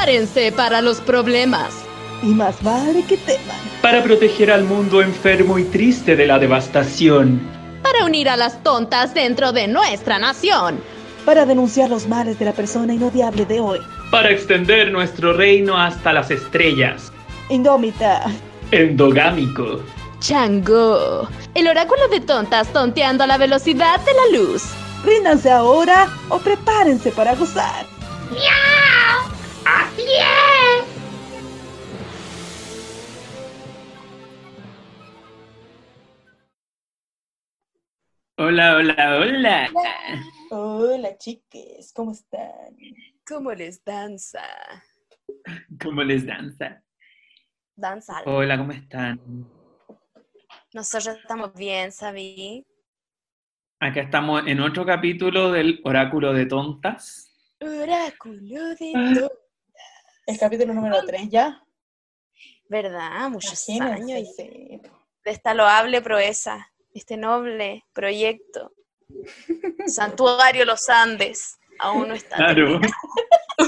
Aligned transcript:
Prepárense 0.00 0.50
para 0.52 0.80
los 0.80 0.98
problemas. 0.98 1.74
Y 2.22 2.28
más 2.28 2.62
vale 2.62 3.02
que 3.02 3.18
teman. 3.18 3.58
Para 3.82 4.02
proteger 4.02 4.50
al 4.50 4.64
mundo 4.64 5.02
enfermo 5.02 5.58
y 5.58 5.64
triste 5.64 6.16
de 6.16 6.26
la 6.26 6.38
devastación. 6.38 7.38
Para 7.82 8.06
unir 8.06 8.30
a 8.30 8.36
las 8.38 8.62
tontas 8.62 9.12
dentro 9.12 9.52
de 9.52 9.68
nuestra 9.68 10.18
nación. 10.18 10.80
Para 11.26 11.44
denunciar 11.44 11.90
los 11.90 12.08
males 12.08 12.38
de 12.38 12.46
la 12.46 12.52
persona 12.52 12.94
inodiable 12.94 13.44
de 13.44 13.60
hoy. 13.60 13.78
Para 14.10 14.30
extender 14.30 14.90
nuestro 14.90 15.34
reino 15.34 15.76
hasta 15.76 16.14
las 16.14 16.30
estrellas. 16.30 17.12
Indómita. 17.50 18.22
Endogámico. 18.70 19.82
Chango. 20.18 21.28
El 21.54 21.68
oráculo 21.68 22.08
de 22.08 22.20
tontas 22.20 22.72
tonteando 22.72 23.24
a 23.24 23.26
la 23.26 23.36
velocidad 23.36 24.00
de 24.00 24.14
la 24.14 24.38
luz. 24.38 24.62
Ríndanse 25.04 25.50
ahora 25.50 26.08
o 26.30 26.38
prepárense 26.38 27.12
para 27.12 27.34
gozar. 27.34 27.84
¡Miau! 28.30 29.29
¡Así 29.72 30.02
es! 30.02 30.84
Hola, 38.36 38.76
hola, 38.76 39.18
hola. 39.18 39.70
Hola, 40.50 41.16
chiques, 41.18 41.92
¿cómo 41.94 42.12
están? 42.12 42.76
¿Cómo 43.28 43.52
les 43.52 43.84
danza? 43.84 44.42
¿Cómo 45.80 46.02
les 46.02 46.26
danza? 46.26 46.82
Danza. 47.76 48.22
Hola, 48.24 48.58
¿cómo 48.58 48.72
están? 48.72 49.20
Nosotros 50.72 51.16
estamos 51.16 51.54
bien, 51.54 51.92
¿sabí? 51.92 52.66
Acá 53.78 54.00
estamos 54.00 54.42
en 54.46 54.60
otro 54.60 54.84
capítulo 54.84 55.52
del 55.52 55.80
Oráculo 55.84 56.32
de 56.32 56.46
Tontas. 56.46 57.32
Oráculo 57.60 58.74
de 58.74 58.92
Ah. 58.96 59.28
El 60.30 60.38
capítulo 60.38 60.72
número 60.72 61.02
3 61.04 61.28
ya. 61.28 61.60
¿Verdad? 62.68 63.28
Muchos 63.30 63.68
Imagínense, 63.68 64.14
años 64.14 64.28
sí. 64.36 64.80
de 65.24 65.30
esta 65.32 65.54
loable 65.54 66.00
proeza, 66.02 66.70
este 66.94 67.16
noble 67.16 67.84
proyecto. 67.92 68.72
Santuario 69.86 70.64
Los 70.64 70.88
Andes. 70.88 71.58
Aún 71.80 72.06
no 72.08 72.14
está. 72.14 72.36
Claro. 72.36 72.80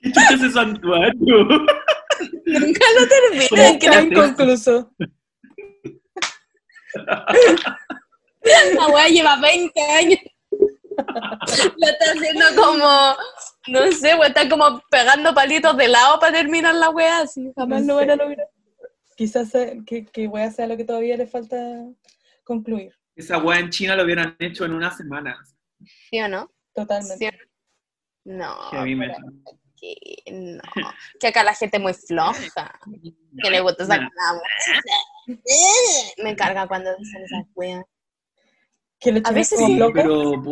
¿Qué 0.00 0.12
chucha 0.12 0.34
es 0.34 0.40
ese 0.42 0.50
santuario? 0.50 1.48
Nunca 2.44 2.84
lo 2.98 3.08
terminan. 3.08 3.48
¿Cómo 3.48 3.78
que 3.78 3.86
Está 3.86 4.00
que- 4.00 4.06
inconcluso. 4.08 4.92
La 8.74 8.86
wea 8.88 9.08
lleva 9.08 9.40
20 9.40 9.80
años. 9.80 10.18
Lo 11.76 11.86
está 11.88 12.04
haciendo 12.12 12.44
como, 12.56 13.16
no 13.68 13.92
sé, 13.92 14.14
wea, 14.14 14.28
está 14.28 14.48
como 14.48 14.80
pegando 14.90 15.32
palitos 15.34 15.76
de 15.76 15.88
lado 15.88 16.18
para 16.18 16.32
terminar 16.32 16.74
la 16.74 16.90
wea, 16.90 17.20
así 17.20 17.52
jamás 17.56 17.82
No 17.82 17.94
lo 17.94 18.00
van 18.00 18.10
a 18.10 18.16
lograr. 18.16 18.48
Quizás 19.16 19.48
sea- 19.50 19.72
que, 19.86 20.04
que 20.06 20.28
voy 20.28 20.42
a 20.42 20.46
hacer 20.46 20.68
lo 20.68 20.76
que 20.76 20.84
todavía 20.84 21.16
le 21.16 21.26
falta 21.26 21.56
concluir. 22.44 22.94
Esa 23.16 23.38
weá 23.38 23.58
en 23.58 23.70
China 23.70 23.96
lo 23.96 24.04
hubieran 24.04 24.36
hecho 24.38 24.64
en 24.64 24.72
una 24.74 24.90
semana. 24.96 25.36
¿Sí 26.10 26.20
o 26.20 26.28
no? 26.28 26.50
Totalmente. 26.74 27.16
¿Sí 27.18 27.26
o 27.26 27.30
no? 27.32 27.38
No, 28.60 28.70
Que 28.70 28.76
a 28.76 28.82
mí 28.82 28.94
me- 28.94 29.12
que 29.80 29.94
no. 30.32 30.62
Que 31.20 31.28
acá 31.28 31.42
la 31.44 31.54
gente 31.54 31.76
es 31.78 31.82
muy 31.82 31.94
floja. 31.94 32.78
Que 33.42 33.50
le 33.50 33.60
gusta 33.60 33.84
esa. 33.84 34.08
Me 36.22 36.36
carga 36.36 36.66
cuando 36.66 36.94
dicen 36.96 37.22
esas 37.24 37.44
weas. 37.54 37.84
Que 39.00 39.20
A 39.24 39.32
veces 39.32 39.58
sí, 39.58 39.76
loca. 39.76 40.02
Pero, 40.02 40.42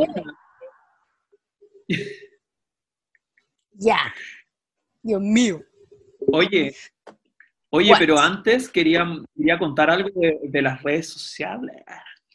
Ya. 3.78 4.14
Dios 5.02 5.20
mío. 5.20 5.62
oye, 6.32 6.74
oye, 7.70 7.90
What? 7.92 7.98
pero 7.98 8.18
antes 8.18 8.68
quería, 8.70 9.06
quería 9.36 9.58
contar 9.58 9.90
algo 9.90 10.08
de, 10.14 10.40
de 10.42 10.62
las 10.62 10.82
redes 10.82 11.08
sociales. 11.08 11.76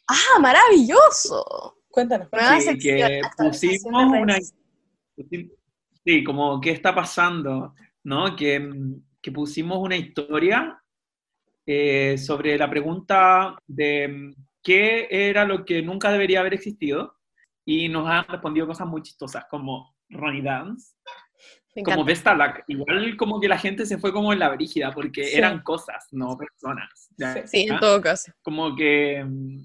¡Ah, 0.06 0.38
maravilloso! 0.40 1.78
Cuéntanos. 1.88 2.28
Sí, 2.60 2.78
que 2.78 3.20
pusimos 3.36 4.04
una... 4.04 4.38
Sí, 6.04 6.24
como 6.24 6.60
qué 6.60 6.70
está 6.70 6.94
pasando, 6.94 7.74
¿no? 8.04 8.34
Que, 8.34 8.70
que 9.20 9.30
pusimos 9.30 9.78
una 9.78 9.96
historia 9.96 10.82
eh, 11.66 12.16
sobre 12.18 12.56
la 12.58 12.68
pregunta 12.68 13.56
de 13.66 14.34
qué 14.62 15.08
era 15.10 15.44
lo 15.44 15.64
que 15.64 15.82
nunca 15.82 16.10
debería 16.10 16.40
haber 16.40 16.54
existido 16.54 17.18
y 17.64 17.88
nos 17.88 18.08
han 18.08 18.24
respondido 18.26 18.66
cosas 18.66 18.86
muy 18.86 19.02
chistosas 19.02 19.44
como 19.50 19.96
Ronnie 20.08 20.42
Dance, 20.42 20.94
como. 21.84 22.04
Vestalac. 22.04 22.64
Igual 22.68 23.16
como 23.16 23.40
que 23.40 23.48
la 23.48 23.58
gente 23.58 23.86
se 23.86 23.98
fue 23.98 24.12
como 24.12 24.32
en 24.32 24.38
la 24.38 24.50
brígida 24.50 24.92
porque 24.92 25.24
Sí. 25.24 25.36
eran 25.38 25.62
cosas, 25.62 26.06
no 26.12 26.36
personas. 26.36 27.08
¿ya? 27.16 27.46
Sí. 27.46 27.66
En 27.68 27.78
todo 27.78 28.00
caso. 28.00 28.32
como 28.42 28.76
que 28.76 29.24
mm, 29.24 29.64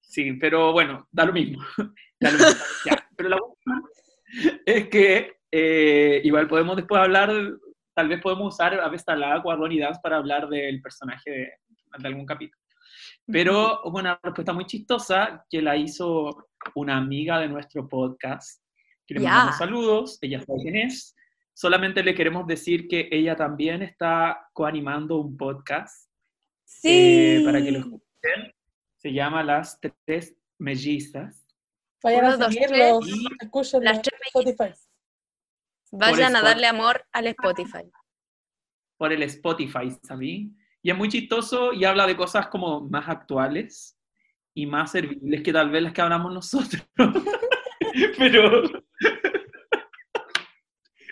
sí, 0.00 0.32
pero 0.34 0.72
bueno, 0.72 1.06
da 1.12 1.24
lo 1.26 1.32
mismo. 1.32 1.62
Da 2.20 2.30
lo 2.30 2.38
mismo, 2.38 2.64
ya. 2.86 3.08
Pero 3.16 3.28
la 3.28 3.36
última 3.36 3.82
es 4.64 4.88
que 4.88 5.36
eh, 5.50 6.20
igual 6.24 6.48
podemos 6.48 6.76
después 6.76 7.00
hablar, 7.02 7.30
tal 7.92 8.08
vez 8.08 8.20
podemos 8.22 8.54
usar 8.54 8.80
a 8.80 8.88
Vestalac 8.88 9.44
o 9.44 9.50
a 9.50 9.56
Ronnie 9.56 9.80
Dance 9.80 10.00
para 10.02 10.16
hablar 10.16 10.48
del 10.48 10.80
personaje 10.80 11.30
de, 11.30 11.52
de 11.98 12.08
algún 12.08 12.24
capítulo. 12.24 12.63
Pero 13.26 13.80
hubo 13.84 13.98
una 13.98 14.18
respuesta 14.22 14.52
muy 14.52 14.66
chistosa 14.66 15.46
que 15.48 15.62
la 15.62 15.76
hizo 15.76 16.48
una 16.74 16.96
amiga 16.98 17.38
de 17.38 17.48
nuestro 17.48 17.88
podcast, 17.88 18.62
que 19.06 19.14
le 19.14 19.20
Ya. 19.22 19.30
mandamos 19.30 19.56
saludos, 19.58 20.18
ella 20.20 20.40
sabe 20.42 20.58
quién 20.62 20.76
es. 20.76 21.14
Solamente 21.54 22.02
le 22.02 22.14
queremos 22.14 22.46
decir 22.46 22.86
que 22.88 23.08
ella 23.10 23.36
también 23.36 23.80
está 23.82 24.48
coanimando 24.52 25.16
un 25.18 25.36
podcast 25.36 26.10
Sí. 26.64 26.88
eh, 26.90 27.42
para 27.44 27.62
que 27.62 27.70
lo 27.70 27.78
escuchen. 27.78 28.54
Se 28.96 29.12
llama 29.12 29.42
Las 29.42 29.78
Tres 30.04 30.34
Mellizas. 30.58 31.46
Vayan 32.02 32.34
Uno, 32.34 32.44
a 32.44 32.48
escúchenlos 33.40 33.84
Las 33.84 34.02
tres 34.02 34.20
Spotify. 34.26 34.74
Vayan 35.92 36.36
a 36.36 36.42
darle 36.42 36.66
amor 36.66 37.06
al 37.12 37.26
Spotify. 37.28 37.90
por 38.96 39.12
el 39.12 39.22
Spotify, 39.24 39.90
¿sabí? 40.02 40.54
Y 40.84 40.90
es 40.90 40.96
muy 40.98 41.08
chistoso 41.08 41.72
y 41.72 41.86
habla 41.86 42.06
de 42.06 42.14
cosas 42.14 42.48
como 42.48 42.82
más 42.82 43.08
actuales 43.08 43.98
y 44.52 44.66
más 44.66 44.92
servibles 44.92 45.42
que 45.42 45.50
tal 45.50 45.70
vez 45.70 45.82
las 45.82 45.94
que 45.94 46.02
hablamos 46.02 46.30
nosotros. 46.34 46.86
Pero 48.18 48.62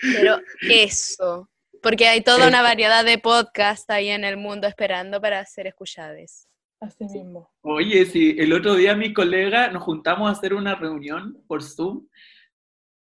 Pero 0.03 0.41
eso. 0.61 1.49
Porque 1.81 2.07
hay 2.07 2.21
toda 2.21 2.49
una 2.49 2.61
variedad 2.61 3.03
de 3.03 3.17
podcasts 3.17 3.89
ahí 3.89 4.11
en 4.11 4.25
el 4.25 4.37
mundo 4.37 4.67
esperando 4.67 5.23
para 5.23 5.43
ser 5.47 5.69
escuchados. 5.69 6.47
Así 6.79 7.05
mismo. 7.05 7.51
Oye, 7.63 8.05
sí, 8.05 8.37
el 8.39 8.53
otro 8.53 8.75
día 8.75 8.95
mi 8.95 9.15
colega 9.15 9.71
nos 9.71 9.85
juntamos 9.85 10.29
a 10.29 10.33
hacer 10.33 10.53
una 10.53 10.75
reunión 10.75 11.43
por 11.47 11.63
Zoom 11.63 12.07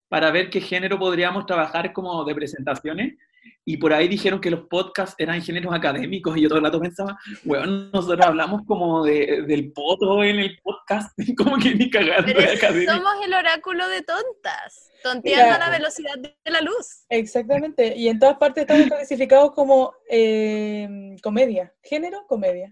para 0.07 0.31
ver 0.31 0.49
qué 0.49 0.61
género 0.61 0.97
podríamos 0.97 1.45
trabajar 1.45 1.91
como 1.91 2.23
de 2.23 2.33
presentaciones 2.33 3.17
y 3.63 3.77
por 3.77 3.93
ahí 3.93 4.07
dijeron 4.07 4.41
que 4.41 4.49
los 4.49 4.61
podcasts 4.67 5.15
eran 5.17 5.41
géneros 5.41 5.73
académicos 5.73 6.35
y 6.35 6.41
yo 6.41 6.49
todo 6.49 6.57
el 6.59 6.65
rato 6.65 6.79
pensaba, 6.79 7.17
bueno, 7.43 7.89
nosotros 7.93 8.25
hablamos 8.25 8.61
como 8.65 9.03
de, 9.03 9.43
del 9.47 9.71
poto 9.71 10.23
en 10.23 10.39
el 10.39 10.59
podcast, 10.61 11.17
como 11.37 11.57
que 11.57 11.75
ni 11.75 11.89
cagando 11.89 12.25
Pero 12.25 12.41
de 12.41 12.53
académico. 12.53 12.91
somos 12.91 13.13
el 13.23 13.33
oráculo 13.33 13.87
de 13.87 14.01
tontas. 14.01 14.89
Tonteando 15.03 15.55
a 15.55 15.57
la 15.57 15.69
velocidad 15.69 16.15
de 16.17 16.51
la 16.51 16.61
luz. 16.61 17.05
Exactamente. 17.09 17.95
Y 17.95 18.07
en 18.07 18.19
todas 18.19 18.37
partes 18.37 18.61
estamos 18.61 18.85
clasificados 18.85 19.51
como 19.51 19.93
eh, 20.07 21.15
comedia. 21.23 21.73
Género, 21.81 22.23
comedia. 22.27 22.71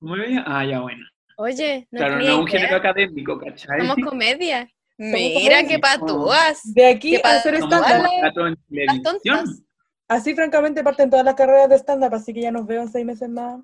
Muy 0.00 0.20
bien, 0.20 0.42
ah, 0.46 0.66
ya 0.66 0.80
bueno. 0.80 1.06
Oye, 1.38 1.88
no 1.90 1.98
Claro, 1.98 2.18
no 2.18 2.24
es 2.24 2.30
un 2.30 2.46
género 2.46 2.76
académico, 2.76 3.38
¿cachai? 3.38 3.80
Somos 3.80 3.96
comedia. 4.04 4.68
Mira 4.98 5.60
comedia. 5.60 5.68
qué 5.68 5.78
patúas. 5.78 6.60
De 6.74 6.86
aquí 6.86 7.10
¿Qué 7.12 7.22
a 7.24 7.36
hacer 7.36 7.54
Las 7.54 9.02
tontas. 9.02 9.65
Así, 10.08 10.34
francamente, 10.34 10.84
parten 10.84 11.10
todas 11.10 11.24
las 11.24 11.34
carreras 11.34 11.68
de 11.68 11.76
stand-up, 11.78 12.14
así 12.14 12.32
que 12.32 12.42
ya 12.42 12.50
nos 12.52 12.66
veo 12.66 12.82
en 12.82 12.88
seis 12.88 13.04
meses 13.04 13.28
más. 13.28 13.60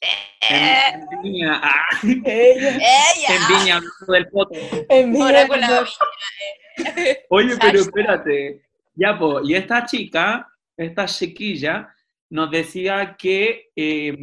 Eh, 0.00 0.08
En, 0.50 1.00
en 1.10 1.22
Viña, 1.22 1.60
ah, 1.62 1.86
Ella, 2.02 2.76
ella. 2.76 3.28
en 3.28 3.48
Viña, 3.48 3.80
del 4.08 4.28
poto. 4.28 4.50
en 4.88 5.10
mi 5.12 5.22
Oráculo 5.22 5.60
de 5.60 5.66
vida. 5.66 7.16
Oye, 7.30 7.56
pero 7.60 7.80
espérate. 7.80 8.62
Ya, 8.94 9.18
po, 9.18 9.40
y 9.42 9.54
esta 9.54 9.84
chica, 9.86 10.46
esta 10.76 11.06
chiquilla, 11.06 11.92
nos 12.30 12.50
decía 12.50 13.16
que 13.18 13.70
eh, 13.74 14.14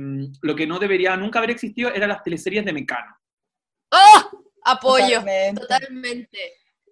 lo 0.42 0.56
que 0.56 0.68
no 0.68 0.80
debería 0.80 1.18
nunca 1.18 1.40
haber 1.40 1.52
existido 1.52 1.94
eran 1.94 2.10
las 2.10 2.24
teleseries 2.24 2.64
de 2.66 2.74
Mecano. 2.74 3.18
¡Oh! 3.92 4.44
Apoyo. 4.64 5.20
Totalmente. 5.20 5.62
Totalmente. 5.62 6.38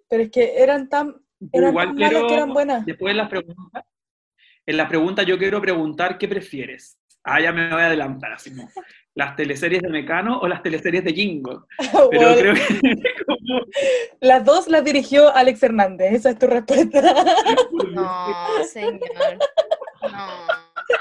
Pero 0.08 0.22
es 0.24 0.30
que 0.30 0.60
eran 0.62 0.88
tan, 0.88 1.14
eran 1.52 1.70
igual 1.70 1.94
quiero, 1.94 2.26
que 2.26 2.34
eran 2.34 2.52
buenas. 2.52 2.84
después 2.86 3.12
de 3.14 3.18
las 3.18 3.28
preguntas, 3.28 3.84
en 4.66 4.76
las 4.76 4.88
preguntas 4.88 5.26
yo 5.26 5.38
quiero 5.38 5.60
preguntar 5.60 6.18
qué 6.18 6.28
prefieres. 6.28 6.98
Ah, 7.24 7.40
ya 7.40 7.52
me 7.52 7.68
voy 7.70 7.82
a 7.82 7.86
adelantar 7.86 8.32
así 8.32 8.50
como, 8.54 8.70
las 9.14 9.36
teleseries 9.36 9.82
de 9.82 9.88
Mecano 9.90 10.38
o 10.40 10.48
las 10.48 10.62
teleseries 10.62 11.04
de 11.04 11.12
Jingo. 11.12 11.66
Bueno, 11.92 12.08
Pero 12.10 12.40
creo 12.40 12.54
que 12.54 13.24
como- 13.26 13.60
Las 14.20 14.44
dos 14.44 14.68
las 14.68 14.84
dirigió 14.84 15.34
Alex 15.34 15.62
Hernández, 15.62 16.12
esa 16.14 16.30
es 16.30 16.38
tu 16.38 16.46
respuesta. 16.46 17.02
No, 17.92 18.64
señor. 18.64 19.00
No. 20.02 20.26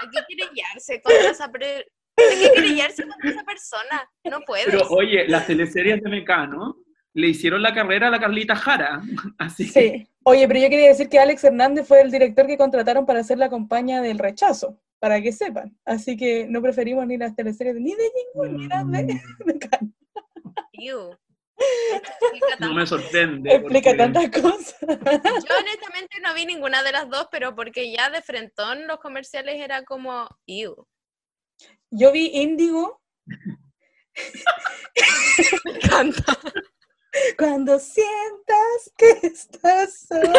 Hay 0.02 0.10
que 0.12 0.20
querellarse 0.36 1.02
contra 1.02 1.30
esa 1.32 1.50
pre- 1.52 1.86
Hay 2.18 2.40
que 2.42 2.52
querellarse 2.54 3.04
contra 3.08 3.30
esa 3.30 3.44
persona. 3.44 4.10
No 4.30 4.42
puedes. 4.42 4.66
Pero 4.66 4.88
oye, 4.90 5.28
las 5.28 5.48
teleseries 5.48 6.02
de 6.02 6.10
Mecano 6.10 6.78
le 7.14 7.28
hicieron 7.28 7.62
la 7.62 7.74
carrera 7.74 8.08
a 8.08 8.12
la 8.12 8.20
Carlita 8.20 8.56
Jara. 8.56 9.02
Así 9.38 9.72
que 9.72 9.82
Sí. 9.82 10.08
Oye, 10.24 10.48
pero 10.48 10.60
yo 10.60 10.70
quería 10.70 10.90
decir 10.90 11.10
que 11.10 11.20
Alex 11.20 11.44
Hernández 11.44 11.88
fue 11.88 12.02
el 12.02 12.12
director 12.12 12.46
que 12.46 12.58
contrataron 12.58 13.06
para 13.06 13.22
hacer 13.22 13.38
la 13.38 13.50
campaña 13.50 14.02
del 14.02 14.20
rechazo, 14.20 14.80
para 15.00 15.22
que 15.22 15.32
sepan. 15.32 15.76
Así 15.86 16.18
que 16.18 16.46
no 16.48 16.62
preferimos 16.62 17.08
ni 17.08 17.18
las 17.18 17.36
teleseries 17.36 17.76
de- 17.76 17.82
ni 17.82 17.96
de 17.96 18.12
ningún 18.36 18.58
ni 18.58 18.68
las 18.68 18.92
de, 18.92 19.04
mm, 19.04 19.08
de 19.08 19.22
no 22.60 22.74
me 22.74 22.86
sorprende. 22.86 23.54
Explica 23.56 23.92
porque- 23.92 23.98
tantas 23.98 24.30
cosas. 24.42 24.76
Yo 24.82 25.56
honestamente 25.60 26.20
no 26.22 26.34
vi 26.36 26.46
ninguna 26.46 26.84
de 26.84 26.92
las 26.92 27.10
dos, 27.10 27.28
pero 27.32 27.56
porque 27.56 27.92
ya 27.92 28.10
de 28.10 28.22
frentón 28.22 28.88
los 28.88 29.00
comerciales 29.00 29.60
era 29.60 29.84
como, 29.84 30.28
ew. 30.46 30.86
Yo 31.92 32.12
vi 32.12 32.28
Índigo 32.34 33.02
Me 35.66 35.72
encanta. 35.72 36.38
Cuando 37.38 37.80
sientas 37.80 38.92
que 38.98 39.28
estás 39.28 40.08
solo. 40.08 40.34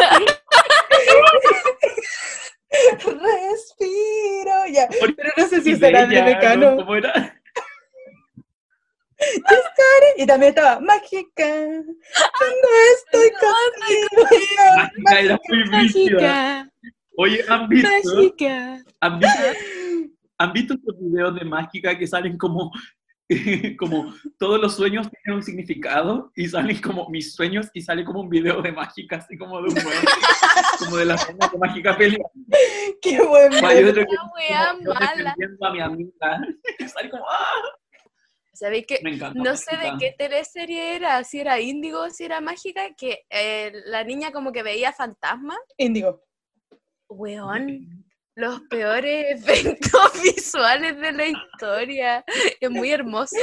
Respiro. 3.03 4.65
Ya. 4.71 4.87
Pero 4.89 5.29
no 5.37 5.47
sé 5.47 5.61
si 5.61 5.75
será 5.75 6.05
de 6.05 6.21
Mecano. 6.21 6.71
¿no? 6.71 6.77
¿Cómo 6.77 6.95
era? 6.95 7.41
Y 10.17 10.25
también 10.25 10.49
estaba 10.49 10.79
mágica. 10.79 11.47
Cuando 12.37 12.67
estoy 12.95 13.31
contigo. 13.31 14.27
no, 14.57 14.75
Mágica 14.75 15.19
era 15.19 15.39
muy 15.47 15.63
brígida. 15.69 16.71
Oye, 17.17 17.43
¿han 17.47 17.67
visto? 17.67 17.89
mágica. 18.15 18.83
¿Han 18.99 19.19
visto, 19.19 19.39
¿Han 20.37 20.53
visto 20.53 20.73
estos 20.75 20.95
videos 20.99 21.35
de 21.35 21.45
mágica 21.45 21.97
que 21.97 22.07
salen 22.07 22.37
como, 22.37 22.71
como 23.77 24.13
todos 24.37 24.59
los 24.59 24.75
sueños 24.75 25.09
tienen 25.09 25.37
un 25.37 25.43
significado 25.43 26.31
y 26.35 26.47
salen 26.47 26.81
como 26.81 27.09
mis 27.09 27.33
sueños 27.33 27.67
y 27.73 27.81
sale 27.81 28.03
como 28.03 28.21
un 28.21 28.29
video 28.29 28.61
de 28.61 28.71
mágica, 28.71 29.17
así 29.17 29.37
como 29.37 29.61
de 29.61 29.69
un 29.69 29.77
hueón, 29.77 30.03
como 30.79 30.97
de 30.97 31.05
la 31.05 31.17
forma 31.17 31.47
de 31.47 31.57
mágica 31.57 31.97
pelea. 31.97 32.25
Qué 33.01 33.21
buen 33.21 33.51
como, 33.51 33.71
yo 33.71 34.93
mala. 34.93 35.15
defendiendo 35.15 35.65
a 35.65 35.71
mi 35.73 35.81
amiga. 35.81 36.41
Y 36.79 36.87
sale 36.87 37.09
como, 37.09 37.23
¡ah! 37.29 37.61
¿Sabéis 38.53 38.85
que 38.85 38.99
Me 39.01 39.15
encanta. 39.15 39.41
no 39.41 39.55
sé 39.55 39.75
de 39.75 39.93
qué 39.97 40.13
teleserie 40.15 40.95
era, 40.95 41.23
si 41.23 41.39
era 41.39 41.59
Índigo, 41.59 42.11
si 42.11 42.25
era 42.25 42.41
Mágica, 42.41 42.93
que 42.95 43.25
eh, 43.29 43.71
la 43.85 44.03
niña 44.03 44.31
como 44.31 44.51
que 44.51 44.61
veía 44.61 44.93
fantasmas. 44.93 45.57
Índigo. 45.77 46.21
Weón, 47.09 48.05
los 48.35 48.61
peores 48.69 49.25
efectos 49.39 50.21
visuales 50.23 50.97
de 50.99 51.11
la 51.11 51.25
historia. 51.27 52.23
Es 52.59 52.69
muy 52.69 52.91
hermoso. 52.91 53.35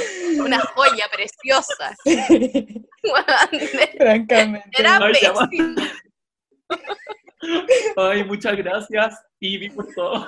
Una 0.45 0.61
joya 0.61 1.07
preciosa. 1.13 1.97
Francamente. 3.99 4.71
Era 4.79 5.01
Ay, 7.97 8.25
muchas 8.25 8.57
gracias. 8.57 9.21
Y 9.41 9.59
vimos 9.59 9.87
todo. 9.95 10.27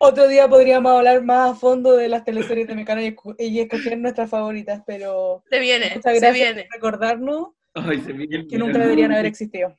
Otro 0.00 0.28
día 0.28 0.46
podríamos 0.48 0.92
hablar 0.92 1.22
más 1.22 1.52
a 1.52 1.54
fondo 1.54 1.96
de 1.96 2.08
las 2.10 2.24
teleseries 2.24 2.68
de 2.68 2.74
Mecano 2.74 3.00
y, 3.00 3.16
y 3.38 3.60
escoger 3.60 3.96
nuestras 3.98 4.28
favoritas, 4.28 4.82
pero 4.86 5.42
Se 5.50 5.58
viene, 5.58 5.92
muchas 5.94 6.12
se 6.12 6.20
gracias 6.20 6.34
viene. 6.34 6.64
por 6.64 6.72
recordarnos 6.74 7.48
Ay, 7.74 8.00
se 8.02 8.12
viene 8.12 8.46
que 8.46 8.58
nunca 8.58 8.78
deberían 8.78 9.12
haber 9.12 9.26
existido. 9.26 9.78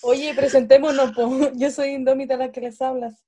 Oye, 0.00 0.34
presentémonos, 0.34 1.12
po. 1.12 1.28
yo 1.54 1.70
soy 1.70 1.90
Indómita 1.90 2.36
la 2.36 2.50
que 2.50 2.60
les 2.60 2.80
hablas. 2.80 3.22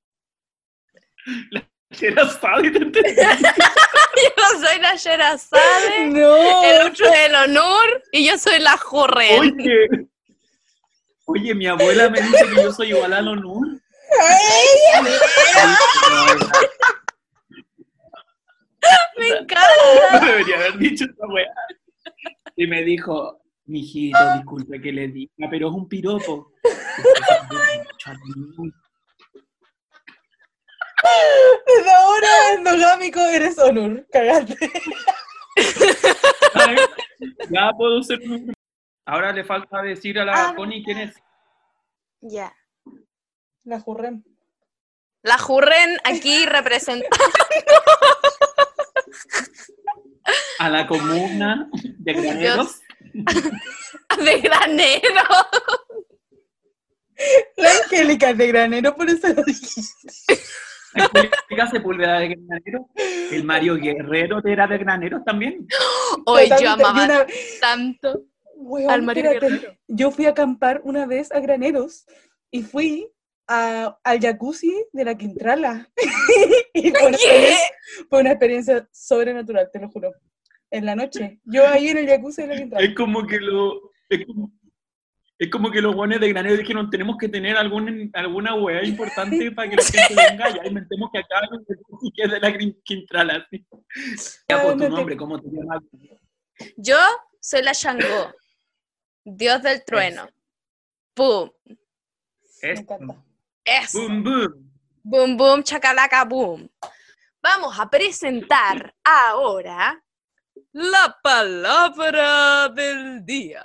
Era 2.00 2.28
sádico, 2.28 2.78
¿te 2.78 2.84
entendí? 2.84 3.14
Yo 4.16 4.60
soy 4.60 4.80
la 4.80 4.94
Sherazade, 4.94 6.06
No, 6.06 6.64
el 6.64 6.86
otro 6.86 7.06
es 7.06 7.26
el 7.26 7.34
Honor 7.34 8.02
y 8.12 8.28
yo 8.28 8.38
soy 8.38 8.60
la 8.60 8.76
Jorren. 8.76 9.40
Oye, 9.40 9.88
oye, 11.24 11.54
mi 11.54 11.66
abuela 11.66 12.08
me 12.10 12.20
dice 12.20 12.46
que 12.46 12.62
yo 12.62 12.72
soy 12.72 12.90
igual 12.90 13.12
a 13.12 13.20
Lonur. 13.20 13.66
Me 19.16 19.28
encanta. 19.28 19.64
No 20.12 20.26
debería 20.26 20.56
haber 20.56 20.76
dicho 20.78 21.06
esa 21.06 21.26
weá. 21.26 21.46
Y 22.56 22.66
me 22.66 22.82
dijo, 22.82 23.40
mijito, 23.66 24.18
disculpe 24.36 24.80
que 24.80 24.92
le 24.92 25.08
diga, 25.08 25.48
pero 25.50 25.68
es 25.68 25.74
un 25.74 25.88
piropo. 25.88 26.52
desde 31.66 31.90
ahora 31.90 32.28
endogámico 32.56 33.20
eres 33.20 33.58
Onur, 33.58 34.06
cagaste. 34.12 34.56
Ay, 36.54 36.76
Ya 37.50 37.70
puedo 37.76 38.02
ser. 38.02 38.20
Ahora 39.06 39.32
le 39.32 39.44
falta 39.44 39.82
decir 39.82 40.18
a 40.18 40.24
la 40.24 40.32
Ah, 40.48 40.54
Connie 40.56 40.82
quién 40.82 40.98
es. 40.98 41.14
Ya. 42.20 42.54
La 43.64 43.80
jurrem. 43.80 44.22
La 45.22 45.38
Jurren 45.38 45.96
aquí 46.04 46.44
representa. 46.44 47.08
A 50.58 50.68
la 50.68 50.86
comuna 50.86 51.68
de 51.72 52.12
Graneros. 52.12 52.80
de 54.24 54.40
granero. 54.40 55.22
La 57.56 57.70
Angélica 57.84 58.30
es 58.30 58.38
de 58.38 58.46
granero, 58.48 58.96
por 58.96 59.08
eso 59.08 59.28
lo 59.28 59.42
dijiste. 59.44 60.38
Angélica 60.94 61.66
Sepúlveda 61.70 62.20
de 62.20 62.28
Granero. 62.36 62.88
El 62.96 63.44
Mario 63.44 63.76
Guerrero 63.76 64.40
era 64.44 64.66
de 64.66 64.78
Graneros 64.78 65.24
también. 65.24 65.66
Hoy 66.26 66.48
yo 66.60 66.70
amaba 66.70 67.04
una- 67.04 67.26
tanto 67.60 68.24
Weón, 68.56 68.90
al 68.90 69.02
Mario 69.02 69.24
espérate. 69.30 69.48
Guerrero. 69.54 69.78
Yo 69.88 70.10
fui 70.10 70.26
a 70.26 70.30
acampar 70.30 70.80
una 70.84 71.06
vez 71.06 71.32
a 71.32 71.40
Graneros 71.40 72.06
y 72.50 72.62
fui 72.62 73.10
a- 73.48 73.98
al 74.04 74.20
jacuzzi 74.20 74.72
de 74.92 75.04
la 75.04 75.16
Quintrala. 75.16 75.88
y 76.74 76.92
fue 78.08 78.20
una 78.20 78.30
experiencia 78.30 78.88
sobrenatural, 78.92 79.68
te 79.72 79.80
lo 79.80 79.88
juro. 79.90 80.12
En 80.74 80.86
la 80.86 80.96
noche. 80.96 81.40
Yo 81.44 81.66
ahí 81.68 81.88
en 81.88 81.98
el 81.98 82.06
jacuzzi 82.08 82.42
de 82.42 82.48
la 82.48 82.56
Quintrala. 82.56 82.84
Es 82.84 82.94
como 82.96 83.24
que 83.26 83.38
lo. 83.38 83.92
Es 84.08 84.26
como, 84.26 84.50
es 85.38 85.50
como 85.50 85.70
que 85.70 85.80
los 85.80 85.94
buenos 85.94 86.18
de 86.20 86.28
Granero 86.30 86.56
dijeron: 86.56 86.90
tenemos 86.90 87.16
que 87.16 87.28
tener 87.28 87.56
algún, 87.56 88.10
alguna 88.12 88.54
weá 88.56 88.82
importante 88.84 89.52
para 89.52 89.70
que 89.70 89.76
la 89.76 89.82
gente 89.84 90.14
venga. 90.30 90.50
Ya 90.50 90.66
inventemos 90.66 91.10
que 91.12 91.20
acá 91.20 91.40
jacuzzi 91.48 92.10
que 92.14 92.22
es 92.24 92.30
de 92.30 92.40
la 92.40 92.50
Quin- 92.50 92.82
Quintrala. 92.84 93.34
así. 93.46 93.64
Ya, 94.48 94.56
por 94.62 94.72
tu 94.72 94.78
Realmente. 94.78 94.88
nombre, 94.90 95.16
¿cómo 95.16 95.40
te 95.40 95.48
llamas? 95.48 95.80
Yo 96.76 96.96
soy 97.40 97.62
la 97.62 97.72
Shango, 97.72 98.34
dios 99.24 99.62
del 99.62 99.84
trueno. 99.84 100.28
Boom. 101.16 101.52
Me 101.66 102.72
Es. 102.72 102.80
encanta. 102.80 103.24
Eso. 103.64 104.00
Boom, 104.00 104.24
boom. 104.24 104.70
Boom, 105.04 105.36
boom, 105.36 105.62
chacalaca, 105.62 106.24
boom. 106.24 106.68
Vamos 107.40 107.78
a 107.78 107.88
presentar 107.88 108.92
ahora 109.04 110.03
la 110.74 111.18
palabra 111.22 112.68
del 112.68 113.24
día. 113.24 113.64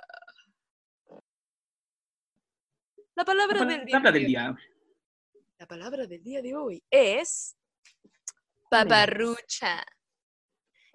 La 3.15 3.25
palabra 3.25 3.65
del 3.65 3.83
día. 3.83 3.99
Del. 3.99 4.57
La 5.57 5.65
palabra 5.67 6.05
del 6.05 6.23
día 6.23 6.41
de 6.41 6.55
hoy 6.55 6.83
es 6.89 7.57
paparrucha. 8.69 9.83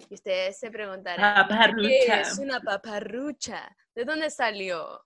Y 0.08 0.14
ustedes 0.14 0.58
se 0.58 0.70
preguntarán, 0.70 1.48
¿qué 1.82 2.06
es 2.20 2.38
una 2.38 2.60
paparrucha? 2.60 3.76
¿De 3.92 4.04
dónde 4.04 4.30
salió? 4.30 5.04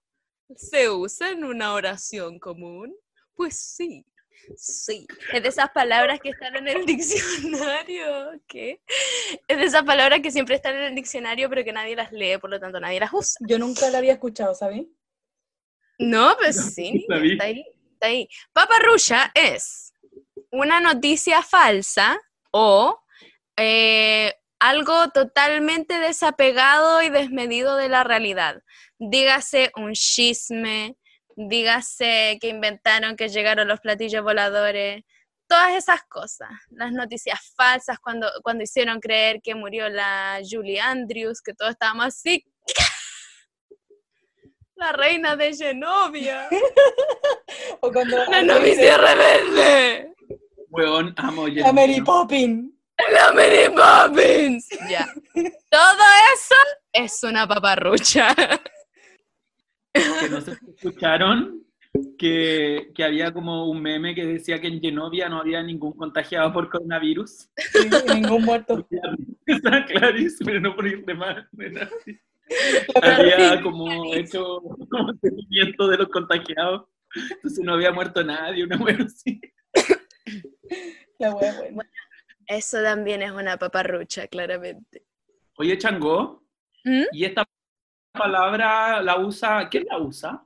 ¿Se 0.55 0.91
usa 0.91 1.31
en 1.31 1.43
una 1.43 1.73
oración 1.73 2.39
común? 2.39 2.95
Pues 3.35 3.59
sí, 3.59 4.05
sí. 4.57 5.07
Es 5.33 5.43
de 5.43 5.49
esas 5.49 5.71
palabras 5.71 6.21
que 6.21 6.31
están 6.31 6.57
en 6.57 6.69
el 6.69 6.87
diccionario. 6.87 8.41
¿Qué? 8.47 8.81
Es 9.47 9.59
de 9.59 9.65
esas 9.65 9.85
palabras 9.85 10.21
que 10.21 10.31
siempre 10.31 10.55
están 10.57 10.77
en 10.77 10.85
el 10.85 10.95
diccionario, 10.95 11.49
pero 11.49 11.65
que 11.65 11.73
nadie 11.73 11.97
las 11.97 12.13
lee, 12.13 12.39
por 12.39 12.51
lo 12.51 12.61
tanto 12.61 12.81
nadie 12.81 13.01
las 13.01 13.13
usa. 13.13 13.39
Yo 13.47 13.59
nunca 13.59 13.91
la 13.91 13.99
había 13.99 14.13
escuchado, 14.13 14.55
¿sabes? 14.55 14.87
No, 15.99 16.37
pues 16.39 16.57
No, 16.57 16.63
sí, 16.63 17.07
está 17.09 17.45
ahí, 17.45 17.65
está 17.93 18.07
ahí. 18.07 18.29
Paparrucha 18.53 19.33
es 19.35 19.93
una 20.51 20.81
noticia 20.81 21.43
falsa 21.43 22.19
o 22.53 23.03
eh, 23.57 24.35
algo 24.61 25.11
totalmente 25.11 25.99
desapegado 25.99 27.03
y 27.03 27.11
desmedido 27.11 27.77
de 27.77 27.89
la 27.89 28.05
realidad. 28.05 28.63
Dígase 28.99 29.71
un 29.77 29.93
chisme, 29.93 30.97
dígase 31.39 32.39
que 32.41 32.49
inventaron 32.49 33.15
que 33.17 33.29
llegaron 33.29 33.69
los 33.69 33.79
platillos 33.81 34.25
voladores, 34.25 35.05
todas 35.47 35.73
esas 35.77 36.03
cosas, 36.09 36.51
las 36.71 36.93
noticias 36.93 37.39
falsas, 37.57 37.99
cuando, 38.01 38.29
cuando 38.43 38.65
hicieron 38.65 38.99
creer 38.99 39.41
que 39.43 39.55
murió 39.55 39.89
la 39.89 40.41
Julie 40.49 40.81
Andrews, 40.81 41.41
que 41.41 41.55
todos 41.55 41.73
estábamos 41.73 42.07
así. 42.07 42.45
La 44.75 44.93
reina 44.93 45.35
de 45.35 45.53
Genovia, 45.57 46.49
O 47.81 47.91
cuando 47.91 48.17
la 48.27 48.43
novicia 48.45 48.97
rebelde, 48.97 50.15
Weón, 50.71 51.13
amo 51.17 51.47
a 51.47 51.73
Mary 51.73 52.01
Poppins. 52.01 52.71
la 53.13 53.33
Mary 53.33 53.69
Poppins. 53.75 54.69
Ya. 54.89 55.05
Todo 55.69 56.05
eso 56.33 56.55
es 56.93 57.25
una 57.25 57.49
paparrucha. 57.49 58.37
Que 59.93 60.29
no 60.31 60.41
sé 60.41 60.57
si 60.57 60.71
escucharon 60.71 61.65
que, 62.19 62.91
que 62.95 63.05
había 63.05 63.33
como 63.33 63.71
un 63.71 63.81
meme 63.83 64.15
que 64.15 64.27
decía 64.27 64.61
que 64.61 64.69
en 64.69 64.81
Genovia 64.81 65.29
no 65.29 65.41
había 65.41 65.63
ningún 65.63 65.93
contagiado 65.93 66.53
por 66.53 66.69
coronavirus. 66.71 67.49
Sí, 67.57 67.91
ningún 68.15 68.45
muerto. 68.45 68.87
Está 69.47 69.85
clarísimo, 69.87 70.51
no 70.61 70.75
por 70.75 70.87
ir 70.87 71.05
de 71.05 71.89
Había 73.03 73.63
como 73.63 74.15
hecho 74.15 74.61
como 74.91 75.13
seguimiento 75.21 75.89
de 75.89 75.97
los 75.99 76.09
contagiados. 76.09 76.89
Entonces 77.15 77.65
no 77.65 77.75
había 77.75 77.93
muerto 77.93 78.23
nadie, 78.23 78.65
una 78.65 78.77
wea 78.77 78.99
así. 79.05 79.41
La 81.19 81.35
wea. 81.35 81.55
Eso 82.47 82.83
también 82.83 83.23
es 83.23 83.31
una 83.31 83.57
paparrucha, 83.57 84.27
claramente. 84.27 85.03
Oye, 85.57 85.77
Changó, 85.77 86.43
¿Mm? 86.85 87.05
¿y 87.13 87.25
esta 87.25 87.45
palabra 88.19 89.01
la 89.03 89.17
usa? 89.19 89.69
¿Quién 89.71 89.87
la 89.91 89.99
usa? 89.99 90.43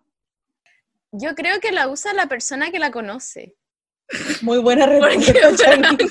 Yo 1.13 1.35
creo 1.35 1.59
que 1.61 1.73
la 1.73 1.89
usa 1.89 2.13
la 2.15 2.27
persona 2.27 2.71
que 2.71 2.79
la 2.79 2.91
conoce. 2.91 3.57
Muy 4.43 4.59
buena 4.59 4.87
Porque 4.87 5.17
respuesta, 5.17 5.75
Estúpido. 5.75 6.09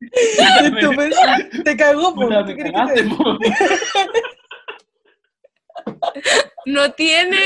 Te 1.64 1.76
cagó, 1.76 2.14
po. 2.14 2.22
Puta, 2.22 2.44
¿Qué 2.44 2.54
me 2.54 2.56
querés 2.56 2.72
que 2.72 2.72
cagaste, 2.72 3.02
te- 3.02 3.08
po. 3.08 3.38
no 6.66 6.92
tiene 6.92 7.40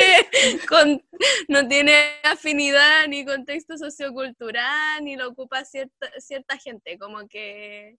con- 0.68 1.02
no 1.48 1.68
tiene 1.68 1.94
afinidad 2.24 3.06
ni 3.08 3.24
contexto 3.24 3.76
sociocultural 3.78 5.02
ni 5.04 5.16
lo 5.16 5.28
ocupa 5.28 5.64
cierta 5.64 6.08
cierta 6.18 6.58
gente 6.58 6.98
como 6.98 7.26
que 7.28 7.96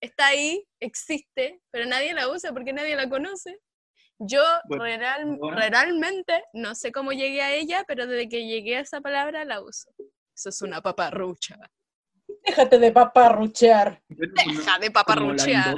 está 0.00 0.26
ahí 0.28 0.64
existe 0.80 1.60
pero 1.70 1.86
nadie 1.86 2.14
la 2.14 2.28
usa 2.28 2.52
porque 2.52 2.72
nadie 2.72 2.96
la 2.96 3.08
conoce 3.08 3.60
yo 4.18 4.42
Bueno, 4.66 4.84
real- 4.84 5.38
realmente 5.70 6.44
no 6.52 6.74
sé 6.74 6.92
cómo 6.92 7.12
llegué 7.12 7.42
a 7.42 7.52
ella 7.54 7.84
pero 7.86 8.06
desde 8.06 8.28
que 8.28 8.46
llegué 8.46 8.76
a 8.76 8.80
esa 8.80 9.00
palabra 9.00 9.44
la 9.44 9.60
uso 9.62 9.90
eso 10.34 10.48
es 10.48 10.62
una 10.62 10.80
paparrucha 10.80 11.58
Déjate 12.46 12.78
de 12.78 12.92
paparruchear. 12.92 14.00
Deja 14.08 14.78
de 14.78 14.86
la 14.86 14.92
paparruchear. 14.92 15.74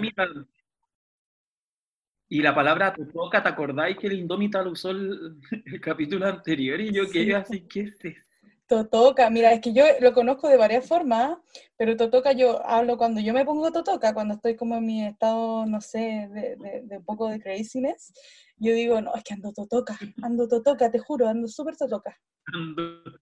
Y 2.29 2.41
la 2.41 2.55
palabra 2.55 2.95
totoca, 2.95 3.43
¿te 3.43 3.49
acordáis 3.49 3.99
que 3.99 4.07
el 4.07 4.14
indómita 4.14 4.62
lo 4.62 4.71
usó 4.71 4.91
el, 4.91 5.38
el 5.67 5.81
capítulo 5.81 6.26
anterior? 6.26 6.81
Y 6.81 6.93
yo 6.95 7.05
Sí. 7.07 7.12
quedé 7.12 7.35
así, 7.35 7.67
¿qué 7.69 7.81
es 7.81 8.05
esto? 8.05 8.31
Totoca, 8.76 9.29
mira, 9.29 9.52
es 9.52 9.61
que 9.61 9.75
yo 9.75 9.85
lo 10.00 10.14
conozco 10.14 10.49
de 10.49 10.57
varias 10.57 10.88
formas, 10.88 11.37
pero 11.76 11.95
Totoca 11.95 12.33
yo 12.33 12.64
hablo 12.67 12.97
cuando 12.97 13.21
yo 13.21 13.35
me 13.35 13.45
pongo 13.45 13.71
Totoca, 13.71 14.14
cuando 14.14 14.33
estoy 14.33 14.57
como 14.57 14.76
en 14.76 14.87
mi 14.87 15.05
estado, 15.07 15.67
no 15.67 15.83
sé, 15.83 16.26
de, 16.33 16.57
de- 16.57 16.81
de 16.85 16.97
un 16.97 17.05
poco 17.05 17.29
de 17.29 17.38
craziness, 17.38 18.14
yo 18.57 18.73
digo, 18.73 18.99
no, 19.02 19.14
es 19.14 19.25
que 19.25 19.35
ando 19.35 19.52
Totoca, 19.52 19.99
ando 20.23 20.49
Totoca, 20.49 20.91
te 20.91 20.99
juro, 20.99 21.29
ando 21.29 21.49
súper 21.49 21.76
Totoca. 21.76 22.19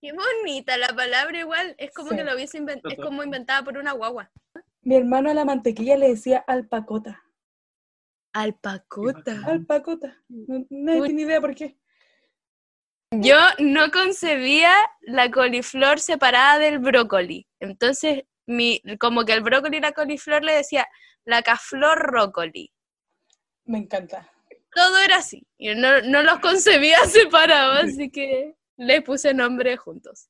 Qué 0.00 0.12
bonita 0.12 0.76
la 0.76 0.94
palabra 0.94 1.40
igual 1.40 1.74
es 1.78 1.90
como 1.92 2.10
Sí. 2.10 2.16
que 2.18 2.22
lo 2.24 2.32
hubiese 2.36 2.60
inven- 2.62 2.80
es 2.88 2.96
como 3.00 3.24
inventada 3.24 3.64
por 3.64 3.76
una 3.76 3.90
guagua 3.90 4.30
Mi 4.82 4.94
hermano 4.94 5.30
a 5.30 5.34
la 5.34 5.44
mantequilla 5.44 5.96
le 5.96 6.10
decía 6.10 6.44
alpacota, 6.46 7.20
alpacota 8.32 9.32
alpacota, 9.46 10.16
no, 10.28 10.64
nadie 10.70 11.00
Uy. 11.00 11.06
tiene 11.08 11.22
idea 11.22 11.40
por 11.40 11.56
qué. 11.56 11.76
Yo 13.12 13.36
no 13.58 13.90
concebía 13.90 14.72
la 15.00 15.30
coliflor 15.30 15.98
separada 15.98 16.58
del 16.58 16.78
brócoli. 16.78 17.48
Entonces, 17.58 18.22
mi, 18.46 18.80
como 19.00 19.24
que 19.24 19.32
el 19.32 19.42
brócoli 19.42 19.78
y 19.78 19.80
la 19.80 19.92
coliflor 19.92 20.44
le 20.44 20.52
decía 20.54 20.86
la 21.24 21.42
caflor 21.42 21.98
rócoli. 21.98 22.72
Me 23.64 23.78
encanta. 23.78 24.30
Todo 24.72 24.98
era 24.98 25.16
así. 25.16 25.44
Yo 25.58 25.74
no, 25.74 26.00
no 26.02 26.22
los 26.22 26.38
concebía 26.38 26.98
separados, 27.06 27.84
así 27.84 28.10
que 28.10 28.54
le 28.76 29.02
puse 29.02 29.34
nombre 29.34 29.76
juntos. 29.76 30.28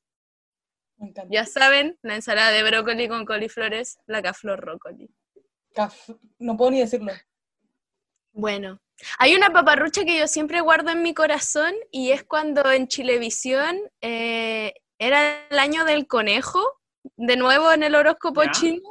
Me 0.97 1.09
encanta. 1.09 1.29
Ya 1.31 1.45
saben, 1.45 1.99
la 2.01 2.15
ensalada 2.15 2.49
de 2.51 2.63
brócoli 2.63 3.07
con 3.07 3.25
coliflor 3.25 3.75
es 3.75 3.99
la 4.07 4.23
caflor 4.23 4.59
rócoli. 4.59 5.07
Caf- 5.75 6.17
no 6.39 6.57
puedo 6.57 6.71
ni 6.71 6.79
decirlo. 6.79 7.13
Bueno, 8.33 8.81
hay 9.17 9.35
una 9.35 9.51
paparrucha 9.51 10.03
que 10.05 10.17
yo 10.17 10.27
siempre 10.27 10.61
guardo 10.61 10.91
en 10.91 11.01
mi 11.01 11.13
corazón 11.13 11.73
y 11.91 12.11
es 12.11 12.23
cuando 12.23 12.69
en 12.71 12.87
Chilevisión 12.87 13.77
eh, 14.01 14.73
era 14.99 15.47
el 15.49 15.59
año 15.59 15.85
del 15.85 16.07
conejo, 16.07 16.61
de 17.15 17.35
nuevo 17.35 17.71
en 17.71 17.83
el 17.83 17.95
horóscopo 17.95 18.43
Ya. 18.43 18.51
chino, 18.51 18.81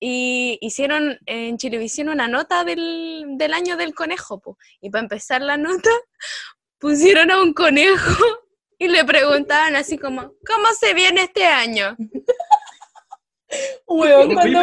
y 0.00 0.58
hicieron 0.60 1.18
en 1.26 1.56
Chilevisión 1.56 2.08
una 2.08 2.28
nota 2.28 2.64
del, 2.64 3.24
del 3.38 3.54
año 3.54 3.76
del 3.76 3.94
conejo. 3.94 4.40
po. 4.40 4.58
Y 4.80 4.90
para 4.90 5.02
empezar 5.02 5.40
la 5.40 5.56
nota, 5.56 5.90
pusieron 6.78 7.30
a 7.30 7.40
un 7.40 7.54
conejo 7.54 8.22
y 8.78 8.88
le 8.88 9.04
preguntaban 9.04 9.76
así 9.76 9.98
como, 9.98 10.34
¿cómo 10.46 10.68
se 10.78 10.94
viene 10.94 11.22
este 11.22 11.46
año? 11.46 11.96
Cuando 13.86 14.40
el 14.42 14.54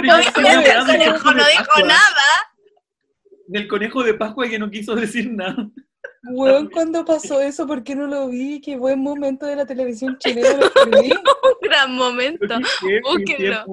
conejo 0.85 1.31
no 1.33 1.45
dijo 1.45 1.79
nada. 1.85 2.50
Del 3.51 3.67
conejo 3.67 4.01
de 4.01 4.13
Pascua 4.13 4.48
que 4.48 4.58
no 4.58 4.72
quiso 4.72 4.96
decir 4.96 5.29
nada. 5.29 5.70
hueón, 6.24 6.70
cuando 6.70 7.03
pasó 7.03 7.41
eso, 7.41 7.67
¿por 7.67 7.84
qué 7.84 7.96
no 7.96 8.08
lo 8.08 8.29
vi? 8.29 8.62
Qué 8.62 8.77
buen 8.77 9.01
momento 9.01 9.46
de 9.46 9.58
la 9.58 9.65
televisión 9.65 10.17
chilena, 10.17 10.53
lo. 10.53 10.72
Un 10.86 11.58
gran 11.62 11.93
momento. 11.93 12.55
Búsquenlo. 13.03 13.65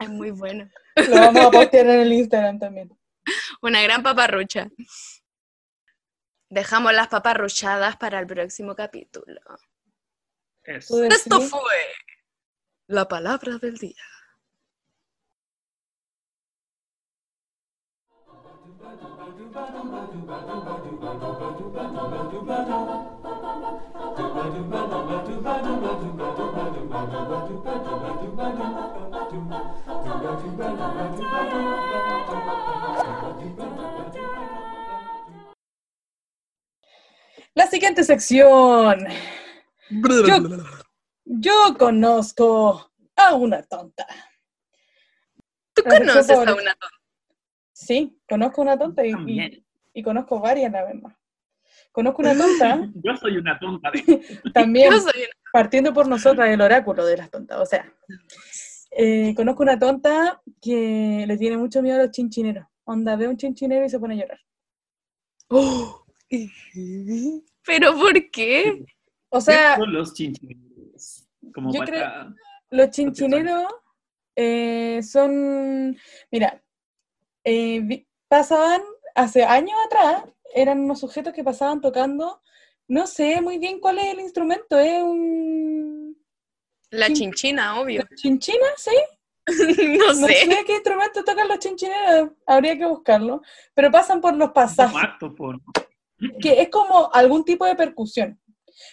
Es 0.00 0.08
muy 0.08 0.32
bueno. 0.32 0.68
Lo 0.96 1.14
vamos 1.20 1.44
a 1.44 1.50
postear 1.52 1.86
en 1.86 2.00
el 2.00 2.12
Instagram 2.12 2.58
también. 2.58 2.98
Una 3.60 3.80
gran 3.80 4.02
paparrucha. 4.02 4.68
Dejamos 6.50 6.92
las 6.94 7.06
paparruchadas 7.06 7.96
para 7.96 8.18
el 8.18 8.26
próximo 8.26 8.74
capítulo. 8.74 9.40
Eso. 10.64 10.96
¿Tú 10.96 11.04
Esto 11.04 11.40
fue 11.42 11.60
la 12.88 13.06
palabra 13.06 13.58
del 13.58 13.78
día. 13.78 14.02
La 37.54 37.66
siguiente 37.66 38.04
sección. 38.04 39.06
Yo, 39.90 40.36
yo 41.24 41.76
conozco 41.78 42.90
a 43.16 43.34
una 43.34 43.62
tonta. 43.62 44.06
¿Tú 45.74 45.82
conoces 45.82 46.30
a 46.30 46.38
una 46.38 46.46
tonta? 46.54 47.01
Sí, 47.86 48.16
conozco 48.28 48.62
una 48.62 48.78
tonta 48.78 49.04
y, 49.04 49.10
y, 49.10 49.12
También. 49.12 49.64
y 49.92 50.02
conozco 50.02 50.40
varias 50.40 50.70
la 50.70 50.92
más. 50.94 51.16
Conozco 51.90 52.22
una 52.22 52.36
tonta 52.36 52.88
Yo 53.04 53.16
soy 53.16 53.36
una 53.38 53.58
tonta 53.58 53.90
de 53.90 54.02
también, 54.54 54.90
Yo 54.92 55.00
soy 55.00 55.20
una- 55.22 55.28
partiendo 55.52 55.92
por 55.92 56.06
nosotras, 56.08 56.48
el 56.48 56.60
oráculo 56.60 57.04
de 57.04 57.16
las 57.16 57.30
tontas. 57.30 57.58
O 57.60 57.66
sea, 57.66 57.92
eh, 58.92 59.34
conozco 59.34 59.62
una 59.62 59.78
tonta 59.78 60.40
que 60.60 61.24
le 61.26 61.36
tiene 61.36 61.56
mucho 61.56 61.82
miedo 61.82 61.98
a 61.98 62.02
los 62.04 62.10
chinchineros. 62.12 62.64
Onda, 62.84 63.16
ve 63.16 63.28
un 63.28 63.36
chinchinero 63.36 63.84
y 63.84 63.88
se 63.90 63.98
pone 63.98 64.14
a 64.14 64.18
llorar. 64.18 64.40
Oh. 65.48 66.04
¿Pero 67.66 67.94
por 67.98 68.30
qué? 68.30 68.84
O 69.28 69.40
sea, 69.40 69.76
son 69.76 69.92
los 69.92 70.14
chinchineros. 70.14 71.28
Como 71.54 71.72
yo 71.72 71.80
para... 71.80 72.34
Los 72.70 72.90
chinchineros 72.90 73.64
eh, 74.36 75.00
son, 75.02 75.96
mira, 76.30 76.62
eh, 77.44 78.06
pasaban 78.28 78.82
hace 79.14 79.44
años 79.44 79.76
atrás, 79.86 80.24
eran 80.54 80.80
unos 80.80 81.00
sujetos 81.00 81.32
que 81.32 81.44
pasaban 81.44 81.80
tocando, 81.80 82.40
no 82.88 83.06
sé 83.06 83.40
muy 83.40 83.58
bien 83.58 83.80
cuál 83.80 83.98
es 83.98 84.06
el 84.06 84.20
instrumento, 84.20 84.78
es 84.78 85.02
un 85.02 86.16
La 86.90 87.06
Chin- 87.06 87.16
chinchina, 87.16 87.80
obvio. 87.80 88.04
chinchina, 88.16 88.66
¿sí? 88.76 88.90
no 89.98 90.06
No 90.14 90.26
sé. 90.28 90.34
sé 90.34 90.64
qué 90.66 90.74
instrumento 90.74 91.24
tocan 91.24 91.48
los 91.48 91.58
chinchineros, 91.58 92.30
habría 92.46 92.76
que 92.78 92.86
buscarlo, 92.86 93.42
pero 93.74 93.90
pasan 93.90 94.20
por 94.20 94.34
los 94.36 94.50
pasajes, 94.52 95.00
que 96.40 96.60
es 96.62 96.68
como 96.68 97.10
algún 97.12 97.44
tipo 97.44 97.64
de 97.66 97.74
percusión. 97.74 98.40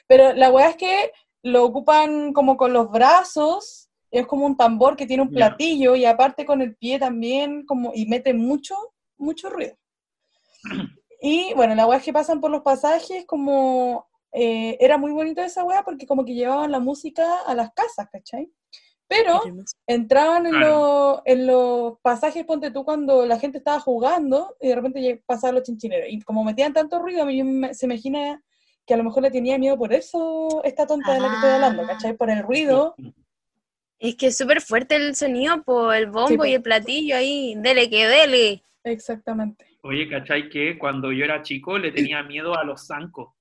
Pero 0.07 0.33
la 0.33 0.49
weá 0.51 0.69
es 0.71 0.75
que 0.75 1.11
lo 1.43 1.63
ocupan 1.65 2.33
como 2.33 2.57
con 2.57 2.73
los 2.73 2.89
brazos, 2.91 3.88
es 4.11 4.25
como 4.27 4.45
un 4.45 4.57
tambor 4.57 4.95
que 4.95 5.05
tiene 5.05 5.23
un 5.23 5.29
platillo 5.35 5.95
y 5.95 6.05
aparte 6.05 6.45
con 6.45 6.61
el 6.61 6.75
pie 6.75 6.99
también, 6.99 7.65
como, 7.65 7.91
y 7.93 8.05
mete 8.07 8.33
mucho, 8.33 8.75
mucho 9.17 9.49
ruido. 9.49 9.75
Y 11.21 11.53
bueno, 11.53 11.75
las 11.75 11.85
weas 11.85 12.01
que 12.01 12.13
pasan 12.13 12.39
por 12.39 12.49
los 12.49 12.61
pasajes, 12.61 13.25
como 13.25 14.07
eh, 14.31 14.77
era 14.79 14.97
muy 14.97 15.11
bonito 15.11 15.41
esa 15.41 15.65
wea 15.65 15.83
porque 15.83 16.05
como 16.07 16.23
que 16.23 16.33
llevaban 16.33 16.71
la 16.71 16.79
música 16.79 17.39
a 17.45 17.53
las 17.55 17.73
casas, 17.73 18.07
¿cachai? 18.09 18.49
Pero 19.05 19.41
entraban 19.87 20.45
en, 20.45 20.53
en 21.25 21.47
los 21.47 21.99
pasajes, 22.01 22.45
ponte 22.45 22.71
tú, 22.71 22.85
cuando 22.85 23.25
la 23.25 23.37
gente 23.37 23.57
estaba 23.57 23.79
jugando 23.81 24.55
y 24.61 24.69
de 24.69 24.75
repente 24.75 25.23
pasaban 25.25 25.55
los 25.55 25.63
chinchineros. 25.65 26.07
Y 26.09 26.21
como 26.21 26.43
metían 26.45 26.71
tanto 26.73 26.99
ruido, 26.99 27.23
a 27.23 27.25
mí 27.25 27.43
me- 27.43 27.73
se 27.73 27.85
imagina 27.87 28.41
que 28.85 28.93
a 28.93 28.97
lo 28.97 29.03
mejor 29.03 29.23
le 29.23 29.31
tenía 29.31 29.57
miedo 29.57 29.77
por 29.77 29.91
eso 29.93 30.61
esta 30.63 30.87
tonta 30.87 31.13
de 31.15 31.19
la 31.19 31.27
que 31.27 31.35
estoy 31.35 31.49
hablando. 31.49 31.81
¿cachai? 31.87 32.15
Por 32.15 32.29
el 32.29 32.43
ruido. 32.43 32.95
Es 33.99 34.15
que 34.15 34.27
es 34.27 34.37
súper 34.37 34.61
fuerte 34.61 34.95
el 34.95 35.15
sonido, 35.15 35.61
por 35.63 35.93
el 35.93 36.07
bombo 36.07 36.45
y 36.45 36.53
el 36.53 36.61
platillo 36.61 37.15
ahí. 37.17 37.53
Dele 37.57 37.89
que 37.89 38.07
dele. 38.07 38.63
Exactamente. 38.83 39.65
Oye, 39.81 40.07
¿cachai? 40.09 40.49
Que 40.49 40.77
cuando 40.77 41.11
yo 41.11 41.25
era 41.25 41.41
chico 41.41 41.77
le 41.77 41.91
tenía 41.91 42.23
miedo 42.23 42.57
a 42.57 42.63
los 42.63 42.87
zancos. 42.87 43.33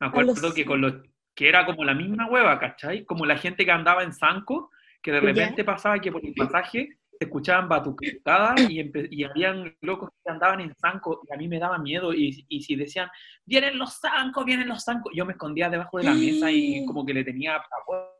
Me 0.00 0.06
acuerdo 0.08 0.34
los 0.40 0.54
que 0.54 0.64
con 0.64 0.80
los 0.80 0.94
que 1.34 1.48
era 1.48 1.66
como 1.66 1.84
la 1.84 1.94
misma 1.94 2.28
hueva, 2.28 2.58
¿cachai? 2.60 3.04
Como 3.04 3.26
la 3.26 3.36
gente 3.36 3.64
que 3.64 3.70
andaba 3.72 4.04
en 4.04 4.12
zanco, 4.12 4.70
que 5.02 5.10
de 5.10 5.20
Ya. 5.20 5.26
repente 5.26 5.64
pasaba 5.64 5.98
que 5.98 6.12
por 6.12 6.24
el 6.24 6.32
pasaje 6.34 6.88
se 7.18 7.24
escuchaban 7.24 7.68
batucadas 7.68 8.60
y, 8.70 8.80
y 9.10 9.24
habían 9.24 9.76
locos 9.80 10.10
que 10.24 10.30
andaban 10.30 10.60
en 10.60 10.74
zanco 10.76 11.22
y 11.28 11.32
a 11.32 11.36
mí 11.36 11.48
me 11.48 11.58
daba 11.58 11.78
miedo 11.78 12.12
y, 12.14 12.44
y 12.48 12.62
si 12.62 12.76
decían, 12.76 13.08
vienen 13.44 13.78
los 13.78 13.98
zancos, 14.00 14.44
vienen 14.44 14.68
los 14.68 14.84
zancos, 14.84 15.12
yo 15.14 15.24
me 15.26 15.32
escondía 15.32 15.68
debajo 15.70 15.98
de 15.98 16.04
la 16.04 16.14
mesa 16.14 16.50
y 16.50 16.84
como 16.86 17.04
que 17.04 17.14
le 17.14 17.24
tenía 17.24 17.60
pavor. 17.68 18.14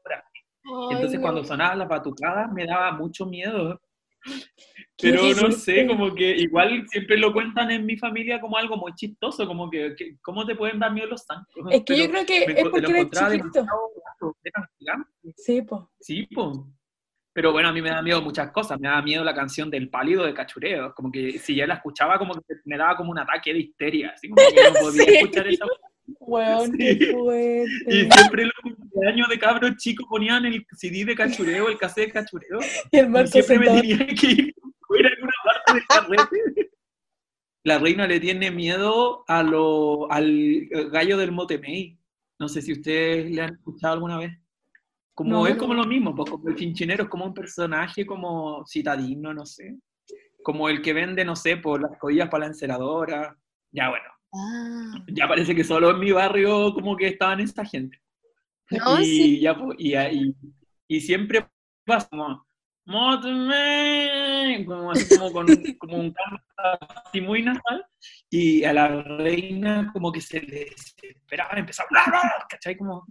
Entonces 0.90 1.21
cuando 1.21 1.44
sonaban 1.44 1.78
las 1.78 1.88
batucadas 1.88 2.50
me 2.52 2.66
daba 2.66 2.92
mucho 2.92 3.26
miedo. 3.26 3.80
Pero 5.00 5.23
no 5.35 5.50
sé, 5.52 5.87
como 5.87 6.14
que 6.14 6.30
igual 6.37 6.87
siempre 6.88 7.18
lo 7.18 7.33
cuentan 7.33 7.71
en 7.71 7.85
mi 7.85 7.97
familia 7.97 8.40
como 8.40 8.56
algo 8.56 8.76
muy 8.76 8.94
chistoso, 8.94 9.47
como 9.47 9.68
que, 9.68 9.94
que- 9.97 10.16
¿cómo 10.23 10.47
te 10.47 10.54
pueden 10.54 10.78
dar 10.78 10.92
miedo 10.92 11.09
los 11.09 11.25
zancos? 11.26 11.66
Es 11.71 11.83
que 11.85 11.97
yo 11.99 12.04
Pero 12.11 12.25
creo 12.25 12.26
que 12.26 12.47
me 12.47 12.52
es 12.61 12.64
lo 12.64 12.71
porque 12.71 12.90
eres 12.90 13.09
eran 14.44 14.66
gigantes. 14.78 15.35
Sí, 15.37 15.62
pues. 15.62 15.83
Sí, 16.00 16.26
pues. 16.35 16.56
Pero 17.35 17.50
bueno, 17.52 17.68
a 17.68 17.73
mí 17.73 17.83
me 17.83 17.90
da 17.90 18.00
miedo 18.00 18.23
muchas 18.23 18.50
cosas. 18.52 18.78
Me 18.78 18.88
da 18.88 19.02
miedo 19.02 19.25
la 19.25 19.35
canción 19.35 19.68
del 19.68 19.90
pálido 19.90 20.25
de 20.25 20.33
Cachureo. 20.33 20.94
Como 20.94 21.11
que 21.11 21.38
si 21.40 21.56
ya 21.56 21.66
la 21.66 21.75
escuchaba, 21.75 22.16
como 22.16 22.33
que 22.35 22.54
me 22.64 22.78
daba 22.78 22.97
como 22.97 23.11
un 23.11 23.18
ataque 23.18 23.52
de 23.52 23.59
histeria. 23.59 24.12
Así 24.14 24.28
como 24.28 24.40
que 24.49 24.62
no 24.62 24.80
podía 24.80 25.02
Sí. 25.04 25.14
escuchar 25.16 25.49
esa 25.49 25.66
Weón, 26.21 26.71
Sí. 26.73 26.78
qué 26.78 26.92
Y 26.92 27.12
fuerte. 27.12 28.14
siempre 28.14 28.44
los 28.44 28.73
cumpleaños 28.94 29.28
de 29.28 29.38
cabros 29.38 29.76
chicos 29.76 30.06
ponían 30.08 30.44
el 30.46 30.66
CD 30.72 31.04
de 31.04 31.14
Cachureo, 31.14 31.68
el 31.68 31.76
cassette 31.78 32.06
de 32.08 32.12
Cachureo. 32.12 32.60
Y 32.92 32.98
el 32.98 33.06
Y 33.06 33.08
Marco 33.08 33.30
siempre 33.30 33.58
me 33.58 33.66
sentado. 33.66 33.80
tenía 33.82 34.06
que 34.14 34.26
ir 34.26 34.54
fuera 34.86 35.08
en 35.08 35.22
una 35.22 35.32
parte 35.44 35.72
del 35.74 35.84
carrete. 35.86 36.70
La 37.66 37.78
reina 37.78 38.06
le 38.06 38.20
tiene 38.20 38.50
miedo 38.50 39.24
a 39.26 39.42
lo, 39.42 40.10
al 40.12 40.66
gallo 40.92 41.16
del 41.16 41.32
Motemey. 41.32 41.98
No 42.38 42.46
sé 42.48 42.60
si 42.60 42.72
ustedes 42.72 43.30
le 43.30 43.40
han 43.40 43.54
escuchado 43.54 43.94
alguna 43.94 44.18
vez. 44.18 44.32
Como 45.14 45.30
No, 45.30 45.46
es 45.46 45.54
no. 45.54 45.60
como 45.60 45.74
lo 45.74 45.84
mismo, 45.86 46.14
pues 46.14 46.30
como 46.30 46.48
el 46.50 46.56
chinchinero 46.56 47.04
es 47.04 47.08
como 47.08 47.24
un 47.24 47.32
personaje 47.32 48.04
como 48.04 48.66
citadino, 48.66 49.32
no 49.32 49.46
sé. 49.46 49.78
Como 50.42 50.68
el 50.68 50.82
que 50.82 50.92
vende, 50.92 51.24
no 51.24 51.34
sé, 51.36 51.56
por 51.56 51.80
las 51.80 51.96
colillas 51.98 52.28
para 52.28 52.40
la 52.42 52.46
enceradora. 52.48 53.34
Ya 53.72 53.88
bueno, 53.88 54.04
Ah. 54.36 55.02
ya 55.08 55.26
parece 55.28 55.54
que 55.54 55.64
solo 55.64 55.90
en 55.92 56.00
mi 56.00 56.10
barrio 56.12 56.74
como 56.74 56.96
que 56.96 57.06
estaban 57.06 57.40
esa 57.40 57.64
gente. 57.64 57.98
No, 58.71 59.00
y, 59.00 59.04
sí. 59.04 59.40
ya, 59.40 59.56
y, 59.78 59.94
y, 59.94 60.35
y 60.88 61.00
siempre 61.00 61.47
pasa 61.85 62.09
como, 62.09 62.47
como 64.66 64.90
así 64.90 65.16
como 65.16 65.33
con 65.33 65.47
como 65.78 65.97
un 65.99 66.12
canto 66.12 66.42
así 67.06 67.21
muy 67.21 67.42
nasal, 67.42 67.85
y 68.30 68.64
a 68.64 68.73
la 68.73 68.88
reina 69.02 69.90
como 69.92 70.11
que 70.12 70.21
se 70.21 70.40
desesperaba, 70.40 71.59
empezaba 71.59 71.88
a 71.97 72.04
hablar, 72.04 72.47
¿cachai? 72.49 72.76
Como 72.76 73.07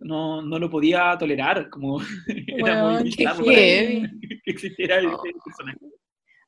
no, 0.00 0.42
no 0.42 0.58
lo 0.58 0.68
podía 0.70 1.16
tolerar, 1.18 1.68
como 1.70 2.00
era 2.28 2.84
Weón, 2.84 3.02
muy 3.02 3.10
que 3.12 4.10
existiera 4.46 5.00
Oh. 5.06 5.22
personaje. 5.44 5.78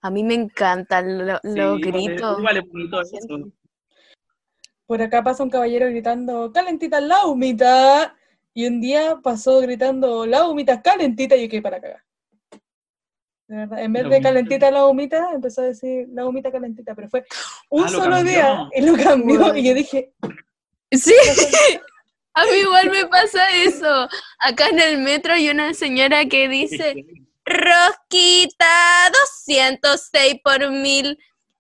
A 0.02 0.10
mí 0.10 0.22
me 0.22 0.34
encantan 0.34 1.26
lo- 1.26 1.40
Sí, 1.42 1.48
los 1.56 1.78
igual 1.80 1.96
es- 1.96 2.04
gritos. 2.06 2.42
bonito 2.70 3.00
eso. 3.00 3.52
Por 4.86 5.02
acá 5.02 5.24
pasa 5.24 5.42
un 5.42 5.50
caballero 5.50 5.86
gritando, 5.86 6.52
calentita 6.52 7.00
la 7.00 7.26
humita. 7.26 8.14
Y 8.56 8.66
un 8.66 8.80
día 8.80 9.18
pasó 9.22 9.60
gritando, 9.60 10.24
la 10.24 10.48
humita 10.48 10.80
calentita, 10.80 11.36
y 11.36 11.42
yo 11.42 11.50
quedé 11.50 11.60
para 11.60 11.78
cagar. 11.78 12.02
De 13.48 13.54
verdad, 13.58 13.80
en 13.80 13.92
vez 13.92 14.02
La 14.04 14.08
de 14.08 14.14
humita. 14.16 14.28
calentita 14.30 14.70
la 14.70 14.86
humita, 14.86 15.28
empezó 15.34 15.60
a 15.60 15.64
decir 15.66 16.08
la 16.10 16.26
humita 16.26 16.50
calentita, 16.50 16.94
pero 16.94 17.10
fue 17.10 17.26
un 17.68 17.82
Ah, 17.84 17.90
lo 17.90 17.98
solo 17.98 18.16
cambió. 18.16 18.32
día 18.32 18.68
y 18.74 18.80
lo 18.80 18.96
cambió. 18.96 19.38
Bueno. 19.40 19.56
Y 19.58 19.62
yo 19.68 19.74
dije, 19.74 20.10
Sí, 20.90 21.12
a 22.34 22.44
mí 22.46 22.50
igual 22.62 22.90
me 22.90 23.04
pasa 23.08 23.44
eso. 23.62 24.08
Acá 24.38 24.68
en 24.68 24.80
el 24.80 24.98
metro 25.02 25.34
hay 25.34 25.50
una 25.50 25.74
señora 25.74 26.24
que 26.24 26.48
dice, 26.48 27.04
Rosquita, 27.44 28.64
206 29.12 30.36
por 30.42 30.70
mil. 30.70 31.18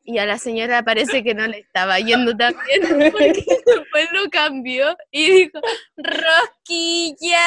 Y 0.08 0.18
a 0.18 0.26
la 0.26 0.38
señora 0.38 0.84
parece 0.84 1.24
que 1.24 1.34
no 1.34 1.44
le 1.48 1.58
estaba 1.58 1.98
yendo 1.98 2.36
tan 2.36 2.54
bien, 2.64 2.80
porque 3.12 3.44
después 3.66 4.08
lo 4.12 4.30
cambió 4.30 4.96
y 5.10 5.30
dijo, 5.32 5.60
Rosquilla, 5.96 7.40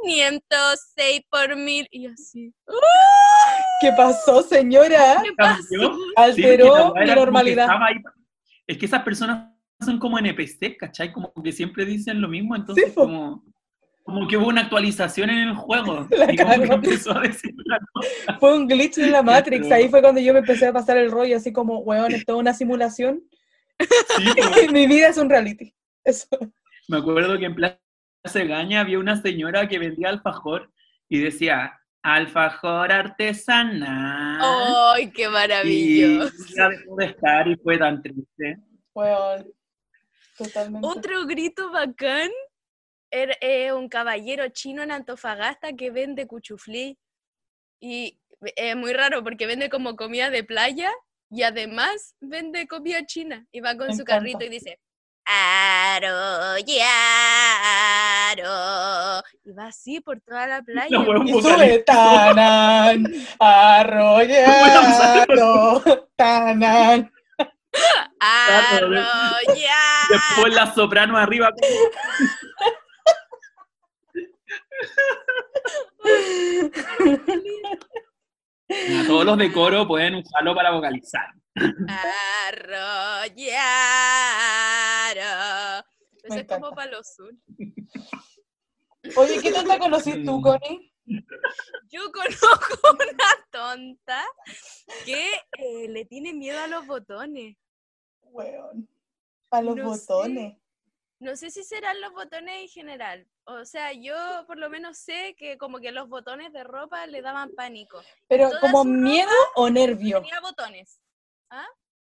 506 0.00 1.20
por 1.30 1.56
mil. 1.56 1.86
Y 1.90 2.06
así, 2.06 2.54
¿qué 3.82 3.92
pasó, 3.94 4.42
señora? 4.42 5.22
¿qué 5.22 5.32
pasó? 5.36 5.98
Alteró 6.16 6.94
la 6.94 7.04
que 7.04 7.14
normalidad. 7.14 7.68
Es 8.66 8.78
que 8.78 8.86
esas 8.86 9.02
personas 9.02 9.50
son 9.84 9.98
como 9.98 10.18
NPC, 10.18 10.78
¿cachai? 10.78 11.12
Como 11.12 11.32
que 11.42 11.52
siempre 11.52 11.84
dicen 11.84 12.20
lo 12.20 12.28
mismo, 12.28 12.56
entonces 12.56 12.86
Sí, 12.88 12.94
como, 12.94 13.44
como 14.10 14.26
que 14.28 14.36
hubo 14.36 14.48
una 14.48 14.62
actualización 14.62 15.30
en 15.30 15.48
el 15.48 15.54
juego. 15.54 16.06
La 16.16 16.32
y 16.32 16.36
como 16.36 16.52
que 16.62 16.74
empezó 16.74 17.16
a 17.16 17.20
decir 17.20 17.54
la 17.64 17.78
cosa. 17.92 18.38
Fue 18.38 18.56
un 18.56 18.66
glitch 18.66 18.98
en 18.98 19.12
la 19.12 19.22
Matrix. 19.22 19.62
Pero- 19.64 19.74
Ahí 19.76 19.88
fue 19.88 20.02
cuando 20.02 20.20
yo 20.20 20.32
me 20.32 20.40
empecé 20.40 20.66
a 20.66 20.72
pasar 20.72 20.96
el 20.96 21.10
rollo, 21.10 21.36
así 21.36 21.52
como, 21.52 21.78
weón, 21.78 22.12
es 22.12 22.24
toda 22.24 22.38
una 22.38 22.52
simulación. 22.52 23.22
Sí, 23.78 23.86
po. 24.66 24.72
Mi 24.72 24.86
vida 24.86 25.08
es 25.08 25.16
un 25.16 25.30
reality. 25.30 25.74
Eso. 26.04 26.26
Me 26.88 26.98
acuerdo 26.98 27.38
que 27.38 27.46
en 27.46 27.54
Plaza 27.54 27.78
Gaña 28.34 28.80
había 28.80 28.98
una 28.98 29.20
señora 29.20 29.68
que 29.68 29.78
vendía 29.78 30.08
alfajor 30.08 30.70
y 31.08 31.20
decía, 31.20 31.78
alfajor 32.02 32.92
artesanal. 32.92 34.40
¡Ay, 34.94 35.10
qué 35.12 35.24
y 35.24 35.28
maravilloso! 35.28 36.32
ya 36.56 36.68
dejó 36.68 36.96
de 36.96 37.04
estar 37.06 37.48
y 37.48 37.56
fue 37.56 37.78
tan 37.78 38.02
triste. 38.02 38.58
Weón. 38.94 39.46
Totalmente. 40.36 40.86
Otro 40.88 41.26
grito 41.26 41.70
bacán 41.70 42.30
era 43.10 43.34
eh, 43.40 43.72
un 43.72 43.88
caballero 43.88 44.48
chino 44.48 44.82
en 44.82 44.90
Antofagasta 44.92 45.72
que 45.74 45.90
vende 45.90 46.26
cuchuflí. 46.26 46.98
Y 47.80 48.18
es 48.56 48.76
muy 48.76 48.92
raro 48.92 49.22
porque 49.24 49.46
vende 49.46 49.68
como 49.70 49.96
comida 49.96 50.30
de 50.30 50.44
playa 50.44 50.92
y 51.30 51.42
además 51.42 52.14
vende 52.20 52.66
comida 52.66 53.04
china. 53.06 53.46
Y 53.52 53.60
va 53.60 53.76
con 53.76 53.88
Me 53.88 53.94
su 53.94 54.02
encanta. 54.02 54.18
carrito 54.20 54.44
y 54.44 54.48
dice, 54.48 54.78
Aro, 55.24 56.56
aro. 58.42 59.22
Y 59.44 59.52
va 59.52 59.66
así 59.66 60.00
por 60.00 60.20
toda 60.20 60.46
la 60.46 60.62
playa. 60.66 60.98
Un 60.98 61.26
Y 61.28 61.32
sube 61.40 61.78
tanan, 61.80 63.04
arrollado, 64.60 66.08
tanan. 66.16 67.10
Arrollado. 68.20 69.36
Después 70.10 70.54
la 70.54 70.74
soprano 70.74 71.16
arriba. 71.16 71.50
Todos 79.06 79.24
los 79.24 79.38
de 79.38 79.52
coro 79.52 79.86
pueden 79.86 80.16
usarlo 80.16 80.54
para 80.54 80.72
vocalizar. 80.72 81.26
Eso 86.22 86.38
es 86.38 86.46
como 86.46 86.70
para 86.72 86.90
los 86.90 87.14
sur. 87.14 87.32
Oye, 89.16 89.40
¿qué 89.42 89.52
tonta 89.52 89.78
conocís 89.78 90.24
tú, 90.24 90.40
Connie? 90.40 90.92
Yo 91.90 92.12
conozco 92.12 92.78
una 92.94 93.48
tonta 93.50 94.22
que 95.04 95.32
eh, 95.58 95.88
le 95.88 96.04
tiene 96.04 96.32
miedo 96.32 96.60
a 96.60 96.68
los 96.68 96.86
botones. 96.86 97.56
Weón. 98.22 98.88
A 99.50 99.62
los 99.62 99.76
No 99.76 99.94
sé. 99.94 100.00
botones. 100.12 100.56
No 101.20 101.36
sé 101.36 101.50
si 101.50 101.62
serán 101.64 102.00
los 102.00 102.12
botones 102.12 102.62
en 102.62 102.68
general. 102.68 103.28
O 103.44 103.64
sea, 103.66 103.92
yo 103.92 104.14
por 104.46 104.56
lo 104.56 104.70
menos 104.70 104.96
sé 104.96 105.34
que 105.38 105.58
como 105.58 105.78
que 105.78 105.92
los 105.92 106.08
botones 106.08 106.50
de 106.52 106.64
ropa 106.64 107.06
le 107.06 107.20
daban 107.20 107.50
pánico. 107.54 108.02
Pero 108.26 108.50
como 108.60 108.84
miedo 108.84 109.30
o 109.54 109.68
nervio. 109.68 110.22
Tenía 110.22 110.40
botones. 110.40 111.00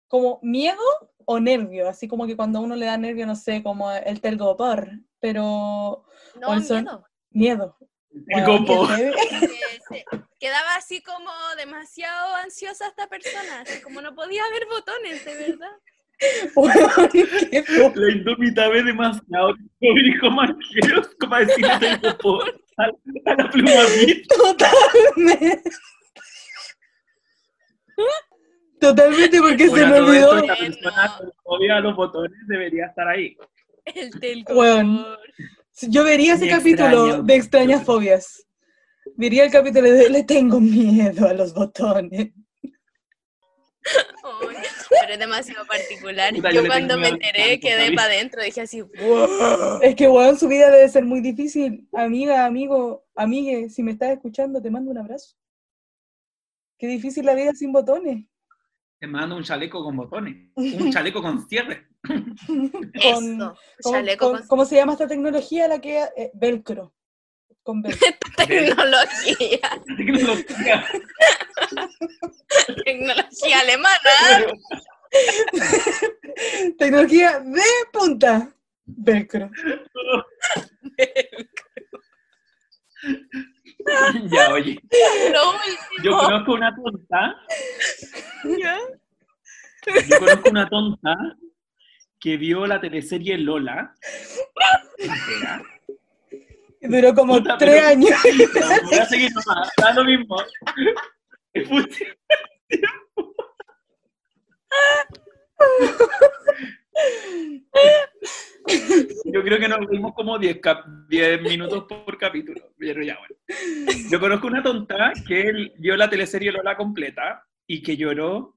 Como 0.06 0.38
miedo 0.42 0.80
o 1.24 1.40
nervio. 1.40 1.88
Así 1.88 2.06
como 2.06 2.26
que 2.26 2.36
cuando 2.36 2.60
a 2.60 2.62
uno 2.62 2.76
le 2.76 2.86
da 2.86 2.96
nervio, 2.96 3.26
no 3.26 3.34
sé, 3.34 3.62
como 3.64 3.90
el 3.90 4.20
telgopor. 4.20 4.88
Pero 5.18 6.04
No, 6.36 6.48
Olson. 6.48 6.84
miedo. 7.30 7.76
Miedo. 8.10 8.88
El 8.96 9.14
se- 9.88 10.04
quedaba 10.38 10.76
así 10.76 11.02
como 11.02 11.30
demasiado 11.56 12.34
ansiosa 12.36 12.86
esta 12.88 13.08
persona, 13.08 13.60
así 13.62 13.80
como 13.82 14.00
no 14.00 14.14
podía 14.14 14.42
ver 14.52 14.66
botones, 14.68 15.24
de 15.24 15.34
verdad. 15.34 15.72
La 17.94 18.11
indomitable 18.12 18.83
demasiado. 18.83 19.54
Como 19.80 19.94
dijo 20.02 20.30
Marqueros, 20.30 21.09
como 21.18 21.37
decirle 21.37 21.78
del 21.78 22.00
copo 22.00 22.42
a, 22.76 22.85
a 22.85 23.35
la 23.37 23.50
pluma. 23.50 23.70
Totalmente. 24.28 25.70
Totalmente 28.80 29.38
porque 29.40 29.64
se 29.64 29.70
Bueno, 29.70 29.88
me 29.90 29.98
todo 29.98 30.12
esto, 30.14 30.30
olvidó. 30.30 30.42
esta 30.42 30.56
persona 30.56 31.16
con 31.18 31.30
fobia 31.44 31.76
a 31.76 31.80
los 31.80 31.96
botones 31.96 32.33
debería 32.48 32.87
estar 32.87 33.09
ahí. 33.09 33.37
El 33.85 34.44
Weón. 34.48 34.96
confort. 34.96 35.20
Yo 35.88 36.04
vería 36.04 36.35
ese 36.35 36.44
Me 36.46 36.50
capítulo 36.50 36.87
extraña. 37.06 37.22
de 37.22 37.35
extrañas 37.37 37.85
fobias. 37.85 38.46
Vería 39.16 39.44
el 39.44 39.50
capítulo 39.50 39.90
de 39.90 40.09
Le 40.11 40.22
tengo 40.24 40.61
miedo 40.61 41.26
a 41.28 41.35
los 41.35 41.52
botones. 41.54 42.30
Pero 43.82 45.12
es 45.12 45.18
demasiado 45.18 45.66
particular. 45.66 46.34
Puta, 46.34 46.52
yo 46.52 46.66
cuando 46.66 46.98
me 46.98 47.08
enteré 47.08 47.58
quedé 47.60 47.92
para 47.92 48.08
adentro, 48.12 48.42
dije 48.42 48.60
así, 48.60 48.82
Es 49.82 49.94
que, 49.94 50.08
weón, 50.08 50.38
su 50.38 50.48
vida 50.48 50.70
debe 50.70 50.88
ser 50.88 51.04
muy 51.04 51.20
difícil. 51.20 51.88
Amiga, 51.92 52.44
amigo, 52.44 53.06
amigue, 53.14 53.70
si 53.70 53.82
me 53.82 53.92
estás 53.92 54.10
escuchando, 54.10 54.60
te 54.60 54.70
mando 54.70 54.90
un 54.90 54.98
abrazo. 54.98 55.36
Qué 56.78 56.86
difícil 56.86 57.26
la 57.26 57.34
vida 57.34 57.52
sin 57.54 57.72
botones. 57.72 58.26
Te 58.98 59.06
mando 59.06 59.36
un 59.36 59.42
chaleco 59.42 59.82
con 59.82 59.96
botones. 59.96 60.50
Un 60.54 60.90
chaleco 60.92 61.22
con 61.22 61.48
cierre. 61.48 61.88
eso, 62.94 63.56
¿Cómo, 63.82 63.96
chaleco 63.96 64.32
con 64.32 64.46
cómo 64.46 64.64
se 64.64 64.76
llama 64.76 64.92
esta 64.92 65.08
tecnología? 65.08 65.68
La 65.68 65.80
que 65.80 66.02
eh, 66.16 66.30
velcro. 66.34 66.94
Con 67.62 67.82
velcro. 67.82 68.08
tecnología, 68.36 69.82
Tecnología. 69.96 70.84
Tecnología 73.00 73.60
alemana. 73.60 74.10
tecnología 76.78 77.40
de 77.40 77.62
punta. 77.92 78.52
Velcro. 78.84 79.50
ya, 84.30 84.52
oye. 84.52 84.78
Lo 85.32 85.54
Yo 86.02 86.18
conozco 86.18 86.52
una 86.52 86.74
tonta. 86.74 87.36
¿ya? 88.58 88.78
Yo 90.08 90.18
conozco 90.18 90.50
una 90.50 90.68
tonta 90.68 91.16
que 92.18 92.36
vio 92.36 92.66
la 92.66 92.80
teleserie 92.80 93.38
Lola. 93.38 93.94
entera. 94.98 95.62
Duró 96.82 97.14
como 97.14 97.34
Puta, 97.34 97.58
tres 97.58 97.74
pero- 97.74 97.86
años. 97.88 98.10
No, 98.54 98.68
voy 98.88 98.98
a 98.98 99.04
seguir 99.06 99.30
nomás, 99.32 99.70
da 99.76 99.92
lo 99.94 100.04
mismo. 100.04 100.36
Tiempo. 102.70 103.35
Yo 109.24 109.42
creo 109.42 109.59
que 109.59 109.68
nos 109.68 109.88
vimos 109.88 110.12
como 110.14 110.38
10, 110.38 110.59
cap- 110.61 110.87
10 111.09 111.42
minutos 111.42 111.85
por 111.88 112.16
capítulo, 112.18 112.72
pero 112.78 113.02
ya 113.02 113.18
bueno. 113.18 113.35
Yo 114.11 114.20
conozco 114.20 114.46
una 114.46 114.62
tonta 114.62 115.12
que 115.26 115.40
él 115.42 115.72
vio 115.78 115.96
la 115.96 116.09
teleserie 116.11 116.52
Lola 116.52 116.76
completa 116.76 117.44
y 117.66 117.83
que 117.83 117.96
lloró, 117.96 118.56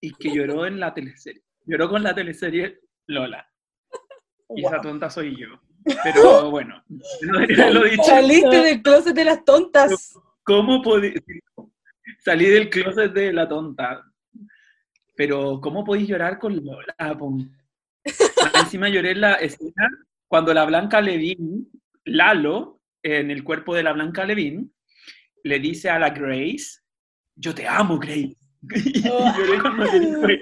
y 0.00 0.12
que 0.14 0.34
lloró 0.34 0.66
en 0.66 0.80
la 0.80 0.92
teleserie. 0.94 1.42
Lloró 1.64 1.88
con 1.88 2.02
la 2.02 2.14
teleserie 2.14 2.80
Lola. 3.06 3.46
Y 4.56 4.64
esa 4.64 4.80
tonta 4.80 5.08
soy 5.10 5.36
yo. 5.36 5.48
Pero 6.02 6.50
bueno, 6.50 6.82
no 7.22 7.38
haberlo 7.38 7.84
dicho. 7.84 8.02
Saliste 8.04 8.56
del 8.62 8.82
closet 8.82 9.14
de 9.14 9.24
las 9.24 9.44
tontas. 9.44 10.14
¿Cómo 10.42 10.82
podí- 10.82 11.14
Salí 12.22 12.46
del 12.46 12.68
closet 12.68 13.12
de 13.12 13.32
la 13.32 13.48
tonta. 13.48 14.04
Pero, 15.16 15.60
¿cómo 15.60 15.84
podéis 15.84 16.08
llorar 16.08 16.38
con 16.38 16.56
Lola? 16.56 16.94
Más 16.98 18.64
Encima 18.64 18.88
lloré 18.88 19.12
en 19.12 19.20
la 19.22 19.34
escena 19.34 19.88
cuando 20.28 20.54
la 20.54 20.64
Blanca 20.64 21.00
Levin, 21.00 21.68
Lalo, 22.04 22.80
en 23.02 23.30
el 23.30 23.42
cuerpo 23.42 23.74
de 23.74 23.82
la 23.82 23.92
Blanca 23.92 24.24
Levin, 24.24 24.72
le 25.42 25.58
dice 25.58 25.90
a 25.90 25.98
la 25.98 26.10
Grace, 26.10 26.80
yo 27.34 27.54
te 27.54 27.66
amo, 27.66 27.98
Grace. 27.98 28.36
Y 28.74 29.02
lloré 29.02 29.60
cuando 29.60 29.84
le. 30.26 30.40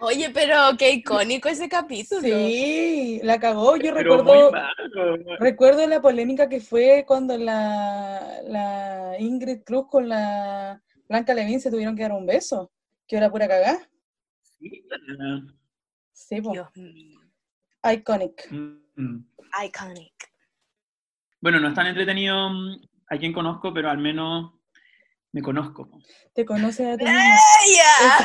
Oye, 0.00 0.30
pero 0.32 0.54
qué 0.78 0.92
icónico 0.92 1.48
ese 1.48 1.68
capítulo. 1.68 2.22
Sí, 2.22 3.20
la 3.22 3.38
cagó. 3.38 3.76
Yo 3.76 3.92
Pero 3.94 4.16
recuerdo, 4.16 4.24
muy 4.24 4.52
malo. 4.52 5.36
recuerdo 5.38 5.86
la 5.86 6.00
polémica 6.00 6.48
que 6.48 6.60
fue 6.60 7.04
cuando 7.06 7.36
la, 7.36 8.40
la 8.44 9.16
Ingrid 9.18 9.62
Cruz 9.62 9.86
con 9.90 10.08
la 10.08 10.82
Blanca 11.08 11.34
Levin 11.34 11.60
se 11.60 11.70
tuvieron 11.70 11.94
que 11.96 12.02
dar 12.02 12.12
un 12.12 12.26
beso. 12.26 12.72
Que 13.06 13.16
era 13.16 13.30
pura 13.30 13.46
cagá. 13.46 13.78
Sí. 14.42 14.86
Sí, 16.12 16.40
mío. 16.40 16.70
Iconic. 17.82 18.50
Mm. 18.50 19.24
Iconic. 19.66 20.32
Bueno, 21.40 21.58
no 21.60 21.68
es 21.68 21.74
tan 21.74 21.86
entretenido 21.86 22.50
mm, 22.50 22.80
a 23.08 23.16
quien 23.18 23.32
conozco, 23.32 23.72
pero 23.74 23.90
al 23.90 23.98
menos 23.98 24.52
me 25.32 25.42
conozco. 25.42 25.88
Te 26.34 26.44
conoces 26.44 26.94
a 26.94 26.96
ti 26.96 27.04
mismo. 27.04 27.18
¡Ella! 27.66 28.18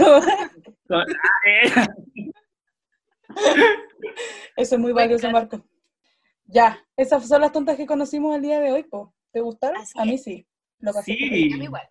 Eso, 4.56 4.76
es 4.76 4.80
muy 4.80 4.94
Me 4.94 5.02
valioso. 5.02 5.30
Marco. 5.32 5.66
Ya, 6.48 6.80
esas 6.96 7.28
son 7.28 7.42
las 7.42 7.52
tontas 7.52 7.76
que 7.76 7.86
conocimos 7.86 8.36
el 8.36 8.42
día 8.42 8.60
de 8.60 8.72
hoy, 8.72 8.84
po. 8.84 9.14
¿Te 9.32 9.42
gustaron? 9.42 9.82
Así 9.82 10.00
a 10.00 10.06
mí 10.06 10.16
es. 10.16 10.24
sí. 10.24 10.48
Lo 10.80 10.94
pasé 10.94 11.14
Sí. 11.14 11.54
A 11.54 11.58
mí 11.58 11.64
igual. 11.66 11.90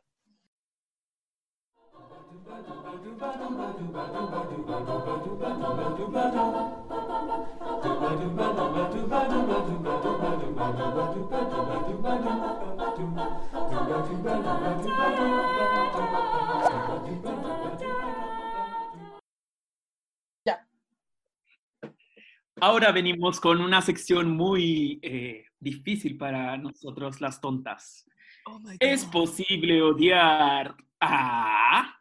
Ahora 22.61 22.93
venimos 22.93 23.41
con 23.41 23.61
una 23.61 23.83
sección 23.83 24.31
muy 24.31 24.99
eh, 25.03 25.45
difícil 25.61 26.17
para 26.17 26.57
nosotros 26.57 27.21
las 27.21 27.41
tontas. 27.41 28.07
Oh 28.47 28.59
¿Es 28.81 29.05
posible 29.05 29.83
odiar 29.83 30.75
a... 31.01 31.95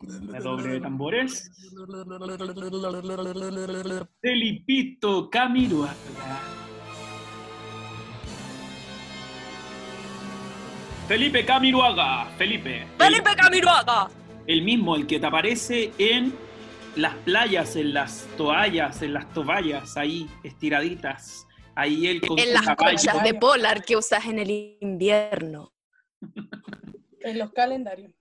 La 0.00 0.40
doble 0.40 0.74
de 0.74 0.80
tambores. 0.80 1.50
Felipito 4.20 5.30
Camiruaga. 5.30 6.47
Felipe 11.08 11.44
Camiruaga. 11.44 12.26
Felipe. 12.36 12.82
el- 12.82 12.88
Felipe 12.98 13.30
Camiroaga. 13.34 14.08
El 14.46 14.62
mismo, 14.62 14.94
el 14.94 15.06
que 15.06 15.18
te 15.18 15.26
aparece 15.26 15.90
en 15.98 16.34
las 16.96 17.14
playas, 17.16 17.76
en 17.76 17.94
las 17.94 18.26
toallas, 18.36 19.00
en 19.02 19.14
las 19.14 19.32
toallas, 19.32 19.96
ahí 19.96 20.28
estiraditas. 20.44 21.46
Ahí 21.74 22.08
él 22.08 22.20
con 22.20 22.38
En 22.38 22.52
las 22.52 22.76
conchas 22.76 23.22
de 23.22 23.34
polar 23.34 23.82
que 23.84 23.96
usas 23.96 24.26
en 24.26 24.38
el 24.38 24.76
invierno. 24.80 25.72
En 27.20 27.36
los 27.36 27.52
calendarios. 27.52 28.12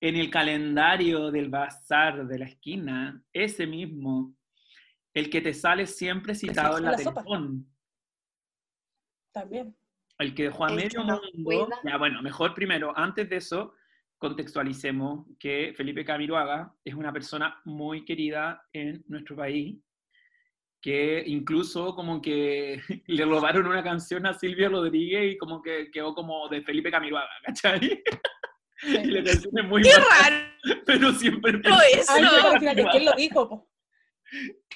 en 0.00 0.14
el 0.16 0.30
calendario 0.30 1.30
del 1.32 1.48
bazar 1.48 2.26
de 2.26 2.38
la 2.38 2.44
esquina, 2.44 3.20
ese 3.32 3.66
mismo, 3.66 4.32
el 5.12 5.28
que 5.28 5.40
te 5.40 5.52
sale 5.52 5.86
siempre 5.88 6.34
citado 6.36 6.78
en 6.78 6.84
la 6.84 6.92
la 6.92 6.98
También. 9.32 9.76
El 10.18 10.34
que 10.34 10.44
dejó 10.44 10.64
a 10.64 10.70
El 10.70 10.76
medio 10.76 11.00
mundo. 11.02 11.20
cuida. 11.44 11.80
Ya, 11.84 11.96
bueno, 11.98 12.22
mejor 12.22 12.54
primero, 12.54 12.92
antes 12.96 13.28
de 13.28 13.36
eso, 13.36 13.74
contextualicemos 14.18 15.26
que 15.38 15.74
Felipe 15.76 16.04
Camiroaga 16.04 16.72
es 16.84 16.94
una 16.94 17.12
persona 17.12 17.60
muy 17.64 18.04
querida 18.04 18.62
en 18.72 19.04
nuestro 19.08 19.36
país, 19.36 19.76
que 20.80 21.22
incluso 21.26 21.94
como 21.94 22.20
que 22.20 22.80
le 23.06 23.24
robaron 23.24 23.66
una 23.66 23.82
canción 23.82 24.26
a 24.26 24.34
Silvia 24.34 24.68
Rodríguez 24.68 25.34
y 25.34 25.38
como 25.38 25.62
que 25.62 25.90
quedó 25.90 26.14
como 26.14 26.48
de 26.48 26.62
Felipe 26.62 26.90
Camiroaga, 26.90 27.30
¿cachai? 27.44 28.02
Y 28.82 29.04
la 29.06 29.24
canción 29.24 29.56
es 29.56 29.64
muy 29.64 29.82
¡Qué 29.82 29.90
mala, 29.92 30.04
raro 30.20 30.82
pero 30.86 31.12
siempre 31.12 31.52
eso! 31.64 32.12
Ay, 32.12 32.22
no, 32.22 32.38
No. 32.42 32.48
al 32.50 32.58
final, 32.58 32.78
es 32.78 32.86
que 32.90 32.96
él 32.98 33.04
lo 33.06 33.12
dijo, 33.14 33.48
po. 33.48 33.70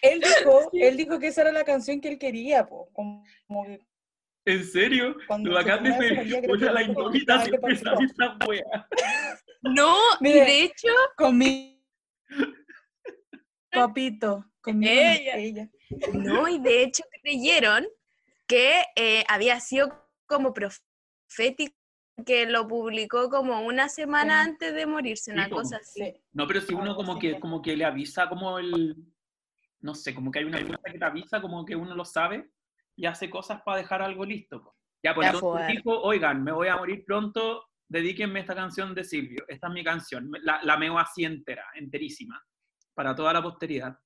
Él 0.01 0.21
dijo, 0.21 0.71
él 0.73 0.97
dijo 0.97 1.19
que 1.19 1.27
esa 1.27 1.43
era 1.43 1.53
la 1.53 1.65
canción 1.65 2.01
que 2.01 2.09
él 2.09 2.19
quería, 2.19 2.67
po. 2.67 2.89
Como, 2.93 3.25
como 3.47 3.65
que 3.67 3.81
¿En 4.45 4.65
serio? 4.65 5.17
Cuando 5.27 5.51
Lo 5.51 5.57
bacán 5.57 5.85
de 5.85 5.91
oye, 5.91 6.41
que 6.43 6.65
la 6.73 6.87
que 6.87 7.45
siempre 7.45 7.77
sabe 7.77 8.05
esa 8.07 8.37
wea. 8.47 8.89
No, 9.63 9.95
y 10.21 10.25
Mire. 10.25 10.41
de 10.41 10.63
hecho, 10.65 10.89
con 11.17 11.37
mi 11.39 11.85
papito, 13.71 14.45
con 14.61 14.79
mi 14.79 14.89
Ella. 14.89 15.37
ella. 15.37 15.71
no, 16.15 16.49
y 16.49 16.59
de 16.61 16.83
hecho 16.83 17.03
creyeron 17.23 17.87
que 18.47 18.83
eh, 18.97 19.25
había 19.29 19.61
sido 19.61 20.09
como 20.27 20.53
profético, 20.55 21.75
que 22.27 22.47
lo 22.47 22.67
publicó 22.67 23.29
como 23.29 23.61
una 23.61 23.89
semana 23.89 24.43
Sí. 24.45 24.51
antes 24.51 24.75
de 24.75 24.87
morirse, 24.87 25.33
una 25.33 25.45
Sí, 25.45 25.51
cosa 25.51 25.77
así. 25.77 26.01
Sí. 26.05 26.23
No, 26.33 26.47
pero 26.47 26.61
si 26.61 26.73
uno 26.75 26.85
Algo 26.85 26.97
como 26.97 27.19
que, 27.19 27.39
como 27.39 27.63
que 27.63 27.77
le 27.77 27.85
avisa 27.85 28.29
como 28.29 28.59
el... 28.59 28.97
No 29.81 29.95
sé, 29.95 30.13
como 30.15 30.31
que 30.33 30.41
hay 30.41 30.45
una 30.45 30.61
cosa 30.67 30.79
que 30.91 30.99
te 30.99 31.05
avisa, 31.05 31.41
como 31.41 31.65
que 31.65 31.77
uno 31.77 31.95
lo 31.95 32.05
sabe 32.05 32.51
y 32.99 33.07
hace 33.07 33.31
cosas 33.31 33.63
para 33.63 33.79
dejar 33.79 34.03
algo 34.03 34.25
listo. 34.25 34.61
po. 34.63 34.75
Ya, 35.05 35.15
pues 35.15 35.29
entonces 35.29 35.67
fue. 35.67 35.77
dijo, 35.77 36.03
oigan, 36.03 36.43
me 36.43 36.51
voy 36.51 36.67
a 36.67 36.77
morir 36.77 37.05
pronto, 37.07 37.65
dedíquenme 37.89 38.41
esta 38.41 38.57
canción 38.57 38.93
de 38.93 39.05
Silvio. 39.05 39.45
Esta 39.47 39.69
es 39.69 39.73
mi 39.73 39.85
canción. 39.85 40.29
La, 40.43 40.61
la 40.65 40.77
meo 40.77 40.99
así 40.99 41.25
entera, 41.25 41.65
enterísima, 41.77 42.43
para 42.95 43.15
toda 43.15 43.33
la 43.33 43.41
posteridad. 43.41 43.97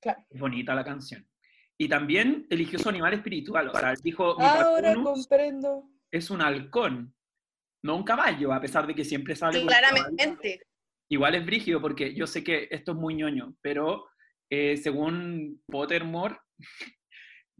Claro. 0.00 0.24
Es 0.30 0.40
bonita 0.40 0.72
la 0.72 0.84
canción. 0.84 1.28
Y 1.76 1.88
también 1.88 2.46
eligió 2.48 2.78
su 2.78 2.88
animal 2.88 3.14
espiritual. 3.14 3.68
O 3.70 3.76
sea, 3.76 3.94
dijo, 4.00 4.40
Ahora 4.40 4.94
comprendo. 4.94 5.90
es 6.12 6.30
un 6.30 6.42
halcón, 6.42 7.12
no 7.82 7.96
un 7.96 8.04
caballo, 8.04 8.52
a 8.52 8.60
pesar 8.60 8.86
de 8.86 8.94
que 8.94 9.04
siempre 9.04 9.34
sale 9.34 9.66
caballo. 9.66 9.78
Claramente. 9.80 10.62
Igual 11.10 11.34
es 11.34 11.44
brígido 11.44 11.80
porque 11.80 12.14
yo 12.14 12.28
sé 12.28 12.44
que 12.44 12.68
esto 12.70 12.92
es 12.92 12.98
muy 12.98 13.16
ñoño, 13.16 13.56
pero 13.60 14.06
eh, 14.48 14.76
según 14.76 15.60
Pottermore, 15.66 16.36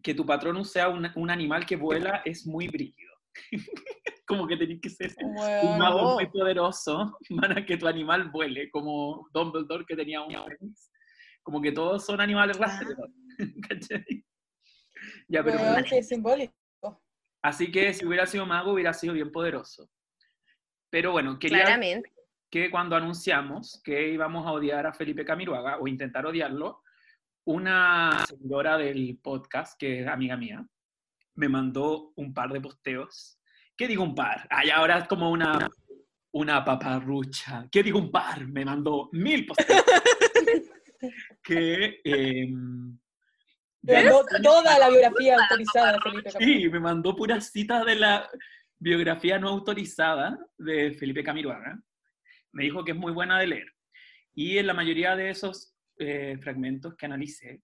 que 0.02 0.14
tu 0.14 0.24
patronus 0.24 0.70
sea 0.70 0.88
un, 0.88 1.08
un 1.14 1.30
animal 1.30 1.66
que 1.66 1.76
vuela 1.76 2.22
es 2.24 2.46
muy 2.46 2.68
brígido. 2.68 3.10
como 4.30 4.46
que 4.46 4.56
tenés 4.56 4.80
que 4.80 4.88
ser 4.88 5.12
un 5.24 5.34
Bueno, 5.34 5.76
mago 5.76 6.14
muy 6.14 6.26
poderoso 6.26 7.18
para 7.40 7.66
que 7.66 7.76
tu 7.76 7.88
animal 7.88 8.30
vuele, 8.30 8.70
como 8.70 9.28
Dumbledore 9.32 9.84
que 9.84 9.96
tenía 9.96 10.22
un 10.22 10.30
fénix. 10.30 10.90
Como 11.42 11.60
que 11.60 11.72
todos 11.72 12.04
son 12.06 12.20
animales 12.20 12.56
rastreros. 12.56 13.10
¿cachai? 13.68 14.24
ya, 15.28 15.42
pero 15.42 15.58
sí, 15.84 15.96
es 15.96 16.08
simbólico. 16.08 16.54
Así 17.42 17.72
que 17.72 17.92
si 17.92 18.06
hubiera 18.06 18.26
sido 18.26 18.46
mago, 18.46 18.72
hubiera 18.72 18.92
sido 18.92 19.14
bien 19.14 19.32
poderoso. 19.32 19.90
Pero 20.90 21.10
bueno, 21.12 21.38
quería 21.38 21.64
Claramente. 21.64 22.12
que 22.50 22.70
cuando 22.70 22.94
anunciamos 22.94 23.80
que 23.82 24.12
íbamos 24.12 24.46
a 24.46 24.52
odiar 24.52 24.86
a 24.86 24.92
Felipe 24.92 25.24
Camiruaga 25.24 25.78
o 25.78 25.88
intentar 25.88 26.26
odiarlo, 26.26 26.82
una 27.44 28.24
seguidora 28.26 28.76
del 28.78 29.18
podcast, 29.22 29.78
que 29.78 30.00
es 30.00 30.06
amiga 30.08 30.36
mía, 30.36 30.66
me 31.34 31.48
mandó 31.48 32.12
un 32.16 32.34
par 32.34 32.52
de 32.52 32.60
posteos. 32.60 33.38
¿Qué 33.76 33.88
digo 33.88 34.02
un 34.02 34.14
par? 34.14 34.46
Ay, 34.50 34.70
ahora 34.70 34.98
es 34.98 35.08
como 35.08 35.30
una, 35.30 35.68
una 36.32 36.64
paparrucha. 36.64 37.66
¿Qué 37.70 37.82
digo 37.82 37.98
un 37.98 38.10
par? 38.10 38.46
Me 38.46 38.64
mandó 38.64 39.08
mil 39.12 39.46
posteos. 39.46 39.84
que... 41.42 42.00
ya- 43.82 44.02
mandó 44.02 44.24
toda 44.42 44.78
la 44.78 44.88
biografía 44.90 45.36
autorizada 45.36 45.92
de 45.92 46.00
Felipe 46.00 46.30
Camiroaga. 46.32 46.60
Sí, 46.62 46.68
me 46.68 46.80
mandó 46.80 47.16
puras 47.16 47.50
citas 47.50 47.86
de 47.86 47.96
la 47.96 48.28
biografía 48.78 49.38
no 49.38 49.48
autorizada 49.48 50.38
de 50.58 50.92
Felipe 50.92 51.24
Camiroaga. 51.24 51.80
Me 52.52 52.64
dijo 52.64 52.84
que 52.84 52.92
es 52.92 52.98
muy 52.98 53.12
buena 53.12 53.38
de 53.38 53.46
leer. 53.46 53.72
Y 54.34 54.58
en 54.58 54.66
la 54.66 54.74
mayoría 54.74 55.16
de 55.16 55.30
esos 55.30 55.74
eh, 56.00 56.36
fragmentos 56.42 56.96
que 56.96 57.06
analicé, 57.06 57.62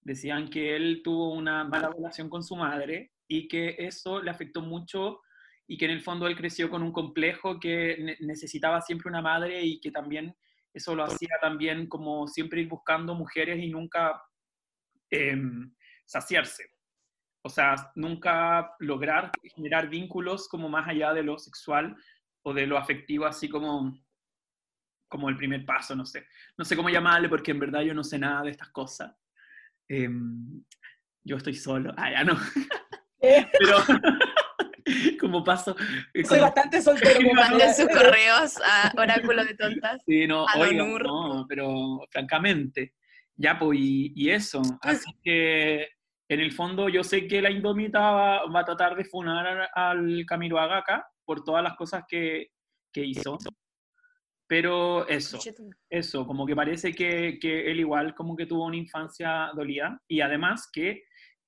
decían 0.00 0.48
que 0.48 0.76
él 0.76 1.00
tuvo 1.02 1.32
una 1.34 1.64
mala 1.64 1.90
relación 1.90 2.28
con 2.30 2.42
su 2.44 2.54
madre 2.54 3.12
y 3.26 3.48
que 3.48 3.74
eso 3.78 4.22
le 4.22 4.30
afectó 4.30 4.62
mucho 4.62 5.20
y 5.66 5.76
que 5.76 5.86
en 5.86 5.90
el 5.90 6.00
fondo 6.00 6.26
él 6.28 6.36
creció 6.36 6.70
con 6.70 6.82
un 6.82 6.92
complejo 6.92 7.58
que 7.58 7.96
ne- 7.98 8.16
necesitaba 8.20 8.80
siempre 8.80 9.08
una 9.10 9.20
madre 9.20 9.62
y 9.64 9.80
que 9.80 9.90
también 9.90 10.34
eso 10.72 10.94
lo 10.94 11.02
hacía 11.04 11.30
también 11.40 11.88
como 11.88 12.28
siempre 12.28 12.60
ir 12.60 12.68
buscando 12.68 13.14
mujeres 13.14 13.58
y 13.58 13.68
nunca 13.68 14.22
em, 15.10 15.74
saciarse. 16.06 16.64
O 17.42 17.48
sea, 17.48 17.74
nunca 17.94 18.74
lograr 18.78 19.30
generar 19.54 19.88
vínculos 19.88 20.48
como 20.48 20.68
más 20.68 20.88
allá 20.88 21.12
de 21.14 21.22
lo 21.22 21.38
sexual 21.38 21.96
o 22.42 22.52
de 22.52 22.66
lo 22.66 22.76
afectivo, 22.78 23.26
así 23.26 23.48
como, 23.48 23.98
como 25.08 25.28
el 25.28 25.36
primer 25.36 25.64
paso, 25.64 25.96
no 25.96 26.04
sé. 26.04 26.26
No 26.56 26.64
sé 26.64 26.76
cómo 26.76 26.90
llamarle 26.90 27.28
porque 27.28 27.50
en 27.50 27.58
verdad 27.60 27.80
yo 27.82 27.94
no 27.94 28.04
sé 28.04 28.18
nada 28.18 28.42
de 28.42 28.50
estas 28.50 28.68
cosas. 28.70 29.12
Em, 29.88 30.62
yo 31.24 31.36
estoy 31.36 31.54
solo. 31.54 31.92
Ah, 31.96 32.10
ya 32.10 32.24
no. 32.24 32.36
Eh, 33.20 33.44
Pero 33.58 33.78
como 35.20 35.42
paso... 35.42 35.74
eh, 36.14 36.24
soy 36.24 36.38
como- 36.38 36.42
bastante 36.42 36.80
soltero. 36.80 37.16
como 37.16 37.34
Manden 37.34 37.74
sus 37.74 37.88
correos 37.88 38.54
a 38.64 38.92
Oráculo 38.96 39.44
de 39.44 39.54
Tontas. 39.56 40.00
Sí, 40.06 40.26
no, 40.28 40.46
a 40.48 40.56
oiga, 40.56 40.84
no, 40.84 41.44
pero 41.48 41.98
francamente, 42.12 42.94
ya, 43.34 43.58
pues, 43.58 43.76
y, 43.80 44.12
y 44.14 44.30
eso. 44.30 44.62
Así 44.82 45.10
que, 45.24 45.88
en 46.28 46.40
el 46.40 46.52
fondo, 46.52 46.88
yo 46.88 47.02
sé 47.02 47.26
que 47.26 47.42
la 47.42 47.50
Indómita 47.50 47.98
va, 47.98 48.46
va 48.46 48.60
a 48.60 48.64
tratar 48.64 48.94
de 48.96 49.04
funar 49.04 49.68
al, 49.74 50.24
Camiroaga 50.26 50.78
acá 50.78 51.08
por 51.24 51.42
todas 51.42 51.64
las 51.64 51.74
cosas 51.74 52.04
que, 52.08 52.52
que 52.92 53.04
hizo. 53.04 53.36
Pero 54.48 55.06
eso, 55.08 55.38
eso, 55.90 56.26
como 56.26 56.46
que 56.46 56.56
parece 56.56 56.94
que, 56.94 57.38
que 57.38 57.70
él 57.70 57.80
igual 57.80 58.14
como 58.14 58.34
que 58.34 58.46
tuvo 58.46 58.64
una 58.64 58.76
infancia 58.76 59.50
dolida 59.54 60.00
y 60.08 60.22
además 60.22 60.70
que 60.72 61.04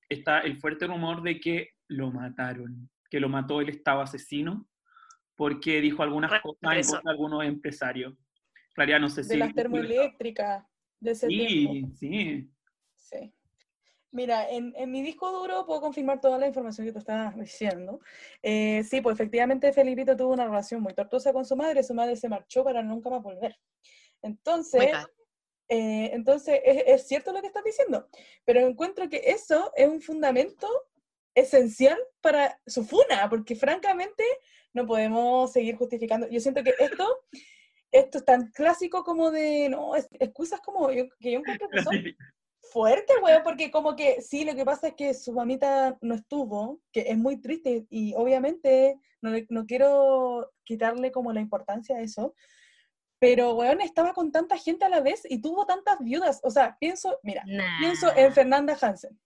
está 0.07 0.39
el 0.41 0.59
fuerte 0.59 0.85
rumor 0.85 1.23
de 1.23 1.39
que 1.39 1.69
lo 1.87 2.11
mataron, 2.11 2.89
que 3.09 3.19
lo 3.19 3.27
mató 3.27 3.59
el 3.59 3.69
Estado 3.69 4.01
asesino 4.01 4.67
porque 5.35 5.81
dijo 5.81 6.03
algunas 6.03 6.29
cosas 6.41 6.61
en 6.61 6.83
contra 6.83 7.01
de 7.03 7.09
algunos 7.09 7.43
empresarios. 7.43 8.13
Claria, 8.75 8.99
no 8.99 9.09
sé 9.09 9.23
si... 9.23 9.31
de 9.31 9.37
las 9.37 9.55
termoeléctricas 9.55 10.63
de 10.99 11.11
ese 11.11 11.27
tiempo. 11.27 11.95
Sí, 11.95 12.51
sí. 12.95 13.33
Mira, 14.11 14.49
en, 14.49 14.73
en 14.75 14.91
mi 14.91 15.01
disco 15.01 15.31
duro 15.31 15.65
puedo 15.65 15.79
confirmar 15.81 16.19
toda 16.19 16.37
la 16.37 16.47
información 16.47 16.85
que 16.85 16.91
tú 16.93 16.99
estabas 16.99 17.35
diciendo. 17.37 17.99
Eh, 18.43 18.83
sí, 18.83 18.99
pues 19.01 19.15
efectivamente 19.15 19.71
Felipito 19.71 20.15
tuvo 20.17 20.33
una 20.33 20.45
relación 20.45 20.81
muy 20.81 20.93
tortuosa 20.93 21.31
con 21.31 21.45
su 21.45 21.55
madre, 21.55 21.81
su 21.81 21.93
madre 21.93 22.15
se 22.17 22.27
marchó 22.27 22.63
para 22.63 22.83
nunca 22.83 23.09
más 23.09 23.23
volver. 23.23 23.57
Entonces, 24.21 24.91
eh, 25.69 26.09
entonces 26.13 26.59
es, 26.65 26.83
es 26.85 27.07
cierto 27.07 27.31
lo 27.31 27.39
que 27.41 27.47
estás 27.47 27.63
diciendo, 27.63 28.09
pero 28.43 28.59
encuentro 28.59 29.07
que 29.07 29.21
eso 29.25 29.71
es 29.75 29.87
un 29.87 30.01
fundamento 30.01 30.67
esencial 31.33 31.97
para 32.19 32.59
su 32.67 32.83
funa, 32.83 33.29
porque 33.29 33.55
francamente 33.55 34.23
no 34.73 34.85
podemos 34.85 35.51
seguir 35.53 35.77
justificando. 35.77 36.27
Yo 36.27 36.41
siento 36.41 36.61
que 36.63 36.73
esto, 36.77 37.07
esto 37.91 38.17
es 38.17 38.25
tan 38.25 38.51
clásico 38.51 39.05
como 39.05 39.31
de, 39.31 39.69
no, 39.69 39.95
es- 39.95 40.09
excusas 40.19 40.59
como 40.59 40.91
yo, 40.91 41.05
que 41.19 41.31
yo 41.31 41.39
encuentro 41.39 41.69
que 41.69 41.81
son 41.81 41.95
fuerte, 42.71 43.13
weón, 43.21 43.43
porque 43.43 43.69
como 43.71 43.95
que 43.95 44.21
sí, 44.21 44.45
lo 44.45 44.55
que 44.55 44.65
pasa 44.65 44.89
es 44.89 44.93
que 44.95 45.13
su 45.13 45.33
mamita 45.33 45.97
no 46.01 46.15
estuvo, 46.15 46.79
que 46.91 47.01
es 47.01 47.17
muy 47.17 47.37
triste 47.41 47.85
y 47.89 48.13
obviamente 48.15 48.97
no, 49.21 49.31
no 49.49 49.65
quiero 49.65 50.51
quitarle 50.63 51.11
como 51.11 51.33
la 51.33 51.41
importancia 51.41 51.97
a 51.97 52.01
eso, 52.01 52.33
pero 53.19 53.53
weón 53.55 53.81
estaba 53.81 54.13
con 54.13 54.31
tanta 54.31 54.57
gente 54.57 54.85
a 54.85 54.89
la 54.89 55.01
vez 55.01 55.21
y 55.29 55.41
tuvo 55.41 55.65
tantas 55.65 55.99
viudas, 55.99 56.39
o 56.43 56.49
sea, 56.49 56.77
pienso, 56.79 57.19
mira, 57.23 57.43
pienso 57.79 58.15
en 58.15 58.33
Fernanda 58.33 58.77
Hansen, 58.81 59.19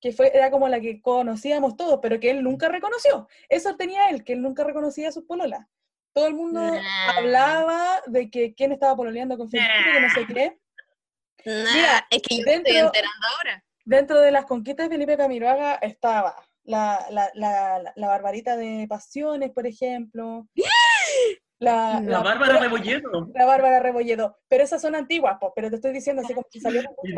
que 0.00 0.12
fue, 0.12 0.30
era 0.36 0.50
como 0.50 0.68
la 0.68 0.80
que 0.80 1.00
conocíamos 1.00 1.76
todos, 1.76 2.00
pero 2.02 2.20
que 2.20 2.30
él 2.30 2.42
nunca 2.42 2.68
reconoció. 2.68 3.28
Eso 3.48 3.76
tenía 3.76 4.10
él, 4.10 4.24
que 4.24 4.32
él 4.34 4.42
nunca 4.42 4.64
reconocía 4.64 5.08
a 5.08 5.12
sus 5.12 5.24
pololas. 5.24 5.66
Todo 6.12 6.26
el 6.26 6.34
mundo 6.34 6.60
Nah. 6.60 6.82
hablaba 7.16 8.02
de 8.06 8.28
que 8.28 8.52
quién 8.54 8.72
estaba 8.72 8.94
pololeando 8.96 9.38
con 9.38 9.48
Felipe, 9.48 9.70
que 9.94 10.00
no 10.00 10.10
sé 10.10 10.26
qué. 10.26 10.58
Nah, 11.44 11.72
Mira, 11.74 12.06
es 12.10 12.22
que 12.22 12.36
yo 12.38 12.44
me 12.44 12.54
estoy 12.54 12.72
dentro- 12.72 12.86
enterando 12.86 13.26
ahora. 13.36 13.64
Dentro 13.84 14.20
de 14.20 14.30
las 14.30 14.44
conquistas 14.44 14.88
de 14.88 14.94
Felipe 14.94 15.16
Camiroaga 15.16 15.74
estaba 15.76 16.36
la, 16.64 17.04
la, 17.10 17.30
la, 17.34 17.78
la- 17.80 17.92
la 17.96 18.06
Barbarita 18.08 18.56
de 18.56 18.86
Pasiones, 18.88 19.50
por 19.50 19.66
ejemplo. 19.66 20.46
La, 21.58 22.00
La 22.00 22.20
Bárbara 22.20 22.58
Rebolledo. 22.58 23.28
La 23.34 23.44
Bárbara 23.46 23.78
Rebolledo. 23.80 24.36
Pero 24.48 24.64
esas 24.64 24.82
son 24.82 24.94
antiguas, 24.96 25.36
pues, 25.40 25.52
pero 25.54 25.70
te 25.70 25.76
estoy 25.76 25.92
diciendo 25.92 26.22
así 26.24 26.34
como 26.34 26.46
que 26.50 26.60
salió 26.60 26.82
la 26.82 26.88
cagada. 26.88 27.00
con 27.02 27.10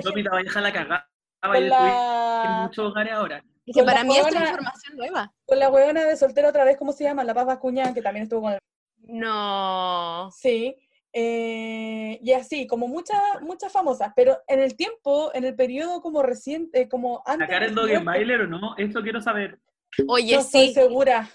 vaya 1.48 1.66
a 1.66 1.84
destruir 1.84 2.46
en 2.56 2.62
muchos 2.62 2.90
hogares 2.90 3.12
ahora. 3.14 3.44
Es 3.66 3.74
que 3.74 3.80
con 3.80 3.86
la 3.86 3.92
para 3.92 4.04
mí 4.04 4.16
esto 4.16 4.28
es 4.28 4.34
información 4.50 4.96
nueva. 4.96 5.32
con 5.46 5.58
la 5.58 5.70
huevona 5.70 6.04
de 6.04 6.16
soltera 6.18 6.48
otra 6.50 6.64
vez, 6.64 6.76
¿cómo 6.76 6.92
se 6.92 7.04
llama? 7.04 7.24
La 7.24 7.32
Paz 7.34 7.46
Bascuñán, 7.46 7.94
que 7.94 8.02
también 8.02 8.24
estuvo 8.24 8.42
con 8.42 8.52
el... 8.52 8.58
No. 9.06 10.30
Sí. 10.34 10.76
Eh, 11.16 12.18
y 12.22 12.32
así, 12.32 12.66
como 12.66 12.88
muchas 12.88 13.18
muchas 13.42 13.70
famosas, 13.72 14.12
pero 14.16 14.36
en 14.48 14.58
el 14.58 14.74
tiempo, 14.76 15.30
en 15.32 15.44
el 15.44 15.54
periodo 15.54 16.02
como 16.02 16.22
reciente, 16.24 16.88
como 16.88 17.22
antes... 17.24 17.46
¿Sacar 17.46 17.62
el 17.62 17.68
su 17.70 17.74
Doggen 17.76 18.02
muerte, 18.04 18.18
Bailer 18.18 18.40
o 18.42 18.46
no? 18.48 18.76
Esto 18.76 19.00
quiero 19.00 19.20
saber. 19.20 19.60
Oye, 20.08 20.34
No 20.34 20.40
estoy 20.40 20.66
sí. 20.68 20.74
segura. 20.74 21.30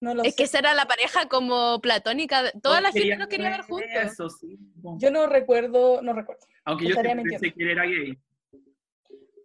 No 0.00 0.14
lo 0.14 0.22
Es 0.22 0.30
sé. 0.30 0.36
que 0.36 0.42
esa 0.44 0.60
era 0.60 0.74
la 0.74 0.86
pareja 0.86 1.28
como 1.28 1.80
platónica. 1.80 2.50
Toda 2.52 2.60
Todos 2.62 2.82
la 2.82 2.88
gente 2.92 3.00
querían 3.00 3.18
los 3.18 3.28
quería 3.28 3.50
ver 3.50 3.60
juntos. 3.62 3.90
Eso, 3.92 4.30
sí. 4.30 4.56
Yo 4.98 5.10
no 5.10 5.26
recuerdo, 5.26 6.00
no 6.02 6.12
recuerdo. 6.14 6.46
Aunque 6.64 6.86
yo 6.88 6.94
pensé 6.94 7.14
mintiendo. 7.16 7.40
que 7.56 7.62
él 7.64 7.70
era 7.70 7.84
gay. 7.84 8.18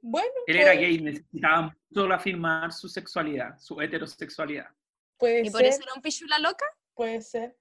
Bueno, 0.01 0.27
Él 0.45 0.57
era 0.57 0.73
puede- 0.73 0.85
gay, 0.85 1.01
necesitaba 1.01 1.75
solo 1.91 2.13
afirmar 2.13 2.71
su 2.71 2.87
sexualidad, 2.87 3.57
su 3.57 3.81
heterosexualidad. 3.81 4.67
puede 5.17 5.41
Y 5.47 5.49
por 5.49 5.61
ser, 5.61 5.69
eso 5.71 5.81
era 5.83 5.93
un 5.95 6.01
pichula 6.01 6.37
loca. 6.39 6.65
puede 6.93 7.21
ser. 7.21 7.57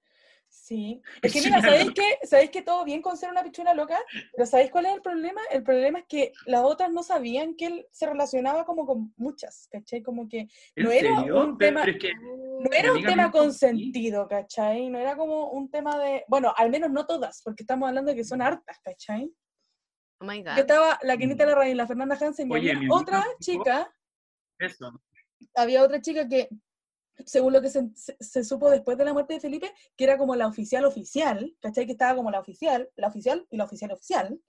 Sí. 0.54 1.02
Es 1.20 1.32
que 1.32 1.42
mira, 1.42 1.60
¿sabéis 1.60 1.90
que, 1.92 2.26
¿sabéis 2.26 2.50
que 2.50 2.62
todo 2.62 2.84
bien 2.84 3.02
con 3.02 3.16
ser 3.18 3.28
una 3.28 3.42
pichula 3.42 3.74
loca? 3.74 3.98
Pero 4.32 4.46
¿sabéis 4.46 4.70
cuál 4.70 4.86
es 4.86 4.94
el 4.94 5.02
problema? 5.02 5.40
El 5.50 5.62
problema 5.64 5.98
es 5.98 6.04
que 6.08 6.32
las 6.46 6.62
otras 6.62 6.90
no 6.92 7.02
sabían 7.02 7.54
que 7.54 7.66
él 7.66 7.86
se 7.90 8.06
relacionaba 8.06 8.64
como 8.64 8.86
con 8.86 9.12
muchas, 9.16 9.68
¿cachai? 9.70 10.00
Como 10.02 10.26
que 10.28 10.48
¿En 10.76 10.84
no 10.84 10.90
era 10.92 11.16
serio? 11.16 11.42
un 11.42 11.58
Pero 11.58 11.80
tema... 11.82 11.90
es 11.90 11.98
que 11.98 12.12
No 12.14 12.70
era 12.72 12.92
un 12.94 13.02
tema 13.02 13.30
consentido, 13.30 14.26
¿cachai? 14.28 14.88
No 14.88 14.98
era 14.98 15.16
como 15.16 15.50
un 15.50 15.70
tema 15.70 15.98
de... 15.98 16.24
Bueno, 16.28 16.54
al 16.56 16.70
menos 16.70 16.90
no 16.90 17.04
todas, 17.04 17.42
porque 17.42 17.64
estamos 17.64 17.88
hablando 17.88 18.12
de 18.12 18.16
que 18.16 18.24
son 18.24 18.40
hartas, 18.40 18.78
¿cachai? 18.82 19.30
Oh 20.20 20.24
my 20.24 20.42
Yo 20.42 20.52
estaba 20.54 20.98
la 21.02 21.16
Quinita 21.16 21.44
Larraín 21.44 21.72
y 21.72 21.74
la 21.74 21.86
Fernanda 21.88 22.16
Hansen 22.18 22.48
y 22.48 22.54
Oye, 22.54 22.72
había 22.72 22.88
otra 22.90 23.22
chica, 23.40 23.92
eso. 24.58 24.92
había 25.56 25.82
otra 25.82 26.00
chica 26.00 26.26
que, 26.28 26.48
según 27.26 27.52
lo 27.52 27.62
que 27.62 27.68
se, 27.70 27.88
se- 27.94 28.16
se 28.20 28.44
supo 28.44 28.70
después 28.70 28.96
de 28.98 29.04
la 29.04 29.12
muerte 29.12 29.34
de 29.34 29.40
Felipe, 29.40 29.72
que 29.96 30.04
era 30.04 30.18
como 30.18 30.34
la 30.36 30.46
oficial 30.46 30.84
oficial, 30.84 31.56
¿cachai? 31.60 31.86
Que 31.86 31.92
estaba 31.92 32.16
como 32.16 32.30
la 32.30 32.40
oficial, 32.40 32.90
la 32.96 33.08
oficial 33.08 33.46
y 33.50 33.56
la 33.56 33.64
oficial 33.64 33.92
oficial. 33.92 34.40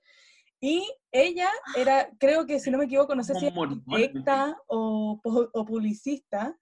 Y 0.59 0.83
ella 1.11 1.49
era, 1.77 2.09
creo 2.17 2.45
que 2.45 2.59
si 2.59 2.71
no 2.71 2.77
me 2.77 2.85
equivoco, 2.85 3.13
no 3.15 3.23
sé 3.23 3.35
si 3.35 3.49
Como 3.51 3.63
era 3.65 3.71
arquitecta 3.71 4.57
o, 4.67 5.19
o 5.53 5.65
publicista, 5.65 6.57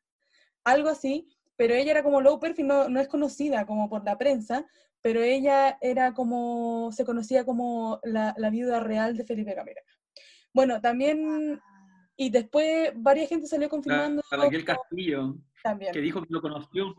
algo 0.63 0.89
así, 0.89 1.27
pero 1.55 1.73
ella 1.75 1.91
era 1.91 2.03
como 2.03 2.19
low 2.21 2.39
perfil, 2.39 2.67
no, 2.67 2.89
no 2.89 2.99
es 2.99 3.07
conocida 3.07 3.65
como 3.65 3.89
por 3.89 4.03
la 4.03 4.17
prensa, 4.17 4.65
pero 5.01 5.21
ella 5.21 5.77
era 5.81 6.13
como, 6.13 6.91
se 6.91 7.05
conocía 7.05 7.45
como 7.45 7.99
la, 8.03 8.33
la 8.37 8.49
viuda 8.49 8.79
real 8.79 9.15
de 9.15 9.25
Felipe 9.25 9.53
Camera. 9.53 9.81
Bueno, 10.53 10.81
también, 10.81 11.59
y 12.23 12.29
después 12.29 12.91
varias 12.95 13.27
gente 13.27 13.47
salió 13.47 13.67
confirmando 13.67 14.23
la 14.31 14.38
Raquel 14.38 14.63
Castillo, 14.63 15.36
también, 15.62 15.91
que 15.91 15.99
dijo 15.99 16.21
que 16.21 16.29
lo 16.29 16.41
conoció. 16.41 16.95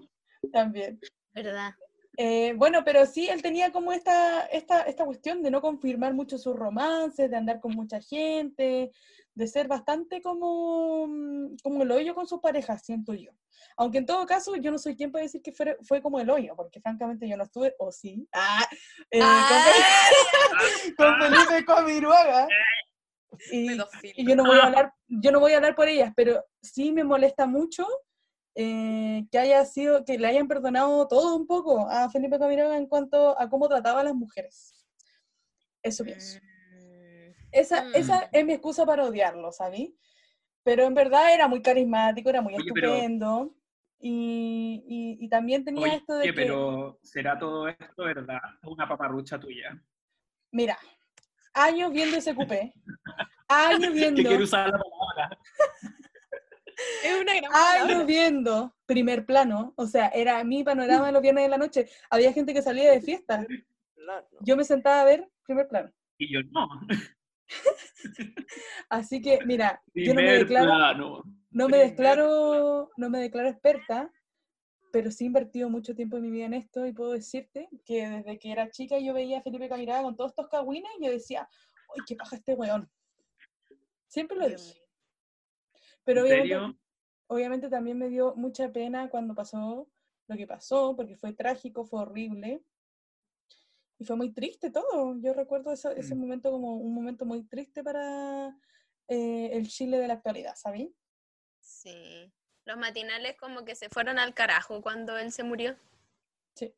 también. 0.53 1.01
¿Verdad? 1.33 1.75
Eh, 2.17 2.53
bueno, 2.57 2.83
pero 2.85 3.07
sí, 3.07 3.29
él 3.29 3.43
tenía 3.43 3.73
como 3.73 3.93
esta, 3.93 4.43
esta, 4.47 4.83
esta 4.83 5.05
cuestión 5.05 5.43
de 5.43 5.51
no 5.51 5.61
confirmar 5.61 6.15
mucho 6.15 6.39
sus 6.39 6.55
romances, 6.55 7.31
de 7.31 7.37
andar 7.37 7.59
con 7.59 7.73
mucha 7.73 8.01
gente, 8.01 8.93
de 9.35 9.47
ser 9.49 9.67
bastante 9.67 10.21
como, 10.21 11.07
mm, 11.09 11.57
como 11.63 11.83
el 11.83 11.91
hoyo 11.91 12.15
con 12.15 12.29
sus 12.29 12.41
parejas, 12.41 12.85
siento 12.85 13.15
yo. 13.15 13.33
Aunque 13.77 13.99
en 13.99 14.07
todo 14.07 14.27
caso, 14.27 14.55
yo 14.57 14.71
no 14.71 14.79
soy 14.79 14.95
quien 14.95 15.11
para 15.11 15.25
decir 15.25 15.43
que 15.43 15.53
fue, 15.53 15.77
fue 15.83 16.03
como 16.03 16.21
el 16.21 16.29
hoyo, 16.29 16.55
porque 16.55 16.81
francamente 16.81 17.29
yo 17.29 17.37
no 17.37 17.45
estuve, 17.45 17.75
o 17.79 17.91
sí, 17.91 18.29
ah, 18.33 18.65
eh, 19.11 19.21
con, 20.97 21.07
con 21.19 21.21
Felipe 21.21 21.65
Comiruaga. 21.65 22.47
Y, 23.51 23.77
yo 24.27 24.37
no 24.37 24.45
voy 24.45 24.59
a 24.59 24.65
hablar, 24.67 24.93
yo 25.09 25.31
no 25.33 25.41
voy 25.41 25.53
a 25.53 25.57
hablar 25.57 25.75
por 25.75 25.89
ellas, 25.89 26.13
pero 26.17 26.45
sí 26.63 26.93
me 26.93 27.05
molesta 27.05 27.47
mucho 27.47 27.87
eh, 28.55 29.27
que 29.31 29.39
haya 29.39 29.65
sido, 29.65 30.05
que 30.05 30.19
le 30.19 30.27
hayan 30.29 30.47
perdonado 30.49 31.09
todo 31.09 31.37
un 31.37 31.47
poco 31.47 31.89
a 31.91 32.09
Felipe 32.11 32.39
Camiroga 32.39 32.77
en 32.77 32.87
cuanto 32.87 33.39
a 33.41 33.49
cómo 33.49 33.69
trataba 33.69 34.01
a 34.01 34.05
las 34.05 34.15
mujeres. 34.15 34.87
Eso 35.83 36.05
pienso. 36.05 36.39
Mm, 36.41 37.33
Esa, 37.53 37.85
Mm. 37.85 37.91
esa 37.95 38.29
es 38.33 38.45
mi 38.45 38.53
excusa 38.53 38.85
para 38.87 39.05
odiarlo, 39.05 39.53
¿sabí? 39.53 39.97
Pero 40.63 40.85
en 40.85 40.95
verdad 40.95 41.33
era 41.35 41.47
muy 41.49 41.63
carismático, 41.63 42.31
era 42.31 42.41
muy 42.43 42.55
Oye, 42.55 42.71
pero- 42.75 42.93
estupendo. 42.95 43.55
Y, 44.01 44.85
y- 44.87 45.25
y 45.25 45.29
también 45.29 45.65
tenía 45.65 45.85
Oye, 45.87 45.97
esto 45.97 46.17
de 46.19 46.25
que, 46.27 46.33
pero 46.35 46.99
¿será 47.03 47.39
todo 47.39 47.69
esto 47.69 48.05
verdad? 48.05 48.39
Una 48.65 48.87
paparrucha 48.89 49.39
tuya. 49.41 49.81
mira, 50.53 50.79
años 51.55 51.93
viendo 51.93 52.17
ese 52.17 52.35
cupé, 52.35 52.75
años 53.49 53.81
Que 53.81 53.91
viendo, 53.91 54.23
quiero 54.23 54.45
usar 54.45 54.71
la 54.71 54.79
palabra. 54.79 55.39
Es 57.05 57.21
una 57.21 57.35
gran 57.37 57.53
años 57.55 58.05
viendo 58.05 58.75
primer 58.85 59.25
plano, 59.25 59.73
o 59.77 59.87
sea, 59.87 60.09
era 60.09 60.43
mi 60.43 60.65
panorama 60.65 61.07
de 61.07 61.13
los 61.13 61.23
viernes 61.23 61.45
de 61.45 61.49
la 61.49 61.57
noche. 61.57 61.89
Había 62.11 62.33
gente 62.33 62.53
que 62.53 62.63
salía 62.63 62.91
de 62.91 63.01
fiesta. 63.01 63.47
Yo 64.41 64.57
me 64.57 64.65
sentaba 64.65 65.03
a 65.03 65.05
ver 65.05 65.29
primer 65.45 65.69
plano. 65.69 65.93
Y 66.19 66.33
yo 66.33 66.41
no. 66.51 66.69
Así 68.89 69.21
que, 69.21 69.39
mira, 69.47 69.81
yo 69.95 70.15
no 70.15 70.23
me 70.23 70.33
declaro, 70.39 70.67
plano. 70.67 71.23
no 71.51 71.69
me 71.69 71.79
declaro, 71.79 72.91
no 72.97 73.11
me 73.11 73.21
declaro 73.21 73.49
experta, 73.49 74.11
pero 74.95 75.11
sí 75.11 75.25
he 75.25 75.27
invertido 75.27 75.69
mucho 75.69 75.93
tiempo 75.97 76.17
en 76.19 76.23
mi 76.23 76.31
vida 76.31 76.45
en 76.47 76.55
esto 76.55 76.87
y 76.87 76.93
puedo 76.93 77.11
decirte 77.11 77.69
que 77.85 78.09
desde 78.09 78.39
que 78.39 78.53
era 78.53 78.71
chica 78.71 78.97
yo 79.01 79.13
veía 79.13 79.39
a 79.39 79.43
Felipe 79.43 79.69
Camirada 79.69 80.05
con 80.05 80.15
todos 80.15 80.31
estos 80.31 80.47
cagüines 80.47 80.89
y 81.01 81.07
yo 81.07 81.11
decía, 81.11 81.49
¡ay, 81.97 82.03
qué 82.07 82.15
paja 82.15 82.37
este 82.37 82.55
weón! 82.55 82.89
Siempre 84.07 84.37
lo 84.37 84.47
dije. 84.47 84.81
Pero 86.05 86.25
¿En 86.25 86.27
obviamente, 86.27 86.79
obviamente 87.27 87.69
también 87.69 87.99
me 87.99 88.09
dio 88.09 88.37
mucha 88.37 88.71
pena 88.71 89.11
cuando 89.11 89.35
pasó 89.35 89.91
lo 90.29 90.37
que 90.37 90.47
pasó, 90.47 90.95
porque 90.95 91.17
fue 91.17 91.33
trágico, 91.33 91.85
fue 91.85 92.03
horrible. 92.03 92.63
Y 93.99 94.05
fue 94.05 94.15
muy 94.15 94.33
triste 94.33 94.71
todo. 94.71 95.17
Yo 95.21 95.35
recuerdo 95.35 95.73
ese, 95.73 95.99
ese 95.99 96.15
Mm. 96.15 96.21
momento 96.21 96.53
como 96.53 96.77
un 96.77 96.95
momento 96.95 97.25
muy 97.25 97.43
triste 97.49 97.83
para 97.83 98.57
eh, 99.09 99.51
el 99.55 99.67
Chile 99.67 99.99
de 99.99 100.07
la 100.07 100.15
actualidad, 100.15 100.55
¿sabí? 100.55 100.95
Sí. 101.59 102.33
Los 102.67 102.77
matinales 102.79 103.37
como 103.37 103.65
que 103.65 103.75
se 103.75 103.89
fueron 103.89 104.19
al 104.19 104.35
carajo 104.35 104.81
cuando 104.81 105.19
él 105.19 105.33
se 105.33 105.43
murió. 105.43 105.77
Sí. 106.55 106.73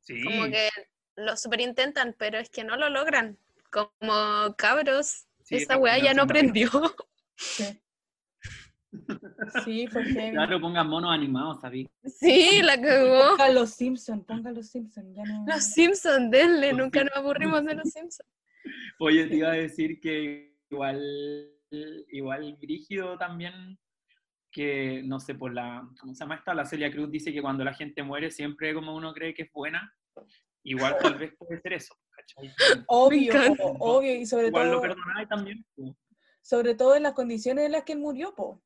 Sí. 0.00 0.22
Como 0.22 0.44
que 0.44 0.68
lo 1.16 1.36
superintentan, 1.36 2.14
pero 2.16 2.38
es 2.38 2.50
que 2.50 2.64
no 2.64 2.76
lo 2.76 2.88
logran. 2.90 3.38
Como 3.70 4.54
cabros, 4.56 5.26
Sí, 5.44 5.56
esa 5.56 5.76
weá 5.76 5.98
ya 5.98 6.14
no 6.14 6.26
prendió. 6.26 6.70
Sí. 7.36 7.64
Sí, 9.64 9.88
heavy. 9.88 10.30
Claro, 10.30 10.60
pongan 10.60 10.86
monos 10.86 11.12
animados, 11.12 11.60
¿sabí? 11.60 11.90
Sí, 12.04 12.62
la 12.62 12.80
cagó. 12.80 13.30
Ponga 13.30 13.50
los 13.50 13.70
Simpsons, 13.70 14.24
ponga 14.24 14.52
los 14.52 14.68
Simpsons, 14.68 15.16
ya 15.16 15.24
no. 15.24 15.44
Los 15.48 15.64
Simpsons, 15.64 16.30
denle, 16.30 16.70
Los 16.70 16.78
nunca 16.78 17.02
nos 17.02 17.16
aburrimos 17.16 17.64
de 17.64 17.74
los 17.74 17.90
Simpsons. 17.90 18.30
Oye, 19.00 19.26
te 19.26 19.34
iba 19.34 19.48
a 19.50 19.54
decir 19.54 20.00
que 20.00 20.56
igual, 20.70 21.02
igual 22.08 22.56
Brígido 22.60 23.18
también, 23.18 23.76
que 24.54 25.02
no 25.04 25.18
sé, 25.18 25.34
por 25.34 25.52
la, 25.52 25.86
¿cómo 26.00 26.14
se 26.14 26.20
llama 26.20 26.36
esta? 26.36 26.54
La 26.54 26.64
Celia 26.64 26.90
Cruz 26.92 27.10
dice 27.10 27.32
que 27.32 27.42
cuando 27.42 27.64
la 27.64 27.74
gente 27.74 28.02
muere 28.04 28.30
siempre 28.30 28.72
como 28.72 28.94
uno 28.94 29.12
cree 29.12 29.34
que 29.34 29.42
es 29.42 29.52
buena, 29.52 29.92
igual 30.62 30.96
tal 31.18 31.18
vez 31.18 31.34
puede 31.36 31.60
ser 31.60 31.72
eso, 31.72 31.94
¿cachai? 32.10 32.54
Obvio, 32.86 33.32
obvio, 33.80 34.14
y 34.14 34.24
sobre 34.26 34.46
Igual 34.46 34.66
lo 34.70 34.72
todo, 34.80 34.82
perdonáis 34.82 35.28
también. 35.28 35.66
sobre 36.40 36.74
todo 36.76 36.94
en 36.94 37.02
las 37.02 37.14
condiciones 37.14 37.66
en 37.66 37.72
las 37.72 37.82
que 37.82 37.94
él 37.94 37.98
murió, 37.98 38.32
po. 38.34 38.62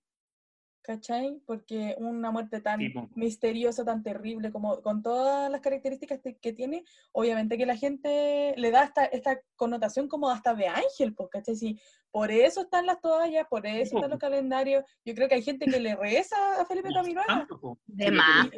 ¿Cachai? 0.83 1.43
Porque 1.45 1.97
una 1.99 2.31
muerte 2.31 2.61
tan 2.63 2.81
Sí, 2.81 2.95
misteriosa, 3.15 3.85
tan 3.85 4.03
terrible, 4.03 4.51
como 4.51 4.81
con 4.81 5.03
todas 5.03 5.51
las 5.51 5.61
características 5.61 6.21
que- 6.23 6.39
que 6.39 6.53
tiene, 6.55 6.83
obviamente 7.13 7.59
que 7.59 7.67
la 7.67 7.77
gente 7.77 8.55
le 8.57 8.71
da 8.71 8.85
esta, 8.85 9.05
esta 9.05 9.39
connotación 9.57 10.09
como 10.09 10.31
hasta 10.31 10.55
de 10.55 10.67
ángel, 10.69 11.15
pues, 11.15 11.29
¿cachai? 11.31 11.57
Sí, 11.57 11.79
por 12.11 12.31
eso 12.31 12.63
están 12.63 12.87
las 12.87 13.01
toallas, 13.01 13.47
por 13.49 13.67
eso 13.67 13.97
están 13.97 14.11
los 14.11 14.19
calendarios. 14.19 14.85
Yo 15.05 15.15
creo 15.15 15.29
que 15.29 15.35
hay 15.37 15.43
gente 15.43 15.67
que 15.67 15.81
le 15.81 15.95
reza 15.97 16.37
a 16.61 16.65
Felipe 16.67 16.91
Camiroaga. 16.93 17.47
De 17.87 18.11
más. 18.11 18.49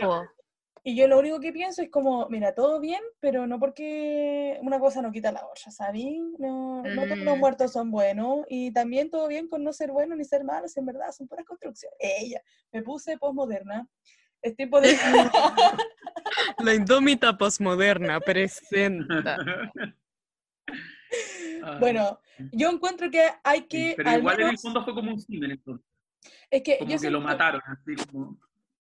Y 0.82 0.96
yo 0.96 1.06
lo 1.08 1.18
único 1.18 1.40
que 1.40 1.52
pienso 1.52 1.82
es 1.82 1.90
como, 1.90 2.26
mira, 2.30 2.54
todo 2.54 2.80
bien, 2.80 3.02
pero 3.20 3.46
no 3.46 3.58
porque 3.60 4.58
una 4.62 4.80
cosa 4.80 5.02
no 5.02 5.12
quita 5.12 5.30
la 5.30 5.44
otra, 5.46 5.70
¿sabes? 5.70 6.06
No, 6.38 6.82
no 6.82 7.04
todos 7.04 7.18
los 7.18 7.36
Mm. 7.36 7.38
muertos 7.38 7.72
son 7.72 7.90
buenos 7.90 8.46
y 8.48 8.72
también 8.72 9.10
todo 9.10 9.28
bien 9.28 9.46
con 9.46 9.62
no 9.62 9.74
ser 9.74 9.90
bueno 9.92 10.16
ni 10.16 10.24
ser 10.24 10.42
malo, 10.42 10.66
si 10.68 10.80
en 10.80 10.86
verdad 10.86 11.12
son 11.12 11.28
puras 11.28 11.44
construcciones. 11.44 11.98
Ella, 12.00 12.40
me 12.72 12.82
puse 12.82 13.18
posmoderna. 13.18 13.86
Es 14.40 14.56
tipo 14.56 14.80
de... 14.80 14.96
La 16.58 16.74
indómita 16.74 17.36
posmoderna 17.36 18.18
presenta. 18.20 19.36
Ay, 21.62 21.78
bueno, 21.80 22.20
yo 22.52 22.70
encuentro 22.70 23.10
que 23.10 23.28
hay 23.44 23.60
sí, 23.60 23.66
que... 23.68 23.94
pero 23.96 24.10
al 24.10 24.18
igual 24.20 24.34
en 24.36 24.40
el 24.40 24.46
menos- 24.48 24.62
fondo 24.62 24.84
fue 24.84 24.94
como 24.94 25.12
un 25.12 25.20
crimen, 25.22 25.50
entonces. 25.52 25.86
es 26.50 26.62
que 26.62 26.78
Como 26.78 26.90
yo 26.90 26.98
que 26.98 27.10
lo 27.10 27.20
mataron, 27.20 27.60
así 27.66 27.96
como... 28.06 28.38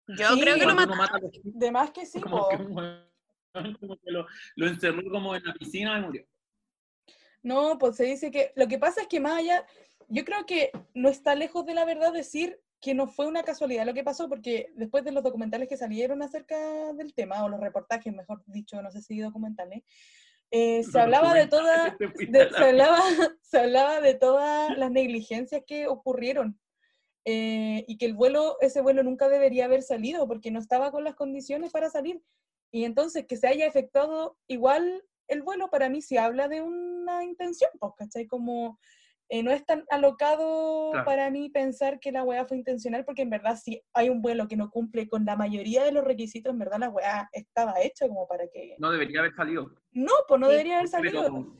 Yo 0.09 0.29
Sí, 0.35 0.41
creo 0.41 0.55
que 0.57 0.67
lo 0.67 0.75
mataron. 0.75 0.97
mata 0.99 1.19
los 1.19 1.31
De 1.43 1.71
más 1.71 1.91
que 1.91 2.07
sí, 2.07 2.21
como 2.21 2.49
que 2.49 2.57
como 3.81 3.97
que 3.97 4.11
lo, 4.11 4.27
lo 4.57 4.67
encerró 4.69 5.03
como 5.11 5.35
en 5.35 5.43
la 5.45 5.53
piscina 5.55 5.99
y 5.99 6.03
murió. 6.03 6.25
No, 7.43 7.79
pues 7.79 7.97
se 7.97 8.05
dice 8.05 8.31
que 8.31 8.53
lo 8.57 8.69
que 8.69 8.79
pasa 8.79 9.01
es 9.03 9.07
que 9.09 9.21
más 9.21 9.39
allá, 9.39 9.67
yo 10.09 10.25
creo 10.25 10.45
que 10.47 10.71
no 10.95 11.09
está 11.09 11.35
lejos 11.35 11.65
de 11.67 11.75
la 11.75 11.85
verdad 11.85 12.13
decir 12.13 12.61
que 12.81 12.95
no 12.95 13.07
fue 13.09 13.27
una 13.27 13.43
casualidad 13.43 13.85
lo 13.87 13.95
que 13.95 14.05
pasó, 14.05 14.29
porque 14.29 14.71
después 14.77 15.05
de 15.05 15.13
los 15.13 15.25
documentales 15.25 15.69
que 15.69 15.77
salieron 15.77 16.23
acerca 16.23 16.93
del 16.93 17.13
tema, 17.15 17.43
o 17.45 17.49
los 17.49 17.61
reportajes, 17.61 18.13
mejor 18.15 18.43
dicho, 18.47 18.81
no 18.83 18.91
sé 18.91 19.03
si 19.03 19.19
documentales, 19.19 19.83
eh, 20.51 20.83
se 20.85 20.99
hablaba 21.01 21.35
de 21.35 21.47
toda, 21.49 21.97
de- 21.99 22.51
se, 22.51 22.65
hablaba, 22.65 23.01
se 23.43 23.59
hablaba 23.59 24.01
de 24.01 24.15
todas 24.15 24.77
las 24.77 24.91
negligencias 24.91 25.63
que 25.67 25.87
ocurrieron. 25.87 26.59
eh, 27.25 27.85
y 27.87 27.99
que 27.99 28.07
el 28.07 28.15
vuelo, 28.15 28.57
ese 28.61 28.81
vuelo 28.81 29.03
nunca 29.03 29.29
debería 29.29 29.67
haber 29.67 29.83
salido 29.83 30.27
porque 30.27 30.51
no 30.51 30.59
estaba 30.59 30.91
con 30.91 31.05
las 31.05 31.15
condiciones 31.15 31.71
para 31.73 31.91
salir. 31.91 32.23
Y 32.73 32.85
entonces 32.85 33.27
que 33.27 33.37
se 33.37 33.49
haya 33.49 33.67
efectuado 33.67 34.39
igual 34.47 35.05
el 35.27 35.43
vuelo 35.43 35.69
para 35.69 35.91
mí 35.91 36.01
sí 36.01 36.17
habla 36.17 36.49
de 36.49 36.63
una 36.63 37.23
intención, 37.25 37.71
pues, 37.79 37.93
¿cachai? 37.99 38.27
Como 38.27 38.79
eh, 39.31 39.43
no 39.43 39.51
es 39.51 39.65
tan 39.67 39.85
alocado 39.91 40.91
Claro. 40.93 41.05
para 41.05 41.31
mí 41.31 41.51
pensar 41.51 42.01
que 42.01 42.13
la 42.13 42.23
weá 42.25 42.47
fue 42.47 42.57
intencional, 42.57 43.05
porque 43.05 43.23
en 43.23 43.31
verdad 43.31 43.59
si 43.63 43.83
hay 43.93 44.09
un 44.09 44.23
vuelo 44.23 44.49
que 44.49 44.57
no 44.57 44.71
cumple 44.71 45.09
con 45.09 45.25
la 45.25 45.37
mayoría 45.37 45.85
de 45.85 45.93
los 45.93 46.05
requisitos, 46.05 46.51
en 46.53 46.59
verdad 46.59 46.79
la 46.79 46.89
weá 46.89 47.29
estaba 47.33 47.75
hecha 47.81 48.09
como 48.09 48.27
para 48.27 48.45
que... 48.49 48.75
No 48.79 48.91
debería 48.91 49.21
haber 49.21 49.35
salido. 49.35 49.71
No, 49.93 50.13
pues 50.27 50.41
no 50.41 50.47
Sí, 50.47 50.53
debería 50.53 50.79
haber 50.79 50.91
Pero 50.91 51.23
salido. 51.23 51.57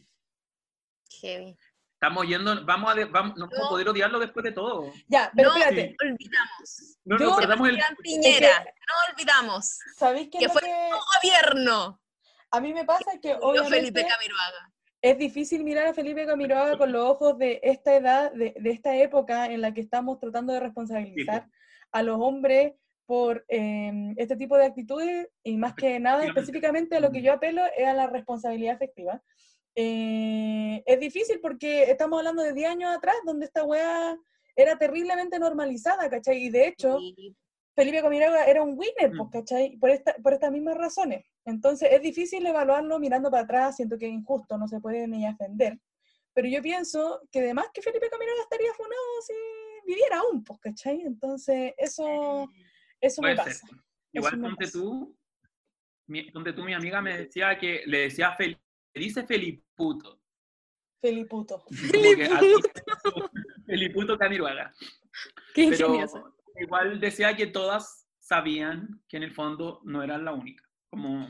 Heavy. 1.21 1.57
estamos 1.95 2.27
yendo, 2.27 2.65
vamos 2.65 2.91
a, 2.91 2.95
de- 2.95 3.05
vamos, 3.07 3.37
no 3.37 3.47
vamos 3.47 3.59
a 3.59 3.63
No. 3.65 3.69
poder 3.71 3.89
odiarlo 3.89 4.19
después 4.19 4.45
de 4.45 4.53
todo. 4.53 4.91
Ya, 5.09 5.31
pero 5.35 5.51
no 5.51 5.57
espérate, 5.57 5.97
olvidamos. 6.01 6.99
No 7.05 7.19
Yo- 7.19 7.27
nos 7.27 7.39
perdamos 7.39 7.69
el... 7.69 7.79
Piñera, 8.03 8.61
no 8.65 9.13
olvidamos. 9.13 9.79
¿sabéis 9.97 10.29
qué 10.31 10.39
que 10.39 10.47
lo 10.47 10.53
fue 10.53 10.63
que 10.63 10.91
Gobierno. 11.23 12.01
a 12.51 12.61
mí 12.61 12.73
me 12.73 12.85
pasa? 12.85 13.11
Que 13.21 13.35
obviamente... 13.41 13.77
Felipe 13.79 14.07
Camiroaga. 14.07 14.73
Es 15.01 15.19
difícil 15.19 15.65
mirar 15.65 15.87
a 15.87 15.95
Felipe 15.95 16.27
Camiroaga 16.27 16.77
con 16.77 16.93
los 16.93 17.05
ojos 17.05 17.39
de 17.39 17.61
esta 17.63 17.95
edad, 17.95 18.33
de, 18.33 18.55
de 18.59 18.71
esta 18.71 18.97
época 18.97 19.47
en 19.47 19.61
la 19.61 19.73
que 19.73 19.81
estamos 19.81 20.19
tratando 20.19 20.53
de 20.53 20.61
responsabilizar 20.61 21.49
a 21.93 22.03
los 22.03 22.19
hombres 22.21 22.73
por 23.07 23.45
eh, 23.49 24.13
este 24.17 24.37
tipo 24.37 24.59
de 24.59 24.67
actitudes 24.67 25.29
y 25.43 25.57
más 25.57 25.75
que 25.75 25.99
nada 25.99 26.27
específicamente 26.27 26.97
a 26.97 27.01
lo 27.01 27.11
que 27.11 27.23
yo 27.23 27.33
apelo 27.33 27.63
es 27.77 27.87
a 27.87 27.95
la 27.95 28.07
responsabilidad 28.07 28.75
efectiva. 28.75 29.23
Eh, 29.75 30.83
es 30.85 31.01
difícil 31.01 31.41
porque 31.41 31.85
estamos 31.85 32.19
hablando 32.19 32.43
de 32.43 32.53
10 32.53 32.69
años 32.69 32.95
atrás 32.95 33.15
donde 33.25 33.47
esta 33.47 33.65
weá 33.65 34.15
era 34.55 34.77
terriblemente 34.77 35.39
normalizada, 35.39 36.11
¿cachai? 36.11 36.45
Y 36.45 36.51
de 36.51 36.67
hecho, 36.67 36.99
Felipe 37.79 38.03
Camiroaga 38.03 38.45
era 38.47 38.61
un 38.63 38.71
winner, 38.77 39.13
pues, 39.17 39.29
Mm. 39.29 39.31
¿cachai? 39.31 39.77
Por, 39.77 39.91
esta, 39.91 40.15
por 40.23 40.33
estas 40.33 40.51
mismas 40.51 40.77
razones. 40.77 41.25
Entonces 41.45 41.89
es 41.93 42.03
difícil 42.03 42.45
evaluarlo 42.45 42.99
mirando 42.99 43.31
para 43.31 43.45
atrás, 43.45 43.77
siento 43.77 43.97
que 43.97 44.07
es 44.07 44.13
injusto, 44.13 44.59
no 44.59 44.67
se 44.67 44.81
puede 44.81 45.07
ni 45.07 45.29
ofender. 45.29 45.79
Pero 46.35 46.49
yo 46.49 46.61
pienso 46.61 47.21
que 47.31 47.39
además 47.39 47.67
que 47.73 47.81
Felipe 47.83 48.11
Camiroaga 48.11 48.43
estaría 48.43 48.73
funado 48.75 49.03
si 49.25 49.33
viviera 49.87 50.19
aún, 50.19 50.43
pues, 50.43 50.59
¿cachai? 50.61 51.03
Entonces 51.03 51.73
eso, 51.79 52.49
eso 53.01 53.23
me 53.23 53.37
pasa. 53.37 53.67
Igual 54.13 54.41
ponte 54.41 54.65
pasa. 54.65 54.73
tú, 54.79 55.17
mi, 56.09 56.31
ponte 56.33 56.53
tú, 56.53 56.65
mi 56.65 56.75
amiga 56.75 57.01
me 57.01 57.17
decía 57.17 57.57
que 57.59 57.83
le 57.87 57.99
decía 58.01 58.37
Fel- 58.37 58.59
le 58.95 59.01
dice 59.01 59.25
Feliputo. 59.25 60.21
Feliputo. 61.01 61.63
Así- 61.71 62.55
Feliputo 63.67 64.19
Camiroaga. 64.19 64.73
Qué 65.55 65.69
Pero 65.71 65.87
ingenioso. 65.89 66.35
Igual 66.61 67.01
decía 67.01 67.35
que 67.37 67.47
todas 67.47 68.09
sabían 68.19 69.03
que 69.09 69.17
en 69.17 69.23
el 69.23 69.33
fondo 69.33 69.81
no 69.85 70.03
eran 70.03 70.25
la 70.25 70.33
única. 70.33 70.65
Como, 70.91 71.29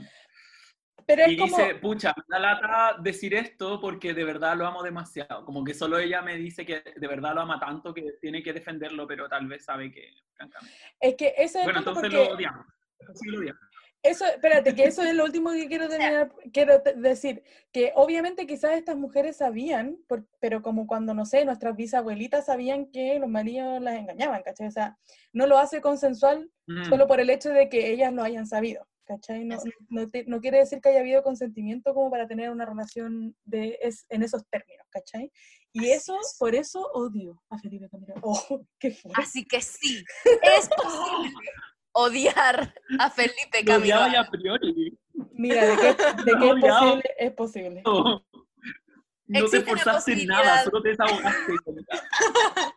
Pero 1.06 1.30
y 1.30 1.36
como, 1.36 1.56
dice, 1.56 1.74
pucha, 1.76 2.14
me 2.16 2.24
da 2.28 2.38
lata 2.38 2.96
decir 3.00 3.34
esto 3.34 3.80
porque 3.80 4.14
de 4.14 4.24
verdad 4.24 4.56
lo 4.56 4.66
amo 4.66 4.82
demasiado. 4.82 5.44
Como 5.44 5.64
que 5.64 5.74
solo 5.74 5.98
ella 5.98 6.22
me 6.22 6.36
dice 6.36 6.66
que 6.66 6.82
de 6.96 7.08
verdad 7.08 7.34
lo 7.34 7.42
ama 7.42 7.58
tanto 7.58 7.94
que 7.94 8.14
tiene 8.20 8.42
que 8.42 8.52
defenderlo, 8.52 9.06
pero 9.06 9.28
tal 9.28 9.46
vez 9.46 9.64
sabe 9.64 9.90
que, 9.90 10.10
francamente. 10.34 10.76
es 11.00 11.14
que 11.16 11.34
ese 11.36 11.60
es 11.60 11.64
Bueno, 11.64 11.80
entonces 11.80 12.02
porque 12.10 12.16
lo 12.16 12.34
odiamos. 12.34 12.66
Sí, 13.14 13.28
lo 13.30 13.38
odiamos. 13.38 13.62
Eso, 14.02 14.24
espérate, 14.26 14.74
que 14.76 14.84
eso 14.84 15.02
es 15.02 15.12
lo 15.14 15.24
último 15.24 15.50
que 15.50 15.66
quiero, 15.66 15.88
terminar- 15.88 16.32
quiero 16.52 16.78
decir, 16.96 17.42
que 17.72 17.92
obviamente 17.96 18.46
quizás 18.46 18.72
estas 18.72 18.96
mujeres 18.96 19.38
sabían, 19.38 19.98
por- 20.06 20.26
pero 20.40 20.62
como 20.62 20.86
cuando, 20.86 21.14
no 21.14 21.24
sé, 21.26 21.44
nuestras 21.44 21.74
bisabuelitas 21.76 22.46
sabían 22.46 22.86
que 22.92 23.18
los 23.18 23.28
maridos 23.28 23.80
las 23.82 23.96
engañaban, 23.96 24.42
¿cachai? 24.42 24.68
O 24.68 24.70
sea, 24.70 24.96
no 25.32 25.46
lo 25.46 25.58
hace 25.58 25.80
consensual 25.80 26.50
Mm. 26.66 26.84
solo 26.90 27.06
por 27.06 27.18
el 27.18 27.30
hecho 27.30 27.48
de 27.50 27.68
que 27.70 27.90
ellas 27.90 28.12
lo 28.12 28.22
hayan 28.22 28.46
sabido, 28.46 28.86
¿cachai? 29.04 29.44
No, 29.44 29.56
no, 29.88 30.08
te- 30.10 30.24
no 30.26 30.38
quiere 30.40 30.58
decir 30.58 30.80
que 30.82 30.90
haya 30.90 31.00
habido 31.00 31.22
consentimiento 31.22 31.94
como 31.94 32.10
para 32.10 32.28
tener 32.28 32.50
una 32.50 32.66
relación 32.66 33.34
de 33.46 33.78
es, 33.82 34.04
en 34.10 34.22
esos 34.22 34.46
términos, 34.48 34.86
¿cachai? 34.90 35.32
Y 35.72 35.80
Así 35.80 35.92
eso, 35.92 36.20
es. 36.20 36.36
por 36.38 36.54
eso 36.54 36.80
odio 36.92 37.42
a 37.50 37.58
Felipe 37.58 37.88
Camilo. 37.88 38.14
Oh, 38.22 38.60
qué 38.78 38.90
fuerte. 38.92 39.20
Así 39.22 39.44
que 39.46 39.60
sí, 39.62 40.04
es 40.58 40.68
posible 40.68 41.32
odiar 41.98 42.74
a 42.98 43.10
Felipe 43.10 43.62
Lo 43.64 43.76
odiaba 43.76 44.20
a 44.20 44.30
priori. 44.30 44.96
Mira, 45.32 45.66
de 45.66 45.76
que 45.76 45.88
es 45.88 46.60
posible, 46.60 47.14
es 47.18 47.32
posible. 47.32 47.82
No, 47.84 48.24
no 49.26 49.48
te 49.48 49.56
esforzaste 49.58 50.12
en 50.12 50.26
nada, 50.26 50.64
solo 50.64 50.80
te 50.82 50.90
desahogaste. 50.90 51.52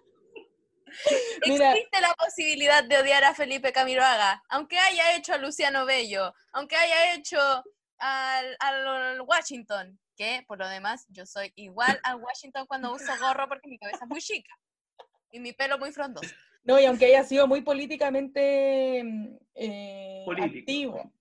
Mira. 1.45 1.73
Existe 1.73 2.01
la 2.01 2.13
posibilidad 2.15 2.83
de 2.83 2.97
odiar 2.97 3.23
a 3.23 3.33
Felipe 3.33 3.71
Camiroaga, 3.71 4.43
aunque 4.49 4.77
haya 4.77 5.15
hecho 5.15 5.33
a 5.33 5.37
Luciano 5.37 5.85
Bello, 5.85 6.33
aunque 6.51 6.75
haya 6.75 7.13
hecho 7.13 7.39
al, 7.99 8.57
al 8.59 9.21
Washington, 9.21 9.97
que 10.17 10.43
por 10.47 10.57
lo 10.57 10.67
demás 10.67 11.05
yo 11.09 11.25
soy 11.25 11.53
igual 11.55 11.99
al 12.03 12.17
Washington 12.17 12.65
cuando 12.65 12.91
uso 12.91 13.11
gorro 13.19 13.47
porque 13.47 13.69
mi 13.69 13.77
cabeza 13.77 14.03
es 14.03 14.09
muy 14.09 14.19
chica 14.19 14.53
y 15.31 15.39
mi 15.39 15.53
pelo 15.53 15.77
muy 15.77 15.91
frondoso. 15.93 16.35
No, 16.63 16.79
y 16.79 16.85
aunque 16.85 17.05
haya 17.05 17.23
sido 17.23 17.47
muy 17.47 17.61
políticamente 17.61 19.03
mm, 19.03 19.37
eh, 19.55 20.25
activo 20.41 21.11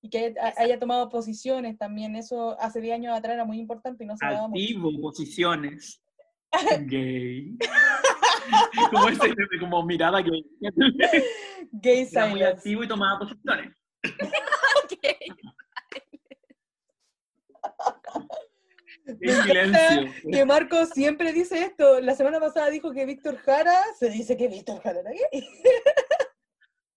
y 0.00 0.08
que 0.08 0.18
haya, 0.18 0.54
haya 0.56 0.78
tomado 0.78 1.08
posiciones 1.08 1.78
también, 1.78 2.16
eso 2.16 2.58
hace 2.58 2.80
10 2.80 2.94
años 2.96 3.16
atrás 3.16 3.34
era 3.34 3.44
muy 3.44 3.58
importante 3.58 4.04
y 4.04 4.06
no 4.06 4.16
se 4.16 4.26
daba 4.26 4.48
mucho. 4.48 4.60
Activo, 4.60 4.90
posiciones. 5.00 6.02
Gay. 6.86 7.56
como 8.90 9.08
ese 9.08 9.34
como 9.60 9.84
mirada 9.84 10.20
gay. 10.20 10.44
Gay 11.72 12.08
Era 12.10 12.26
muy 12.26 12.42
activo 12.42 12.84
y 12.84 12.88
tomaba 12.88 13.20
posiciones. 13.20 13.72
Me 14.02 15.28
En 19.20 19.30
encanta 19.30 19.42
silencio. 19.44 20.30
Que 20.30 20.44
Marco 20.44 20.86
siempre 20.86 21.32
dice 21.32 21.62
esto. 21.62 22.00
La 22.00 22.14
semana 22.14 22.40
pasada 22.40 22.70
dijo 22.70 22.92
que 22.92 23.06
Víctor 23.06 23.36
Jara, 23.38 23.76
se 23.98 24.10
dice 24.10 24.36
que 24.36 24.48
Víctor 24.48 24.80
Jara 24.82 25.00
era 25.00 25.10
gay. 25.10 25.48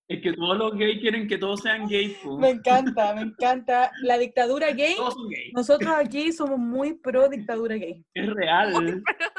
Es 0.08 0.22
que 0.22 0.34
todos 0.34 0.56
los 0.56 0.78
gays 0.78 1.02
quieren 1.02 1.28
que 1.28 1.36
todos 1.40 1.62
sean 1.62 1.88
gays. 1.88 2.16
Me 2.26 2.52
encanta, 2.52 3.16
me 3.16 3.22
encanta. 3.22 3.92
La 4.04 4.20
dictadura 4.20 4.70
gay, 4.72 4.96
Todos 4.96 5.16
son 5.16 5.30
gays. 5.30 5.52
nosotros 5.56 5.92
aquí 5.96 6.32
somos 6.32 6.60
muy 6.60 6.94
pro 6.94 7.28
dictadura 7.28 7.74
gay. 7.76 8.06
Es 8.14 8.30
real. 8.30 9.02
Pero 9.04 9.32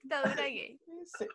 dictadura 0.00 0.44
gay. 0.44 0.78
Sí. 1.06 1.26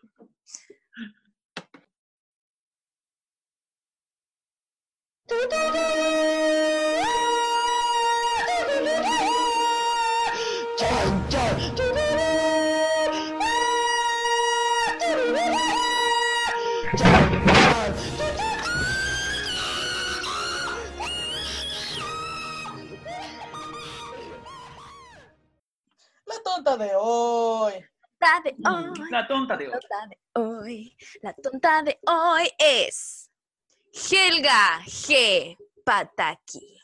De 26.77 26.91
hoy. 26.95 27.83
La 28.19 28.41
de 28.43 28.55
hoy, 28.65 28.99
La 29.09 29.27
tonta 29.27 29.57
de 29.57 29.67
hoy. 29.67 29.71
tonta 29.73 30.07
de 30.07 30.17
hoy, 30.33 30.97
la 31.21 31.33
tonta 31.33 31.81
de 31.83 31.99
hoy 32.05 32.49
es 32.57 33.29
Helga 33.93 34.81
G. 34.85 35.57
Pataki. 35.83 36.77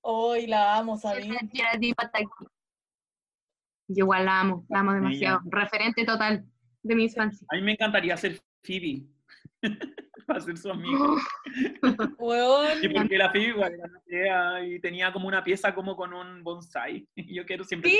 Hoy 0.00 0.46
la 0.46 0.76
amo, 0.76 0.98
Pataki. 1.00 2.28
Yo 3.88 4.04
igual 4.04 4.26
la 4.26 4.40
amo, 4.40 4.66
la 4.68 4.80
amo 4.80 4.92
demasiado. 4.92 5.40
Referente 5.46 6.04
total 6.04 6.44
de 6.82 6.94
mi 6.94 7.04
infancia. 7.04 7.46
A 7.50 7.56
mí 7.56 7.62
me 7.62 7.72
encantaría 7.72 8.16
ser 8.16 8.40
Phoebe. 8.62 9.06
Para 10.26 10.40
ser 10.40 10.58
su. 10.58 10.68
Weón, 12.18 12.84
Y 12.84 12.88
porque 12.90 13.16
la 13.16 13.30
Phoebe 13.30 13.48
igual 13.48 13.72
era 14.06 14.62
y 14.64 14.78
tenía 14.78 15.10
como 15.10 15.26
una 15.26 15.42
pieza 15.42 15.74
como 15.74 15.96
con 15.96 16.12
un 16.12 16.44
bonsai. 16.44 17.08
Y 17.14 17.34
yo 17.34 17.46
quiero 17.46 17.64
siempre 17.64 17.90
Sí. 17.90 17.98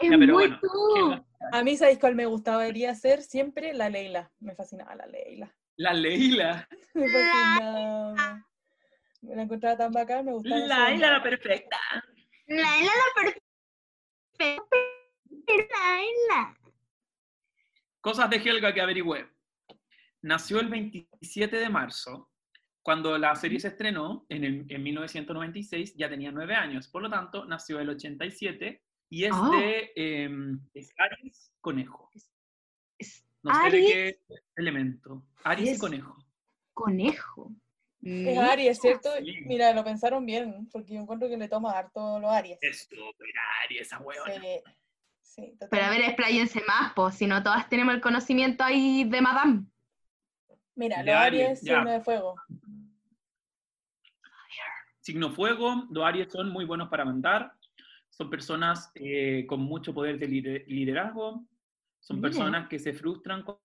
Es 0.00 0.10
Ya, 0.10 0.18
pero 0.18 0.34
muy 0.34 0.48
bueno, 0.48 0.58
tú. 0.60 1.24
a 1.52 1.62
mí, 1.64 1.76
¿sabéis 1.78 1.98
cuál 1.98 2.14
me 2.14 2.26
gustaría 2.26 2.94
ser? 2.94 3.22
Siempre 3.22 3.72
la 3.72 3.88
Leila. 3.88 4.30
Me 4.38 4.54
fascinaba 4.54 4.94
la 4.96 5.06
Leila. 5.06 5.54
La 5.76 5.94
Leila. 5.94 6.68
Me 6.92 7.08
fascinaba. 7.08 8.46
Me 9.26 9.34
la 9.36 9.42
encontraba 9.42 9.76
tan 9.76 9.92
bacán, 9.92 10.24
me 10.24 10.32
gustaba. 10.32 10.56
ese 10.58 10.68
Laila 10.68 11.10
la 11.12 11.22
perfecta. 11.22 11.78
Laila 12.46 12.90
la 12.92 13.22
perfecta. 13.22 14.62
Laila. 15.48 16.58
Cosas 18.00 18.30
de 18.30 18.36
Helga 18.36 18.72
que 18.72 18.80
averigüé. 18.80 19.28
Nació 20.22 20.60
el 20.60 20.68
27 20.68 21.56
de 21.56 21.68
marzo. 21.68 22.30
Cuando 22.82 23.18
la 23.18 23.34
serie 23.34 23.58
se 23.58 23.68
estrenó, 23.68 24.26
en, 24.28 24.44
el- 24.44 24.66
en 24.68 24.82
1996, 24.82 25.94
ya 25.96 26.08
tenía 26.08 26.30
nueve 26.30 26.54
años. 26.54 26.86
Por 26.88 27.02
lo 27.02 27.10
tanto, 27.10 27.44
nació 27.46 27.80
el 27.80 27.88
87 27.90 28.82
y 29.10 29.24
es 29.24 29.32
Ah. 29.34 29.50
de 29.52 29.92
em, 29.96 30.60
es 30.72 30.94
Aries 30.98 31.52
Conejo. 31.60 32.10
Es 32.98 33.24
No 33.42 33.52
sé 33.54 33.60
de 33.60 33.66
Aries 33.66 33.92
qué 33.92 34.20
elemento. 34.56 35.24
Aries 35.44 35.68
y 35.68 35.72
Es- 35.72 35.80
Conejo. 35.80 36.16
conejo. 36.72 37.52
Es 38.08 38.38
Aries, 38.38 38.80
¿cierto? 38.80 39.10
Sí. 39.18 39.40
Mira, 39.46 39.72
lo 39.72 39.82
pensaron 39.84 40.24
bien, 40.24 40.68
porque 40.70 40.94
yo 40.94 41.00
encuentro 41.00 41.28
que 41.28 41.36
le 41.36 41.48
toma 41.48 41.72
harto 41.76 42.20
los 42.20 42.30
Aries. 42.30 42.58
Es 42.60 42.82
súper 42.88 43.28
Aries 43.64 43.82
esa 43.82 43.98
huevona. 43.98 44.34
Sí, 44.34 44.60
Sí, 45.22 45.54
Pero 45.70 45.84
a 45.84 45.90
ver, 45.90 46.00
expláyense 46.02 46.62
más, 46.66 46.92
pues, 46.94 47.16
si 47.16 47.26
no 47.26 47.42
todas 47.42 47.68
tenemos 47.68 47.94
el 47.94 48.00
conocimiento 48.00 48.64
ahí 48.64 49.04
de 49.04 49.20
Madame. 49.20 49.64
Mira, 50.76 51.02
los 51.02 51.14
Aries, 51.14 51.60
signo 51.60 51.90
de 51.90 52.00
fuego. 52.00 52.36
Signo 55.00 55.30
fuego, 55.30 55.86
los 55.90 56.04
Aries 56.04 56.32
son 56.32 56.50
muy 56.50 56.64
buenos 56.64 56.88
para 56.88 57.04
mandar, 57.04 57.52
son 58.08 58.28
personas 58.30 58.90
eh, 58.94 59.44
con 59.46 59.60
mucho 59.60 59.92
poder 59.94 60.18
de 60.18 60.26
lider- 60.28 60.64
liderazgo, 60.66 61.46
son 62.00 62.20
personas 62.20 62.68
que 62.68 62.78
se 62.78 62.92
frustran 62.92 63.42
cu- 63.42 63.60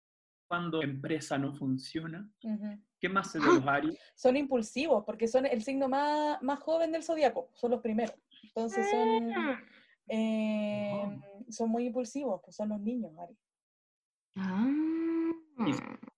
cuando 0.48 0.80
la 0.80 0.86
empresa 0.86 1.38
no 1.38 1.54
funciona. 1.54 2.30
Ujú. 2.44 2.80
¿Qué 3.02 3.10
más 3.10 3.32
sé 3.32 3.40
de 3.40 3.46
los 3.48 3.66
Aries? 3.68 3.98
Son 4.16 4.38
impulsivos 4.38 5.04
porque 5.04 5.28
son 5.28 5.48
el 5.48 5.64
signo 5.64 5.90
más, 5.90 6.40
más 6.44 6.60
joven 6.60 6.92
del 6.92 7.04
zodiaco, 7.04 7.50
son 7.56 7.72
los 7.72 7.82
primeros. 7.82 8.16
Entonces 8.44 8.88
son, 8.88 9.60
eh, 10.08 11.10
son 11.50 11.70
muy 11.70 11.86
impulsivos, 11.88 12.40
pues 12.44 12.56
son 12.56 12.70
los 12.70 12.80
niños, 12.80 13.12
Aries. 13.18 13.40
Ah. 14.36 15.32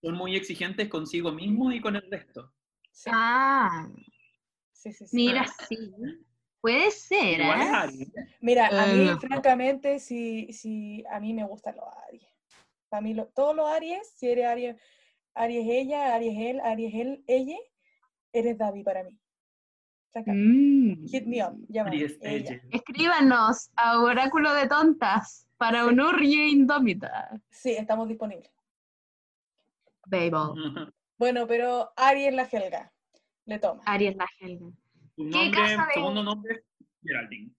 Son 0.01 0.15
muy 0.15 0.36
exigentes 0.36 0.89
consigo 0.89 1.31
mismos 1.31 1.73
y 1.73 1.79
con 1.79 1.95
el 1.95 2.09
resto. 2.11 2.53
Sí, 2.91 3.09
Ah, 3.13 3.88
sí, 4.73 4.91
sí, 4.91 5.07
sí. 5.07 5.15
mira, 5.15 5.45
sí. 5.67 5.77
Puede 6.59 6.91
ser, 6.91 7.39
Igual 7.41 7.61
es 7.61 7.67
¿eh? 7.67 7.71
Aries. 7.75 8.11
Mira, 8.41 8.67
a 8.67 8.86
mí, 8.88 9.07
francamente, 9.21 9.99
sí, 9.99 10.51
sí, 10.51 11.03
a 11.09 11.19
mí 11.21 11.34
me 11.34 11.45
gustan 11.45 11.77
los 11.77 11.86
Aries. 12.09 12.27
Para 12.89 13.01
mí, 13.01 13.13
lo- 13.13 13.27
todos 13.27 13.55
los 13.55 13.67
Aries, 13.69 14.07
si 14.15 14.29
eres 14.29 14.45
Aries, 14.45 14.75
Aries 15.36 15.65
ella, 15.67 16.15
Aries 16.15 16.38
él, 16.38 16.59
Aries 16.61 16.93
él, 16.93 17.23
ella, 17.27 17.57
eres 18.31 18.57
David 18.57 18.84
para 18.84 19.03
mí. 19.03 19.19
Mm. 20.15 21.07
Hit 21.07 21.25
me 21.25 21.43
up, 21.43 21.55
llámame. 21.69 21.95
Aries, 21.97 22.19
ella. 22.21 22.51
ella. 22.53 22.61
Escríbanos 22.71 23.71
a 23.75 23.99
Oráculo 23.99 24.53
de 24.53 24.67
Tontas 24.67 25.47
para 25.57 25.86
un 25.88 25.99
Urrie 25.99 26.49
Indómita. 26.49 27.31
Sí, 27.49 27.71
estamos 27.71 28.07
disponibles. 28.07 28.51
Babel. 30.05 30.91
Bueno, 31.15 31.47
pero 31.47 31.91
Aries 31.95 32.34
la 32.34 32.43
Helga. 32.51 32.91
Le 33.45 33.59
toma. 33.59 33.81
Aries 33.86 34.15
la 34.15 34.27
Helga. 34.39 34.65
Tu 35.15 35.23
¿Qué 35.25 35.29
nombre, 35.29 35.51
casa 35.61 35.86
de- 35.88 35.93
segundo 35.93 36.23
nombre 36.23 36.53
es 36.55 36.63
Geraldine. 37.01 37.51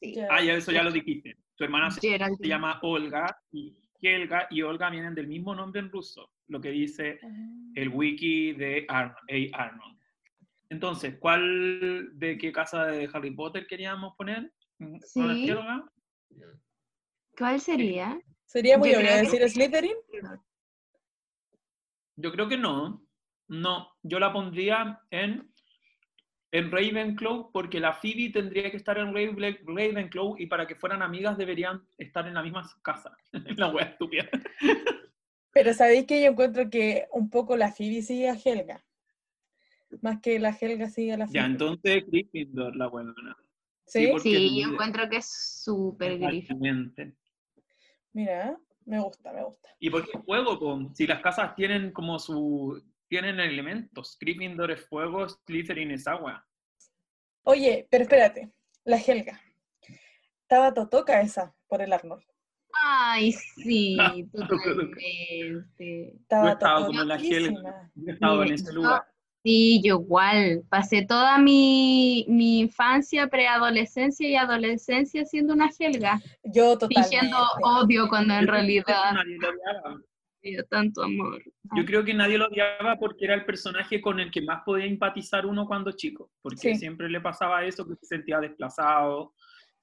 Sí. 0.00 0.14
Ya. 0.14 0.28
Ah, 0.30 0.42
ya 0.42 0.54
eso 0.54 0.72
ya 0.72 0.82
lo 0.82 0.90
dijiste. 0.90 1.36
Tu 1.54 1.64
hermana 1.64 1.90
se, 1.90 2.00
Geraldine. 2.00 2.38
se 2.40 2.48
llama 2.48 2.80
Olga 2.82 3.38
y 3.52 3.76
Helga 4.00 4.48
y 4.50 4.62
Olga 4.62 4.90
vienen 4.90 5.14
del 5.14 5.28
mismo 5.28 5.54
nombre 5.54 5.80
en 5.80 5.90
ruso, 5.92 6.28
lo 6.48 6.60
que 6.60 6.70
dice 6.70 7.18
Ah. 7.22 7.28
el 7.74 7.88
wiki 7.88 8.52
de 8.52 8.84
Arnold, 8.88 9.16
A. 9.54 9.62
Arnold. 9.64 9.98
Entonces, 10.70 11.16
¿cuál 11.18 12.10
de 12.18 12.36
qué 12.38 12.50
casa 12.52 12.86
de 12.86 13.08
Harry 13.12 13.30
Potter 13.32 13.66
queríamos 13.66 14.14
poner? 14.16 14.52
¿Una 14.78 14.98
Sí. 15.00 15.20
Helga? 15.50 15.84
¿Cuál 17.36 17.60
sería? 17.60 18.18
Sería 18.44 18.78
muy 18.78 18.90
obvio 18.90 19.00
creo 19.00 19.10
que 19.12 19.20
decir 19.22 19.42
sí. 19.42 19.48
Slytherin. 19.54 19.96
Yo 22.16 22.32
creo 22.32 22.48
que 22.48 22.56
no. 22.58 23.04
No, 23.48 23.88
yo 24.02 24.18
la 24.18 24.32
pondría 24.32 25.00
en, 25.10 25.52
en 26.52 26.70
Ravenclaw 26.70 27.50
porque 27.52 27.78
la 27.80 27.92
Phoebe 27.92 28.30
tendría 28.32 28.70
que 28.70 28.76
estar 28.78 28.96
en 28.98 29.12
Raven- 29.12 29.58
Ravenclaw 29.66 30.36
y 30.38 30.46
para 30.46 30.66
que 30.66 30.76
fueran 30.76 31.02
amigas 31.02 31.36
deberían 31.36 31.82
estar 31.98 32.26
en 32.26 32.34
la 32.34 32.42
misma 32.42 32.68
casa. 32.82 33.14
la 33.58 33.68
wea 33.68 33.84
estúpida. 33.86 34.28
Pero 35.54 35.72
sabéis 35.72 36.06
que 36.06 36.20
yo 36.20 36.32
encuentro 36.32 36.68
que 36.68 37.06
un 37.12 37.30
poco 37.30 37.56
la 37.56 37.70
Phoebe 37.70 38.02
sigue 38.02 38.28
a 38.28 38.34
Helga. 38.34 38.84
Más 40.02 40.20
que 40.20 40.40
la 40.40 40.50
Helga 40.50 40.90
sigue 40.90 41.12
a 41.12 41.16
la 41.16 41.26
Phoebe. 41.26 41.38
Ya, 41.38 41.46
entonces 41.46 42.04
Gryffindor 42.08 42.74
la 42.74 42.88
buena. 42.88 43.14
¿Sí? 43.86 44.12
Sí, 44.20 44.30
líder. 44.30 44.64
yo 44.64 44.72
encuentro 44.72 45.08
que 45.08 45.18
es 45.18 45.26
súper. 45.62 46.20
Exactamente. 46.20 47.14
Mira, 48.12 48.58
me 48.84 48.98
gusta, 48.98 49.32
me 49.32 49.44
gusta. 49.44 49.68
¿Y 49.78 49.90
por 49.90 50.04
qué 50.04 50.18
fuego? 50.18 50.58
po? 50.58 50.92
Si 50.92 51.06
las 51.06 51.22
casas 51.22 51.54
tienen 51.54 51.92
como 51.92 52.18
su... 52.18 52.82
tienen 53.08 53.38
elementos. 53.38 54.16
Gryffindor 54.18 54.72
es 54.72 54.84
fuego, 54.88 55.28
Slytherin 55.28 55.92
es 55.92 56.08
agua. 56.08 56.44
Oye, 57.44 57.86
pero 57.88 58.02
espérate. 58.02 58.50
La 58.82 58.96
Helga. 58.96 59.40
Estaba 60.42 60.74
Totoca 60.74 61.20
esa 61.20 61.54
por 61.68 61.80
el 61.80 61.92
Arnold. 61.92 62.24
Ay, 62.82 63.32
sí, 63.32 63.96
totalmente. 64.32 66.14
Estaba 66.20 66.44
Yo 66.46 66.52
estaba 66.52 66.86
como 66.86 67.04
la. 67.04 67.16
Helga. 67.16 67.90
Yo 67.94 68.08
he 68.08 68.12
estado 68.12 68.42
en 68.42 68.52
ese 68.52 68.66
yo- 68.66 68.72
lugar. 68.72 69.02
Sí, 69.42 69.82
yo 69.84 69.96
igual. 70.00 70.62
Pasé 70.70 71.04
toda 71.04 71.36
mi, 71.38 72.24
mi 72.28 72.60
infancia, 72.60 73.26
preadolescencia 73.28 74.26
y 74.26 74.36
adolescencia 74.36 75.26
siendo 75.26 75.52
una 75.52 75.68
Helga, 75.78 76.18
Yo 76.44 76.78
totalmente. 76.78 77.10
fingiendo 77.10 77.36
odio 77.62 78.08
cuando 78.08 78.32
en 78.34 78.40
Yo 78.40 78.46
creo 78.46 78.54
que 78.56 78.60
realidad 78.62 79.12
nadie 79.12 79.36
lo 79.38 79.48
odiaba. 79.50 80.00
había 80.42 80.62
tanto 80.64 81.02
amor. 81.02 81.42
Yo 81.76 81.84
creo 81.84 82.04
que 82.04 82.14
nadie 82.14 82.38
lo 82.38 82.46
odiaba 82.46 82.96
porque 82.98 83.26
era 83.26 83.34
el 83.34 83.44
personaje 83.44 84.00
con 84.00 84.18
el 84.18 84.30
que 84.30 84.40
más 84.40 84.62
podía 84.64 84.86
empatizar 84.86 85.44
uno 85.44 85.66
cuando 85.66 85.92
chico, 85.92 86.30
porque 86.40 86.72
Sí. 86.72 86.76
siempre 86.76 87.10
le 87.10 87.20
pasaba 87.20 87.64
eso, 87.66 87.86
que 87.86 87.96
se 87.96 88.06
sentía 88.06 88.40
desplazado, 88.40 89.34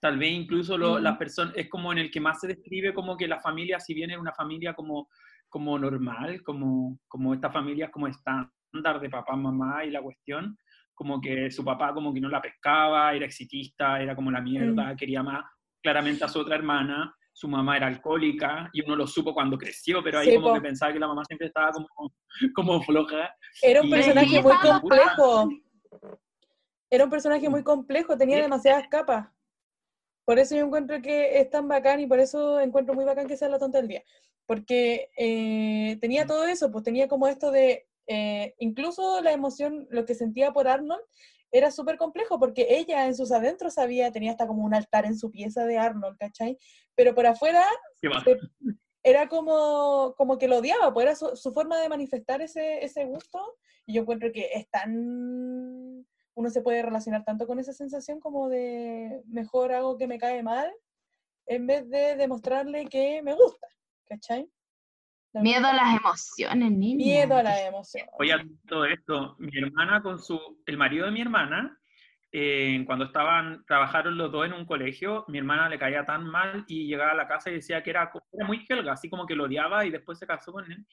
tal 0.02 0.18
vez 0.18 0.32
incluso 0.34 0.78
lo- 0.78 1.00
Mm. 1.00 1.04
las 1.04 1.18
personas, 1.18 1.54
es 1.56 1.70
como 1.70 1.92
en 1.92 2.00
el 2.00 2.12
que 2.12 2.20
más 2.20 2.40
se 2.42 2.48
describe 2.48 2.94
como 2.94 3.16
que 3.16 3.28
la 3.28 3.40
familia, 3.40 3.80
si 3.80 3.94
bien 3.94 4.10
era 4.10 4.20
una 4.20 4.34
familia 4.34 4.74
como, 4.74 5.08
como 5.48 5.78
normal, 5.78 6.42
como, 6.44 6.98
como 7.08 7.34
esta 7.34 7.52
familia 7.52 7.92
como 7.92 8.08
estándar 8.08 9.00
de 9.00 9.10
papá, 9.10 9.36
mamá 9.36 9.86
y 9.86 9.92
la 9.92 10.02
cuestión, 10.02 10.58
como 10.96 11.22
que 11.22 11.52
su 11.52 11.64
papá 11.64 11.94
como 11.94 12.14
que 12.14 12.20
no 12.20 12.30
la 12.30 12.42
pescaba, 12.42 13.14
era 13.14 13.26
exitista, 13.26 14.02
era 14.02 14.16
como 14.16 14.32
la 14.32 14.42
mierda, 14.42 14.96
quería 14.96 15.22
más 15.24 15.44
claramente 15.84 16.24
a 16.24 16.28
su 16.28 16.40
otra 16.40 16.56
hermana, 16.56 17.14
su 17.34 17.48
mamá 17.48 17.78
era 17.78 17.88
alcohólica 17.88 18.70
y 18.74 18.84
uno 18.84 18.96
lo 18.96 19.08
supo 19.08 19.34
cuando 19.34 19.58
creció, 19.58 20.04
pero 20.04 20.20
ahí 20.20 20.30
Sí, 20.30 20.36
como 20.36 20.48
po. 20.48 20.54
que 20.56 20.62
pensaba 20.62 20.92
que 20.94 21.00
la 21.00 21.08
mamá 21.08 21.24
siempre 21.26 21.48
estaba 21.48 21.72
como, 21.72 21.88
como 22.56 22.82
floja. 22.82 23.34
Era 23.62 23.82
un 23.82 23.88
Y- 23.88 23.92
personaje 23.92 24.36
y 24.38 24.42
muy 24.42 24.56
complejo. 24.58 25.50
Era 26.90 27.04
un 27.06 27.10
personaje 27.10 27.50
muy 27.50 27.64
complejo, 27.64 28.18
tenía 28.18 28.38
Sí. 28.38 28.42
demasiadas 28.44 28.88
capas. 28.90 29.28
Por 30.32 30.40
eso 30.40 30.56
yo 30.56 30.64
encuentro 30.66 31.02
que 31.02 31.42
es 31.42 31.50
tan 31.50 31.68
bacán 31.68 32.00
y 32.00 32.08
por 32.08 32.18
eso 32.22 32.62
encuentro 32.62 32.94
muy 32.96 33.04
bacán 33.04 33.28
que 33.28 33.36
sea 33.36 33.50
la 33.50 33.60
tonta 33.60 33.80
del 33.80 33.90
día. 33.90 34.02
Porque 34.46 35.10
eh, 35.18 35.98
tenía 36.00 36.26
todo 36.26 36.46
eso, 36.46 36.72
pues 36.72 36.86
tenía 36.86 37.10
como 37.10 37.28
esto 37.28 37.52
de, 37.52 37.86
eh, 38.08 38.56
incluso 38.60 39.20
la 39.20 39.34
emoción, 39.34 39.88
lo 39.90 40.06
que 40.06 40.16
sentía 40.16 40.54
por 40.54 40.70
Arnold, 40.70 41.02
era 41.52 41.70
súper 41.70 41.98
complejo 41.98 42.40
porque 42.40 42.66
ella 42.70 43.08
en 43.08 43.16
sus 43.18 43.34
adentros 43.34 43.74
sabía, 43.74 44.10
tenía 44.14 44.32
hasta 44.32 44.48
como 44.48 44.64
un 44.64 44.74
altar 44.74 45.06
en 45.06 45.18
su 45.18 45.32
pieza 45.32 45.66
de 45.66 45.78
Arnold, 45.78 46.16
¿cachai? 46.18 46.58
Pero 46.96 47.14
por 47.14 47.26
afuera 47.26 47.66
se- 48.24 48.38
era 49.04 49.28
como, 49.28 50.16
como 50.16 50.38
que 50.38 50.48
lo 50.48 50.60
odiaba, 50.60 50.94
pues 50.94 51.08
era 51.08 51.16
su, 51.18 51.36
su 51.36 51.52
forma 51.52 51.78
de 51.82 51.90
manifestar 51.90 52.42
ese, 52.42 52.86
ese 52.86 53.04
gusto. 53.04 53.58
Y 53.86 53.96
yo 53.96 54.04
encuentro 54.04 54.32
que 54.32 54.50
es 54.54 54.70
tan. 54.70 56.08
Uno 56.36 56.50
se 56.50 56.62
puede 56.62 56.82
relacionar 56.82 57.24
tanto 57.24 57.46
con 57.46 57.60
esa 57.60 57.74
sensación 57.74 58.20
como 58.20 58.50
de 58.50 59.22
mejor 59.28 59.74
hago 59.74 59.98
que 59.98 60.08
me 60.08 60.18
cae 60.18 60.44
mal, 60.44 60.72
en 61.46 61.68
vez 61.68 61.90
de 61.90 62.16
demostrarle 62.16 62.86
que 62.86 63.22
me 63.22 63.34
gusta. 63.34 63.68
¿Cachai? 64.06 64.50
La 65.34 65.42
Miedo 65.42 65.68
a 65.68 65.74
las 65.74 65.98
emociones, 65.98 66.72
niña. 66.72 67.06
Miedo 67.06 67.36
a 67.36 67.44
la 67.44 67.66
emoción. 67.66 68.08
Oye, 68.20 68.34
todo 68.68 68.86
esto, 68.86 69.36
mi 69.40 69.58
hermana 69.58 70.02
con 70.02 70.20
su, 70.20 70.40
el 70.66 70.78
marido 70.78 71.06
de 71.06 71.12
mi 71.12 71.22
hermana, 71.22 71.81
eh, 72.32 72.84
cuando 72.86 73.06
estaban, 73.06 73.66
trabajaron 73.66 74.18
los 74.18 74.32
dos 74.32 74.46
en 74.46 74.54
un 74.54 74.66
colegio, 74.66 75.26
mi 75.28 75.38
hermana 75.38 75.68
le 75.68 75.78
caía 75.78 76.06
tan 76.06 76.26
mal 76.26 76.64
y 76.68 76.88
llegaba 76.88 77.12
a 77.12 77.16
la 77.16 77.28
casa 77.28 77.50
y 77.50 77.56
decía 77.56 77.84
que 77.84 77.90
era, 77.90 78.12
era 78.32 78.48
muy 78.48 78.66
helga, 78.70 78.94
así 78.94 79.10
como 79.10 79.26
que 79.26 79.36
lo 79.36 79.44
odiaba 79.46 79.86
y 79.86 79.90
después 79.92 80.18
se 80.18 80.26
casó 80.28 80.52
con 80.54 80.72
él. 80.72 80.86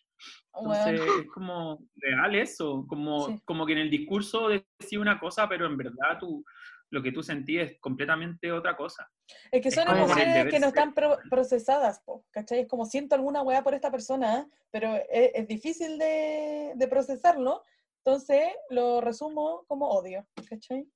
Entonces 0.57 1.01
Weón, 1.01 1.21
es 1.21 1.27
como 1.33 1.79
real 1.97 2.35
eso, 2.35 2.85
como, 2.89 3.27
Sí. 3.29 3.41
como 3.45 3.65
que 3.67 3.73
en 3.75 3.79
el 3.79 3.91
discurso 3.91 4.49
decía 4.49 4.99
una 5.01 5.21
cosa, 5.21 5.49
pero 5.49 5.67
en 5.67 5.77
verdad 5.77 6.19
tú, 6.19 6.45
lo 6.91 7.03
que 7.03 7.13
tú 7.13 7.23
sentías 7.23 7.71
es 7.71 7.81
completamente 7.81 8.51
otra 8.51 8.75
cosa. 8.77 9.09
Es 9.53 9.63
que 9.63 9.71
son 9.71 9.87
el 9.89 9.97
emociones 9.97 10.47
que 10.51 10.59
no 10.59 10.69
están 10.69 10.95
pro- 10.95 11.19
procesadas, 11.31 12.01
po, 12.01 12.25
¿cachai? 12.31 12.61
Es 12.61 12.67
como 12.69 12.87
siento 12.87 13.15
alguna 13.15 13.43
weá 13.43 13.63
por 13.63 13.75
esta 13.75 13.91
persona, 13.91 14.49
pero 14.71 14.95
es, 15.11 15.31
es 15.35 15.47
difícil 15.47 15.99
de, 15.99 16.73
de 16.75 16.89
procesarlo, 16.89 17.63
entonces 18.05 18.49
lo 18.71 19.01
resumo 19.03 19.65
como 19.69 19.89
odio, 19.91 20.27
¿cachai? 20.49 20.89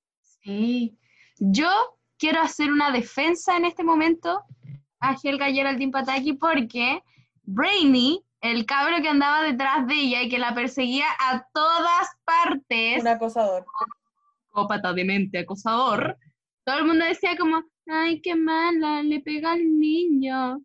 Sí. 0.43 0.97
Yo 1.39 1.69
quiero 2.19 2.41
hacer 2.41 2.71
una 2.71 2.91
defensa 2.91 3.57
en 3.57 3.65
este 3.65 3.85
momento 3.85 4.43
a 5.01 5.17
Helga 5.23 5.51
Geraldine 5.51 5.93
Pataki 5.93 6.35
porque 6.35 7.03
Brainy, 7.45 8.25
el 8.41 8.67
cabro 8.67 9.01
que 9.03 9.09
andaba 9.09 9.43
detrás 9.43 9.87
de 9.87 9.95
ella 9.95 10.23
y 10.23 10.29
que 10.29 10.39
la 10.39 10.55
perseguía 10.55 11.07
a 11.21 11.47
todas 11.53 12.09
partes, 12.25 13.01
Un 13.03 13.09
acosador. 13.09 13.65
psicópata 14.47 14.93
demente 14.93 15.39
acosador, 15.41 16.17
todo 16.65 16.79
el 16.79 16.85
mundo 16.85 17.05
decía 17.05 17.37
como, 17.37 17.63
ay, 17.89 18.21
qué 18.21 18.35
mala, 18.37 19.03
le 19.03 19.21
pega 19.21 19.53
al 19.53 19.79
niño. 19.79 20.61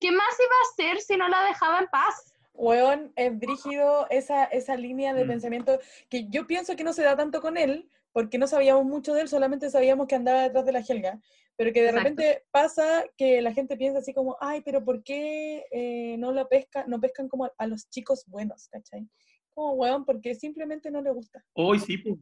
¿Qué 0.00 0.10
más 0.10 0.36
iba 0.40 0.54
a 0.56 0.90
hacer 0.90 1.00
si 1.00 1.16
no 1.16 1.28
la 1.28 1.44
dejaba 1.44 1.78
en 1.78 1.86
paz? 1.86 2.34
Weón, 2.54 3.12
es 3.16 3.38
brígido 3.38 4.06
esa, 4.10 4.44
esa 4.44 4.76
línea 4.76 5.14
de 5.14 5.24
Mm. 5.24 5.28
pensamiento 5.28 5.78
que 6.08 6.26
yo 6.28 6.46
pienso 6.46 6.74
que 6.74 6.82
no 6.84 6.92
se 6.92 7.02
da 7.02 7.16
tanto 7.16 7.40
con 7.40 7.56
él, 7.56 7.88
porque 8.12 8.38
no 8.38 8.46
sabíamos 8.46 8.84
mucho 8.84 9.14
de 9.14 9.22
él, 9.22 9.28
solamente 9.28 9.70
sabíamos 9.70 10.06
que 10.06 10.14
andaba 10.14 10.42
detrás 10.42 10.64
de 10.66 10.72
la 10.72 10.80
Helga, 10.86 11.20
pero 11.56 11.72
que 11.72 11.80
de 11.82 11.88
Exacto. 11.88 12.08
repente 12.08 12.44
pasa 12.50 13.04
que 13.16 13.42
la 13.42 13.52
gente 13.52 13.76
piensa 13.76 13.98
así 14.00 14.14
como, 14.14 14.36
ay, 14.40 14.62
pero 14.64 14.84
¿por 14.84 15.02
qué 15.02 15.64
eh, 15.70 16.16
no 16.18 16.32
lo 16.32 16.48
pesca, 16.48 16.84
no 16.86 17.00
pescan 17.00 17.28
como 17.28 17.50
a 17.56 17.66
los 17.66 17.88
chicos 17.90 18.24
buenos, 18.26 18.68
¿cachai? 18.68 19.08
Como, 19.50 19.72
weón, 19.74 20.04
porque 20.04 20.34
simplemente 20.34 20.90
no 20.90 21.02
le 21.02 21.10
gusta. 21.10 21.44
Hoy 21.54 21.78
sí, 21.78 21.98
pues. 21.98 22.16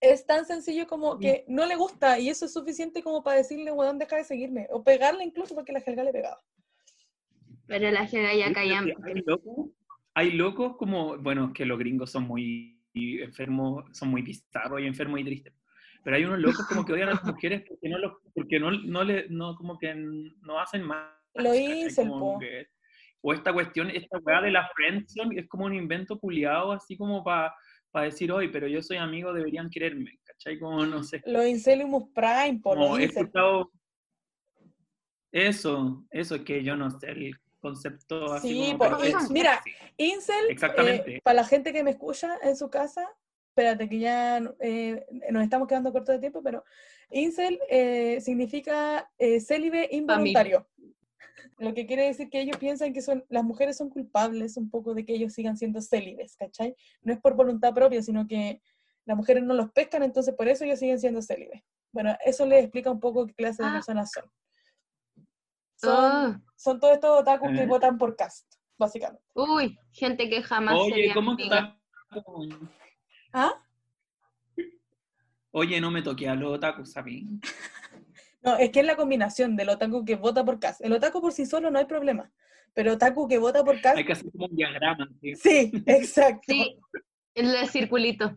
Es 0.00 0.26
tan 0.26 0.44
sencillo 0.44 0.86
como 0.86 1.14
Sí. 1.14 1.20
que 1.20 1.44
no 1.48 1.66
le 1.66 1.76
gusta 1.76 2.18
y 2.18 2.28
eso 2.28 2.44
es 2.44 2.52
suficiente 2.52 3.02
como 3.02 3.22
para 3.22 3.38
decirle, 3.38 3.72
weón, 3.72 3.98
deja 3.98 4.16
de 4.16 4.24
seguirme, 4.24 4.68
o 4.70 4.84
pegarle 4.84 5.24
incluso 5.24 5.54
porque 5.54 5.72
la 5.72 5.80
Helga 5.80 6.04
le 6.04 6.12
pegaba. 6.12 6.40
Pero 7.66 7.90
la 7.90 8.04
Helga 8.04 8.34
ya 8.34 8.52
caía. 8.52 8.80
Hay 8.80 9.22
locos, 9.24 9.70
hay 10.14 10.30
locos 10.32 10.76
como, 10.76 11.16
bueno, 11.18 11.52
que 11.54 11.64
los 11.64 11.78
gringos 11.78 12.10
son 12.10 12.24
muy 12.24 12.73
enfermos, 12.94 13.84
son 13.92 14.10
muy 14.10 14.22
bizarros 14.22 14.80
y 14.80 14.86
enfermos 14.86 15.20
y 15.20 15.24
tristes. 15.24 15.52
Pero 16.02 16.16
hay 16.16 16.24
unos 16.24 16.38
locos 16.38 16.66
como 16.68 16.84
que 16.84 16.92
odian 16.92 17.08
a 17.08 17.14
las 17.14 17.24
mujeres 17.24 17.64
porque 17.66 17.88
no, 17.88 17.98
los, 17.98 18.12
porque 18.34 18.60
no, 18.60 18.70
no, 18.70 19.04
le, 19.04 19.28
no 19.30 19.54
como 19.56 19.78
que 19.78 19.94
no 19.94 20.60
hacen 20.60 20.82
más. 20.82 21.10
Lo 21.34 21.54
hice, 21.54 22.06
o 23.26 23.32
esta 23.32 23.54
cuestión, 23.54 23.88
esta 23.88 24.18
weá 24.18 24.42
de 24.42 24.50
la 24.50 24.68
friendzone 24.74 25.40
es 25.40 25.48
como 25.48 25.64
un 25.64 25.74
invento 25.74 26.18
culiado, 26.18 26.72
así 26.72 26.94
como 26.94 27.24
para 27.24 27.54
decir, 28.02 28.30
hoy, 28.30 28.48
pero 28.48 28.68
yo 28.68 28.82
soy 28.82 28.98
amigo, 28.98 29.32
deberían 29.32 29.70
quererme, 29.70 30.18
¿cachai? 30.24 30.58
Como, 30.58 30.84
no 30.84 31.02
sé. 31.02 31.22
Los 31.24 31.46
Incelimus 31.46 32.10
Prime, 32.14 32.60
por 32.62 32.76
los 32.76 32.98
he 32.98 33.04
escuchado 33.04 33.70
eso, 35.32 36.04
eso 36.10 36.34
es 36.36 36.42
que 36.42 36.62
yo 36.62 36.76
no 36.76 36.90
sé, 36.90 37.10
el 37.10 37.34
concepto 37.68 38.32
así 38.34 38.48
Sí, 38.48 38.76
como, 38.78 38.98
mira, 39.30 39.60
sí. 39.64 39.70
Incel, 39.96 40.50
Exactamente. 40.50 41.16
eh, 41.16 41.20
para 41.24 41.36
la 41.36 41.44
gente 41.44 41.72
que 41.72 41.82
me 41.82 41.92
escucha 41.92 42.36
en 42.42 42.56
su 42.56 42.68
casa, 42.68 43.08
espérate 43.48 43.88
que 43.88 43.98
ya 43.98 44.38
eh, 44.60 45.06
nos 45.30 45.42
estamos 45.42 45.66
quedando 45.66 45.90
cortos 45.92 46.14
de 46.14 46.18
tiempo, 46.20 46.42
pero 46.42 46.62
Incel 47.10 47.58
eh, 47.70 48.20
significa 48.20 49.10
eh, 49.18 49.40
célibe 49.40 49.88
involuntario. 49.92 50.68
Lo 51.58 51.72
que 51.72 51.86
quiere 51.86 52.04
decir 52.04 52.28
que 52.28 52.40
ellos 52.40 52.56
piensan 52.58 52.92
que 52.92 53.00
son, 53.00 53.24
las 53.30 53.44
mujeres 53.44 53.76
son 53.78 53.88
culpables 53.88 54.56
un 54.56 54.68
poco 54.70 54.92
de 54.92 55.04
que 55.06 55.14
ellos 55.14 55.32
sigan 55.32 55.56
siendo 55.56 55.80
célibes, 55.80 56.36
¿cachai? 56.36 56.74
No 57.02 57.12
es 57.14 57.20
por 57.20 57.34
voluntad 57.34 57.72
propia, 57.72 58.02
sino 58.02 58.26
que 58.26 58.60
las 59.06 59.16
mujeres 59.16 59.42
no 59.44 59.54
los 59.54 59.70
pescan, 59.70 60.02
entonces 60.02 60.34
por 60.34 60.48
eso 60.48 60.64
ellos 60.64 60.80
siguen 60.80 60.98
siendo 60.98 61.22
célibes. 61.22 61.62
Bueno, 61.92 62.14
eso 62.26 62.44
les 62.44 62.62
explica 62.64 62.90
un 62.90 63.00
poco 63.00 63.26
qué 63.26 63.34
clase 63.34 63.62
de 63.62 63.68
Ah. 63.68 63.72
personas 63.74 64.10
son. 64.12 64.24
Son, 65.84 66.42
Oh, 66.44 66.52
son 66.56 66.80
todos 66.80 66.94
estos 66.94 67.20
otakus 67.20 67.50
que 67.52 67.66
votan 67.66 67.98
por 67.98 68.16
cast, 68.16 68.52
básicamente. 68.78 69.22
uy, 69.34 69.78
gente 69.92 70.28
que 70.28 70.42
jamás 70.42 70.74
Oye, 70.78 70.94
sería 70.94 71.14
¿cómo 71.14 71.32
amiga. 71.32 71.78
está? 72.12 72.22
¿Ah? 73.32 73.52
Oye, 75.52 75.80
no 75.80 75.90
me 75.90 76.02
toqué 76.02 76.28
a 76.28 76.34
los 76.34 76.52
otakus 76.54 76.96
a 76.96 77.02
mí. 77.02 77.40
No, 78.42 78.58
es 78.58 78.68
que 78.72 78.80
es 78.80 78.86
la 78.86 78.94
combinación 78.94 79.56
del 79.56 79.70
otaku 79.70 80.04
que 80.04 80.16
vota 80.16 80.44
por 80.44 80.60
cast. 80.60 80.82
El 80.84 80.92
otaku 80.92 81.22
por 81.22 81.32
sí 81.32 81.46
solo 81.46 81.70
no 81.70 81.78
hay 81.78 81.86
problema, 81.86 82.30
pero 82.74 82.92
otaku 82.92 83.26
que 83.26 83.38
vota 83.38 83.64
por 83.64 83.80
cast, 83.80 83.96
Hay 83.96 84.04
que 84.04 84.12
hacer 84.12 84.30
como 84.32 84.44
un 84.44 84.54
diagrama. 84.54 85.08
¿sí? 85.22 85.34
sí, 85.34 85.72
exacto. 85.86 86.42
Sí, 86.52 86.78
el 87.34 87.66
circulito. 87.70 88.36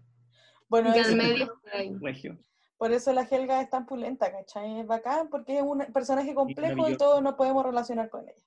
Bueno, 0.69 0.93
al 0.93 1.13
medio. 1.17 1.61
Regio. 1.99 2.39
Por 2.77 2.91
eso 2.91 3.11
la 3.11 3.23
Helga 3.23 3.61
es 3.61 3.69
tan 3.69 3.85
pulenta, 3.85 4.31
¿cachai? 4.31 4.79
Es 4.79 4.87
bacán 4.87 5.29
porque 5.29 5.57
es 5.57 5.63
un 5.63 5.79
personaje 5.93 6.33
complejo 6.33 6.89
y 6.89 6.97
todos 6.97 7.21
nos 7.21 7.35
podemos 7.35 7.65
relacionar 7.65 8.09
con 8.09 8.27
ella. 8.27 8.43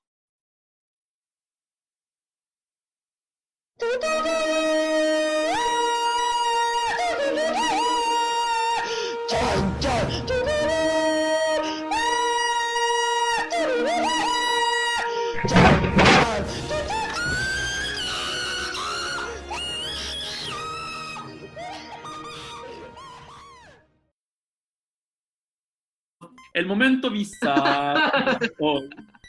Momento 26.70 27.10
bizarro 27.10 28.38
hoy 28.60 28.88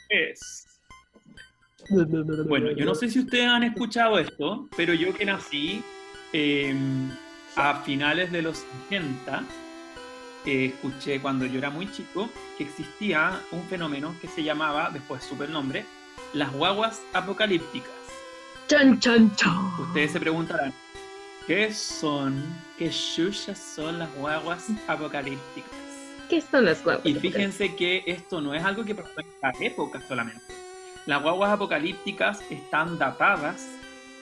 es. 0.09 0.67
Bueno, 2.47 2.71
yo 2.71 2.85
no 2.85 2.93
sé 2.93 3.09
si 3.09 3.19
ustedes 3.19 3.47
han 3.47 3.63
escuchado 3.63 4.19
esto, 4.19 4.69
pero 4.77 4.93
yo 4.93 5.13
que 5.13 5.25
nací 5.25 5.83
eh, 6.31 6.73
a 7.55 7.81
finales 7.81 8.31
de 8.31 8.43
los 8.43 8.63
80, 8.85 9.43
eh, 10.45 10.65
escuché 10.65 11.19
cuando 11.19 11.45
yo 11.47 11.57
era 11.57 11.71
muy 11.71 11.91
chico 11.91 12.29
que 12.57 12.65
existía 12.65 13.41
un 13.51 13.63
fenómeno 13.63 14.15
que 14.21 14.27
se 14.27 14.43
llamaba, 14.43 14.91
después 14.93 15.23
supe 15.23 15.45
el 15.45 15.51
nombre, 15.51 15.83
las 16.33 16.53
guaguas 16.53 17.01
apocalípticas. 17.13 17.91
Chan, 18.67 18.99
chan, 18.99 19.35
chan. 19.35 19.71
Ustedes 19.79 20.11
se 20.11 20.19
preguntarán, 20.19 20.71
¿qué 21.47 21.73
son, 21.73 22.41
qué 22.77 22.91
chuchas 22.91 23.57
son 23.57 23.97
las 23.97 24.13
guaguas 24.15 24.67
apocalípticas? 24.87 25.80
¿Qué 26.31 26.41
son 26.41 26.63
las 26.63 26.81
guapas? 26.81 27.05
Y 27.05 27.13
fíjense 27.15 27.75
que 27.75 28.03
esto 28.07 28.39
no 28.39 28.53
es 28.55 28.63
algo 28.63 28.85
que 28.85 28.95
pasó 28.95 29.19
en 29.19 29.27
esta 29.27 29.51
época 29.59 30.01
solamente. 30.07 30.41
Las 31.05 31.21
guaguas 31.21 31.51
apocalípticas 31.51 32.39
están 32.49 32.97
datadas, 32.97 33.67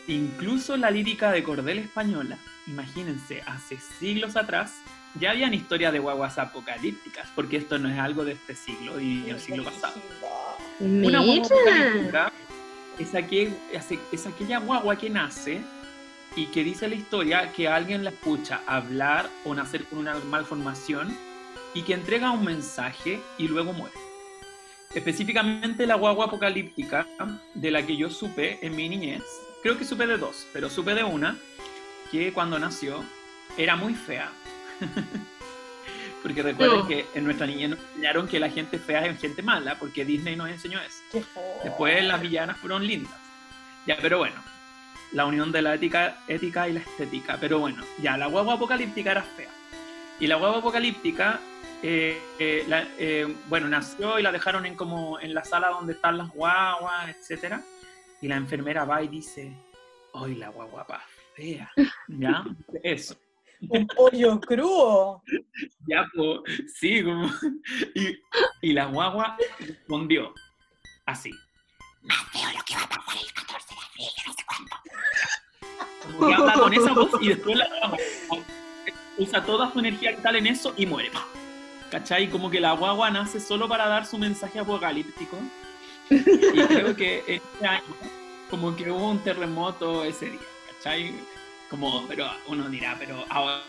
incluso 0.07 0.75
la 0.75 0.89
lírica 0.89 1.31
de 1.31 1.43
Cordel 1.43 1.77
Española. 1.77 2.37
Imagínense, 2.65 3.43
hace 3.45 3.77
siglos 3.99 4.35
atrás 4.35 4.73
ya 5.19 5.31
habían 5.31 5.53
historias 5.53 5.93
de 5.93 5.99
guaguas 5.99 6.39
apocalípticas, 6.39 7.27
porque 7.35 7.57
esto 7.57 7.77
no 7.77 7.89
es 7.89 7.99
algo 7.99 8.25
de 8.25 8.31
este 8.31 8.55
siglo 8.55 8.99
y 8.99 9.29
el 9.29 9.39
siglo 9.39 9.63
pasado. 9.63 9.93
Una 10.79 11.19
guagua 11.19 11.45
apocalíptica 11.45 12.31
es, 12.97 13.13
aquel- 13.13 13.55
es- 13.71 13.99
es 14.11 14.25
aquella 14.25 14.57
guagua 14.59 14.95
que 14.97 15.11
nace 15.11 15.61
y 16.35 16.47
que 16.47 16.63
dice 16.63 16.87
la 16.87 16.95
historia 16.95 17.51
que 17.53 17.67
alguien 17.67 18.03
la 18.03 18.09
escucha 18.09 18.61
hablar 18.65 19.29
o 19.45 19.53
nacer 19.53 19.83
con 19.85 19.99
una 19.99 20.15
malformación 20.15 21.15
y 21.73 21.83
que 21.83 21.93
entrega 21.93 22.31
un 22.31 22.43
mensaje 22.43 23.21
y 23.37 23.47
luego 23.47 23.73
muere. 23.73 23.95
Específicamente 24.93 25.85
la 25.85 25.95
guagua 25.95 26.25
apocalíptica 26.25 27.05
de 27.53 27.71
la 27.71 27.85
que 27.85 27.95
yo 27.95 28.09
supe 28.09 28.57
en 28.65 28.75
mi 28.75 28.89
niñez, 28.89 29.23
creo 29.61 29.77
que 29.77 29.85
supe 29.85 30.07
de 30.07 30.17
dos, 30.17 30.47
pero 30.51 30.69
supe 30.69 30.95
de 30.95 31.03
una 31.03 31.37
que 32.11 32.33
cuando 32.33 32.57
nació 32.57 33.03
era 33.57 33.75
muy 33.75 33.93
fea. 33.93 34.31
porque 36.23 36.41
recuerden 36.41 36.79
No. 36.79 36.87
que 36.87 37.05
en 37.13 37.23
nuestra 37.23 37.47
niñez 37.47 37.69
nos 37.69 37.79
enseñaron 37.79 38.27
que 38.27 38.39
la 38.39 38.49
gente 38.49 38.79
fea 38.79 39.05
es 39.05 39.19
gente 39.19 39.41
mala, 39.41 39.75
porque 39.77 40.05
Disney 40.05 40.35
nos 40.35 40.49
enseñó 40.49 40.79
eso. 40.81 40.97
Qué 41.11 41.23
Después 41.63 42.03
las 42.03 42.19
villanas 42.21 42.57
fueron 42.57 42.85
lindas. 42.85 43.13
Ya, 43.85 43.97
pero 44.01 44.17
bueno, 44.17 44.35
la 45.11 45.25
unión 45.25 45.51
de 45.51 45.61
la 45.61 45.75
ética, 45.75 46.17
ética 46.27 46.67
y 46.67 46.73
la 46.73 46.79
estética. 46.81 47.37
Pero 47.39 47.59
bueno, 47.59 47.83
ya, 48.01 48.17
la 48.17 48.27
guagua 48.27 48.55
apocalíptica 48.55 49.11
era 49.11 49.23
fea. 49.23 49.49
Y 50.19 50.27
la 50.27 50.35
guagua 50.35 50.59
apocalíptica, 50.59 51.39
eh, 51.83 52.21
eh, 52.39 52.65
la- 52.67 52.87
eh, 52.97 53.27
bueno, 53.47 53.67
nació 53.67 54.19
y 54.19 54.23
la 54.23 54.31
dejaron 54.31 54.65
en 54.65 54.75
como 54.75 55.19
en 55.19 55.33
la 55.33 55.43
sala 55.43 55.69
donde 55.69 55.93
están 55.93 56.17
las 56.17 56.29
guaguas, 56.29 57.09
etcétera. 57.09 57.61
Y 58.21 58.27
la 58.27 58.35
enfermera 58.35 58.83
va 58.85 59.01
y 59.01 59.07
dice, 59.07 59.53
¡ay, 60.13 60.35
la 60.35 60.49
guagua 60.49 60.85
pa' 60.85 61.01
fea! 61.35 61.71
¿Ya? 62.07 62.43
Eso. 62.83 63.15
Un 63.69 63.87
pollo 63.87 64.39
crudo. 64.39 65.23
Ya, 65.87 66.05
pues, 66.15 66.39
sí, 66.75 67.03
como... 67.03 67.29
Y, 67.95 68.15
y 68.61 68.73
la 68.73 68.85
guagua 68.85 69.35
respondió 69.59 70.33
así. 71.05 71.31
Más 72.03 72.17
feo 72.31 72.49
lo 72.55 72.63
que 72.63 72.75
va 72.75 72.83
a 72.83 72.89
pasar 72.89 73.15
el 73.21 73.33
14 73.33 73.73
de 73.75 73.81
abril, 73.81 74.07
no 74.27 74.33
sé 74.33 74.43
cuándo. 74.45 74.75
Como 76.17 76.27
que 76.27 76.33
habla 76.35 76.53
con 76.53 76.73
esa 76.73 76.93
voz 76.93 77.11
y 77.21 77.27
después 77.29 77.57
la 77.57 77.67
usa 79.17 79.43
toda 79.43 79.71
su 79.73 79.79
energía 79.79 80.11
vital 80.11 80.35
en 80.35 80.47
eso 80.47 80.73
y 80.77 80.85
muere. 80.85 81.09
¡pam! 81.11 81.23
¿Cachai? 81.91 82.29
Como 82.29 82.49
que 82.49 82.59
la 82.59 82.73
guagua 82.73 83.09
nace 83.09 83.39
solo 83.39 83.67
para 83.67 83.87
dar 83.87 84.05
su 84.05 84.17
mensaje 84.17 84.59
apocalíptico. 84.59 85.37
Y 86.09 86.15
creo 86.65 86.95
que 86.95 87.19
ese 87.27 87.67
año, 87.67 87.83
como 88.49 88.75
que 88.75 88.89
hubo 88.89 89.11
un 89.11 89.19
terremoto 89.19 90.03
ese 90.03 90.31
día, 90.31 90.39
¿cachai? 90.73 91.13
Como, 91.69 92.07
pero 92.07 92.27
uno 92.47 92.67
dirá, 92.67 92.95
pero 92.97 93.23
ahora, 93.29 93.61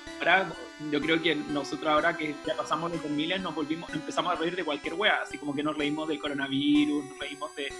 yo 0.91 1.01
creo 1.03 1.21
que 1.21 1.35
nosotros 1.35 1.93
ahora 1.93 2.16
que 2.16 2.35
ya 2.47 2.57
pasamos 2.57 2.91
los 2.93 3.03
2000 3.03 3.43
nos 3.43 3.55
volvimos, 3.55 3.93
empezamos 3.93 4.33
a 4.33 4.37
reír 4.37 4.57
de 4.57 4.64
cualquier 4.64 4.95
wea, 4.95 5.21
así 5.23 5.37
como 5.37 5.55
que 5.55 5.62
nos 5.62 5.77
reímos 5.77 6.09
del 6.09 6.18
coronavirus, 6.18 7.05
nos 7.05 7.18
reímos 7.18 7.55
de, 7.57 7.71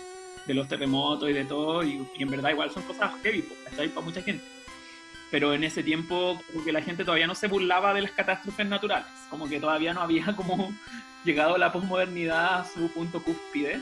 de 0.47 0.55
los 0.55 0.68
terremotos 0.68 1.30
y 1.30 1.32
de 1.32 1.45
todo, 1.47 1.82
y, 1.82 2.07
y 2.18 2.22
en 2.22 2.30
verdad 2.30 2.51
igual 2.51 2.70
son 2.70 2.82
cosas 2.82 3.12
heavy, 3.22 3.49
¿cachai? 3.64 3.88
Para 3.88 4.05
mucha 4.05 4.20
gente. 4.20 4.45
Pero 5.31 5.55
en 5.55 5.62
ese 5.64 5.83
tiempo, 5.83 6.43
como 6.53 6.64
que 6.64 6.72
la 6.72 6.83
gente 6.83 7.05
todavía 7.05 7.26
no 7.26 7.35
se 7.35 7.47
burlaba 7.49 7.95
de 7.95 8.03
las 8.03 8.11
catástrofes 8.11 8.66
naturales, 8.66 9.07
como 9.31 9.49
que 9.49 9.61
todavía 9.61 9.95
no 9.95 10.01
había 10.03 10.35
como 10.37 10.72
llegado 11.24 11.57
la 11.59 11.72
posmodernidad 11.72 12.61
a 12.61 12.64
su 12.64 12.91
punto 12.91 13.22
cúspide. 13.22 13.81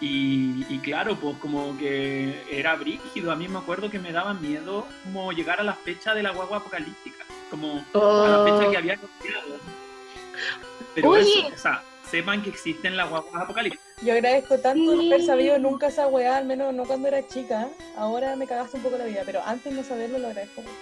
Y, 0.00 0.66
y 0.68 0.80
claro, 0.80 1.14
pues 1.16 1.36
como 1.38 1.78
que 1.78 2.42
era 2.50 2.74
brígido. 2.74 3.30
A 3.30 3.36
mí 3.36 3.46
me 3.48 3.58
acuerdo 3.58 3.90
que 3.90 4.00
me 4.00 4.10
daba 4.12 4.34
miedo 4.34 4.86
como 5.04 5.30
llegar 5.32 5.60
a 5.60 5.64
la 5.64 5.74
fecha 5.74 6.12
de 6.14 6.22
la 6.22 6.30
guagua 6.32 6.58
apocalíptica. 6.58 7.24
como 7.50 7.74
a 7.94 8.28
la 8.28 8.44
fecha 8.44 8.66
Oh. 8.66 8.70
que 8.72 8.76
había 8.76 8.96
copiado. 8.96 9.58
Pero 10.96 11.08
Oye. 11.10 11.20
eso, 11.22 11.54
o 11.54 11.58
sea, 11.58 11.82
sepan 12.14 12.42
que 12.42 12.50
existen 12.50 12.96
las 12.96 13.10
guaguas 13.10 13.42
apocalípticas. 13.42 13.84
Yo 14.02 14.12
agradezco 14.12 14.56
tanto 14.58 14.94
no 14.94 15.00
Sí. 15.00 15.12
haber 15.12 15.26
sabido 15.26 15.58
nunca 15.58 15.88
esa 15.88 16.06
weá, 16.06 16.36
al 16.36 16.44
menos 16.46 16.72
no 16.72 16.84
cuando 16.84 17.08
era 17.08 17.26
chica. 17.26 17.68
Ahora 17.96 18.36
me 18.36 18.46
cagaste 18.46 18.76
un 18.76 18.84
poco 18.84 18.96
la 18.98 19.04
vida, 19.06 19.22
pero 19.26 19.42
antes 19.44 19.72
no 19.72 19.82
saberlo 19.82 20.18
lo 20.20 20.28
agradezco 20.28 20.62
mucho. 20.62 20.74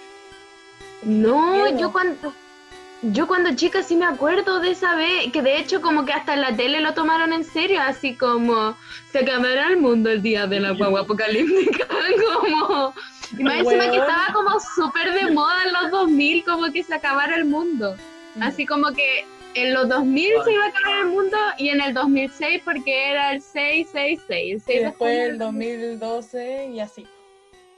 No, 1.03 1.75
yo 1.77 1.91
cuando 1.91 2.33
yo 3.01 3.27
cuando 3.27 3.53
chica 3.55 3.83
sí 3.83 3.95
me 3.97 4.05
acuerdo 4.05 4.59
de 4.61 4.71
esa 4.71 4.95
vez, 4.95 5.29
que 5.33 5.41
de 5.41 5.57
hecho 5.57 5.81
como 5.81 6.05
que 6.05 6.13
hasta 6.13 6.35
en 6.35 6.41
la 6.41 6.55
tele 6.55 6.79
lo 6.79 6.93
tomaron 6.93 7.33
en 7.33 7.43
serio, 7.43 7.81
así 7.81 8.15
como 8.15 8.77
se 9.11 9.19
acabará 9.19 9.67
el 9.67 9.77
mundo 9.77 10.09
el 10.09 10.21
día 10.21 10.45
de 10.47 10.59
la 10.61 10.71
guagua 10.71 11.01
apocalíptica, 11.01 11.85
como 12.33 12.93
y 13.37 13.43
más 13.43 13.55
encima 13.59 13.89
que 13.91 13.97
estaba 13.97 14.27
como 14.33 14.51
súper 14.75 15.13
de 15.13 15.31
moda 15.31 15.63
en 15.65 15.73
los 15.73 15.91
2000, 15.91 16.45
como 16.45 16.71
que 16.71 16.83
se 16.83 16.93
acabara 16.93 17.35
el 17.35 17.45
mundo, 17.45 17.95
Mm. 18.35 18.41
así 18.43 18.65
como 18.65 18.91
que 18.93 19.25
en 19.55 19.73
los 19.73 19.87
2000 19.89 20.33
se 20.43 20.53
iba 20.53 20.65
a 20.65 20.67
acabar 20.69 20.99
el 21.01 21.05
mundo 21.07 21.37
y 21.57 21.69
en 21.69 21.81
el 21.81 21.93
2006 21.93 22.61
porque 22.65 23.09
era 23.11 23.31
el 23.33 23.41
666, 23.41 24.53
el 24.53 24.61
6 24.61 24.75
Y 24.75 24.79
de 24.79 24.85
después 24.85 25.17
el 25.29 25.37
2012 25.37 26.65
y 26.73 26.79
así. 26.79 27.07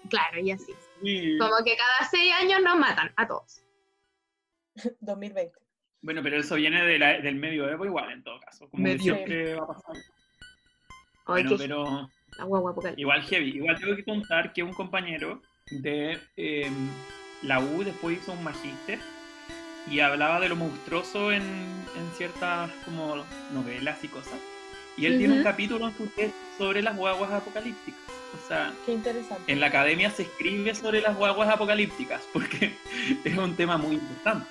Claro, 0.09 0.39
y 0.39 0.51
así. 0.51 0.73
Sí. 1.03 1.37
Como 1.39 1.55
que 1.65 1.75
cada 1.75 2.09
6 2.09 2.33
años 2.41 2.61
nos 2.63 2.77
matan 2.77 3.11
a 3.15 3.27
todos. 3.27 3.61
2020. 5.01 5.59
Bueno, 6.01 6.21
pero 6.21 6.37
eso 6.37 6.55
viene 6.55 6.83
de 6.85 6.99
la- 6.99 7.19
del 7.19 7.35
medioevo 7.35 7.85
igual 7.85 8.11
en 8.11 8.23
todo 8.23 8.39
caso. 8.39 8.69
Como 8.69 8.83
que 8.85 8.99
siempre 8.99 9.55
va 9.55 9.63
a 9.63 9.67
pasar. 9.67 9.95
Ay, 11.27 11.43
Bueno, 11.43 11.55
pero 11.57 12.09
la 12.37 12.43
guagua 12.43 12.71
apocalíptica. 12.71 13.01
igual 13.01 13.23
heavy. 13.23 13.49
Igual 13.55 13.79
tengo 13.79 13.95
que 13.95 14.05
contar 14.05 14.53
que 14.53 14.61
un 14.61 14.73
compañero 14.73 15.41
de 15.71 16.19
eh, 16.37 16.69
la 17.41 17.59
U 17.59 17.83
después 17.83 18.19
hizo 18.19 18.33
un 18.33 18.43
magíster 18.43 18.99
y 19.89 19.99
hablaba 19.99 20.39
de 20.39 20.49
lo 20.49 20.55
monstruoso 20.55 21.31
en, 21.31 21.43
en 21.43 22.11
ciertas 22.17 22.71
como 22.83 23.23
novelas 23.53 24.03
y 24.03 24.07
cosas. 24.07 24.39
Y 24.97 25.05
él 25.05 25.17
tiene 25.17 25.37
un 25.37 25.43
capítulo 25.43 25.87
en 25.87 25.93
su 25.95 26.09
sobre 26.57 26.81
las 26.81 26.95
guaguas 26.95 27.31
apocalípticas. 27.31 27.99
O 28.33 28.47
sea, 28.47 28.73
Qué 28.85 28.93
interesante. 28.93 29.51
en 29.51 29.59
la 29.59 29.67
academia 29.67 30.09
se 30.09 30.23
escribe 30.23 30.73
sobre 30.75 31.01
las 31.01 31.15
guaguas 31.15 31.49
apocalípticas 31.49 32.21
porque 32.33 32.73
es 33.23 33.37
un 33.37 33.55
tema 33.55 33.77
muy 33.77 33.95
importante. 33.95 34.47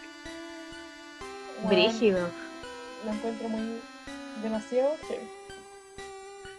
Brígido. 1.69 2.29
Lo 3.05 3.13
encuentro 3.13 3.49
muy 3.49 3.81
demasiado 4.43 4.97
heavy. 5.09 5.27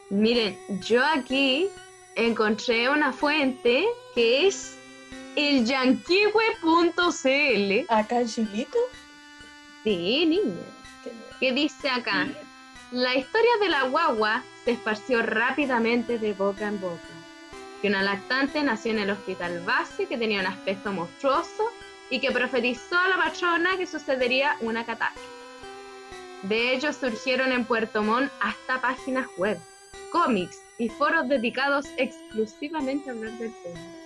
Miren, 0.09 0.57
yo 0.81 1.03
aquí 1.03 1.67
encontré 2.15 2.89
una 2.89 3.11
fuente 3.11 3.85
que 4.13 4.47
es 4.47 4.77
el 5.35 5.65
yanquiwe.cl. 5.65 7.01
Acá 7.89 8.21
en 8.21 8.27
Chilito, 8.27 8.79
Sí, 9.85 10.25
niña. 10.25 10.65
¿Qué 11.39 11.51
dice 11.53 11.89
acá? 11.89 12.27
La 12.91 13.15
historia 13.15 13.51
de 13.61 13.69
la 13.69 13.83
guagua 13.83 14.41
se 14.63 14.71
esparció 14.71 15.21
rápidamente 15.21 16.17
de 16.17 16.33
boca 16.33 16.67
en 16.67 16.81
boca. 16.81 17.01
Que 17.81 17.89
una 17.89 18.01
lactante 18.01 18.63
nació 18.63 18.93
en 18.93 18.99
el 18.99 19.11
hospital 19.11 19.59
base 19.63 20.07
que 20.07 20.17
tenía 20.17 20.39
un 20.39 20.47
aspecto 20.47 20.91
monstruoso 20.91 21.71
y 22.09 22.19
que 22.19 22.31
profetizó 22.31 22.97
a 22.97 23.09
la 23.09 23.17
patrona 23.17 23.77
que 23.77 23.85
sucedería 23.85 24.57
una 24.61 24.83
catástrofe. 24.85 25.29
De 26.41 26.73
ellos 26.73 26.95
surgieron 26.95 27.51
en 27.51 27.65
Puerto 27.65 28.01
Montt 28.01 28.31
hasta 28.39 28.81
páginas 28.81 29.27
web, 29.37 29.59
cómics 30.11 30.61
y 30.79 30.89
foros 30.89 31.27
dedicados 31.29 31.85
exclusivamente 31.97 33.09
a 33.09 33.13
hablar 33.13 33.33
del 33.33 33.53
tema. 33.61 34.04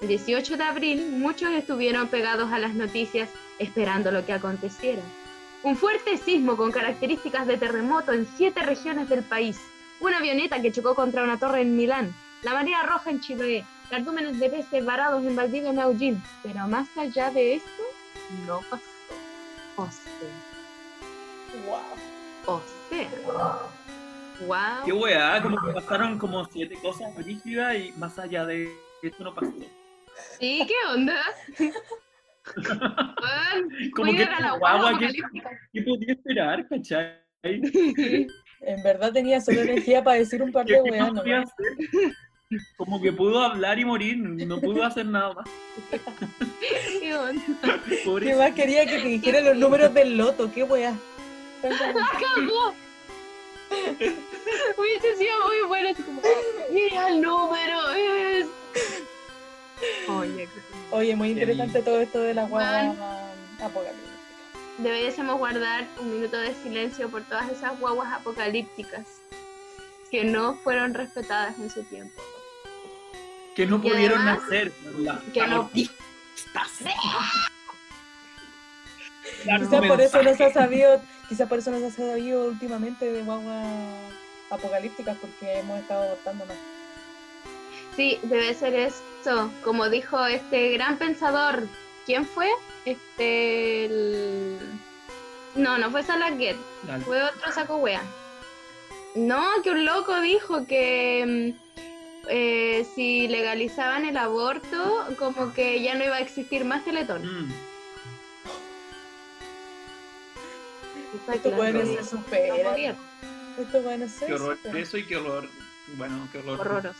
El 0.00 0.08
18 0.08 0.56
de 0.56 0.62
abril 0.64 1.10
muchos 1.12 1.50
estuvieron 1.52 2.08
pegados 2.08 2.52
a 2.52 2.58
las 2.58 2.74
noticias 2.74 3.30
esperando 3.58 4.10
lo 4.10 4.26
que 4.26 4.32
aconteciera. 4.34 5.02
Un 5.62 5.76
fuerte 5.76 6.18
sismo 6.18 6.56
con 6.56 6.70
características 6.70 7.46
de 7.46 7.56
terremoto 7.56 8.12
en 8.12 8.26
siete 8.36 8.60
regiones 8.62 9.08
del 9.08 9.22
país. 9.22 9.58
Una 10.00 10.18
avioneta 10.18 10.60
que 10.60 10.70
chocó 10.70 10.94
contra 10.94 11.24
una 11.24 11.38
torre 11.38 11.62
en 11.62 11.76
Milán. 11.76 12.14
La 12.42 12.52
marea 12.52 12.82
roja 12.82 13.10
en 13.10 13.20
Chile. 13.20 13.64
Cardúmenes 13.88 14.38
de 14.38 14.50
peces 14.50 14.84
varados 14.84 15.24
en 15.24 15.34
Valdivia 15.34 15.70
en 15.70 15.76
Neuquén. 15.76 16.22
Pero 16.42 16.68
más 16.68 16.88
allá 16.98 17.30
de 17.30 17.54
esto, 17.54 17.82
no 18.46 18.60
pasó. 18.68 18.82
O 19.76 19.86
sea, 19.90 20.46
Wow. 21.66 22.56
o 22.56 22.62
sea. 22.90 23.08
Wow. 24.46 24.84
Qué 24.84 24.92
weá, 24.92 25.42
como 25.42 25.56
que 25.62 25.72
pasaron 25.72 26.18
como 26.18 26.44
siete 26.44 26.76
cosas 26.82 27.14
rígidas 27.16 27.76
y 27.76 27.92
más 27.96 28.18
allá 28.18 28.44
de 28.44 28.70
esto 29.02 29.24
no 29.24 29.34
pasó. 29.34 29.52
¿Sí? 30.38 30.64
¿Qué 30.66 30.74
onda? 30.94 31.16
Como 33.94 34.12
que 34.14 34.22
a 34.22 34.40
la 34.40 34.52
guagua 34.56 34.98
¿qué, 34.98 35.08
qué 35.72 35.82
podía 35.82 36.12
esperar, 36.12 36.66
cachai? 36.68 37.16
En 38.62 38.82
verdad 38.82 39.12
tenía 39.12 39.38
solo 39.40 39.60
energía 39.60 40.02
para 40.02 40.18
decir 40.18 40.42
un 40.42 40.50
par 40.50 40.64
¿Qué, 40.64 40.72
de 40.74 40.80
weas, 40.80 41.12
¿no? 41.12 41.20
podía 41.20 41.40
hacer? 41.40 41.66
Como 42.78 43.02
que 43.02 43.12
pudo 43.12 43.40
hablar 43.42 43.78
y 43.78 43.84
morir, 43.84 44.16
no 44.16 44.58
pudo 44.60 44.82
hacer 44.82 45.04
nada 45.06 45.34
más. 45.34 45.46
¿Qué 47.00 47.14
onda? 47.14 47.42
Pobre- 48.04 48.26
¿Qué 48.26 48.34
más 48.34 48.52
quería 48.52 48.86
que 48.86 48.98
te 48.98 49.08
dijera 49.08 49.40
los 49.42 49.56
números 49.56 49.92
del 49.92 50.16
loto? 50.16 50.50
¿Qué 50.52 50.62
wea? 50.62 50.94
¡Cagó! 51.60 52.74
Hubiese 54.78 55.16
sido 55.16 55.46
muy 55.46 55.68
bueno. 55.68 55.88
así 55.90 56.02
como, 56.02 56.22
Mira 56.72 57.08
el 57.08 57.20
número, 57.20 57.90
es. 57.92 58.46
Oye, 60.08 60.48
Oye, 60.90 61.16
muy 61.16 61.30
interesante 61.30 61.82
todo 61.82 62.00
esto 62.00 62.20
de 62.20 62.34
la 62.34 62.44
guagua 62.44 63.32
apocalíptica. 63.60 64.12
deberíamos 64.78 65.38
guardar 65.38 65.88
un 66.00 66.10
minuto 66.12 66.36
de 66.38 66.54
silencio 66.54 67.10
por 67.10 67.24
todas 67.24 67.50
esas 67.50 67.78
guaguas 67.80 68.12
apocalípticas 68.12 69.06
que 70.10 70.24
no 70.24 70.54
fueron 70.58 70.94
respetadas 70.94 71.58
en 71.58 71.70
su 71.70 71.82
tiempo. 71.84 72.22
que 73.54 73.64
no 73.66 73.76
Y 73.76 73.80
pudieron 73.90 74.18
además, 74.20 74.42
nacer. 74.42 74.72
la- 74.98 75.22
que 75.32 75.40
la 75.40 75.46
no- 75.46 75.70
Quizás 79.58 79.86
por 79.86 80.00
eso 80.00 80.22
no 80.22 80.34
se 80.36 80.44
ha 80.44 80.52
sabido, 80.52 81.02
quizás 81.28 81.48
por 81.48 81.58
eso 81.58 81.70
no 81.70 81.78
se 81.78 81.86
ha 81.86 81.90
sabido 81.90 82.44
últimamente 82.46 83.10
de 83.10 83.22
guaguas 83.22 83.66
apocalípticas, 84.50 85.16
porque 85.18 85.58
hemos 85.60 85.80
estado 85.80 86.02
adoptando 86.02 86.44
más. 86.46 86.56
Sí, 87.96 88.18
debe 88.24 88.52
ser 88.54 88.74
eso. 89.26 89.50
Como 89.64 89.88
dijo 89.88 90.24
este 90.26 90.72
gran 90.72 90.98
pensador, 90.98 91.64
¿quién 92.04 92.26
fue? 92.26 92.48
Este. 92.84 93.86
el- 93.86 94.58
No, 95.56 95.78
no 95.78 95.90
fue 95.90 96.02
Salaguet, 96.02 96.56
fue 97.04 97.22
otro 97.22 97.52
saco 97.52 97.76
wea. 97.76 98.02
No, 99.14 99.42
que 99.62 99.70
un 99.70 99.84
loco 99.86 100.20
dijo 100.20 100.66
que 100.66 101.54
mm, 101.56 101.80
eh, 102.28 102.86
si 102.94 103.26
legalizaban 103.28 104.04
el 104.04 104.16
aborto, 104.18 105.06
como 105.18 105.54
que 105.54 105.80
ya 105.82 105.94
no 105.94 106.04
iba 106.04 106.16
a 106.16 106.20
existir 106.20 106.64
más 106.64 106.84
Teletón. 106.84 107.22
Mm. 107.24 107.52
Buenos 111.56 111.88
de- 111.88 111.94
se 111.94 112.00
no 112.16 112.22
superan. 112.22 112.58
podía. 112.62 112.96
Estos 113.58 113.82
buenos 113.82 114.10
se 114.10 114.26
Qué 114.26 114.34
horror 114.34 114.58
eso 114.74 114.98
y 114.98 115.06
qué 115.06 115.16
horror. 115.16 115.48
Bueno, 115.96 116.28
qué 116.30 116.38
horror. 116.38 116.60
Horroroso. 116.60 116.90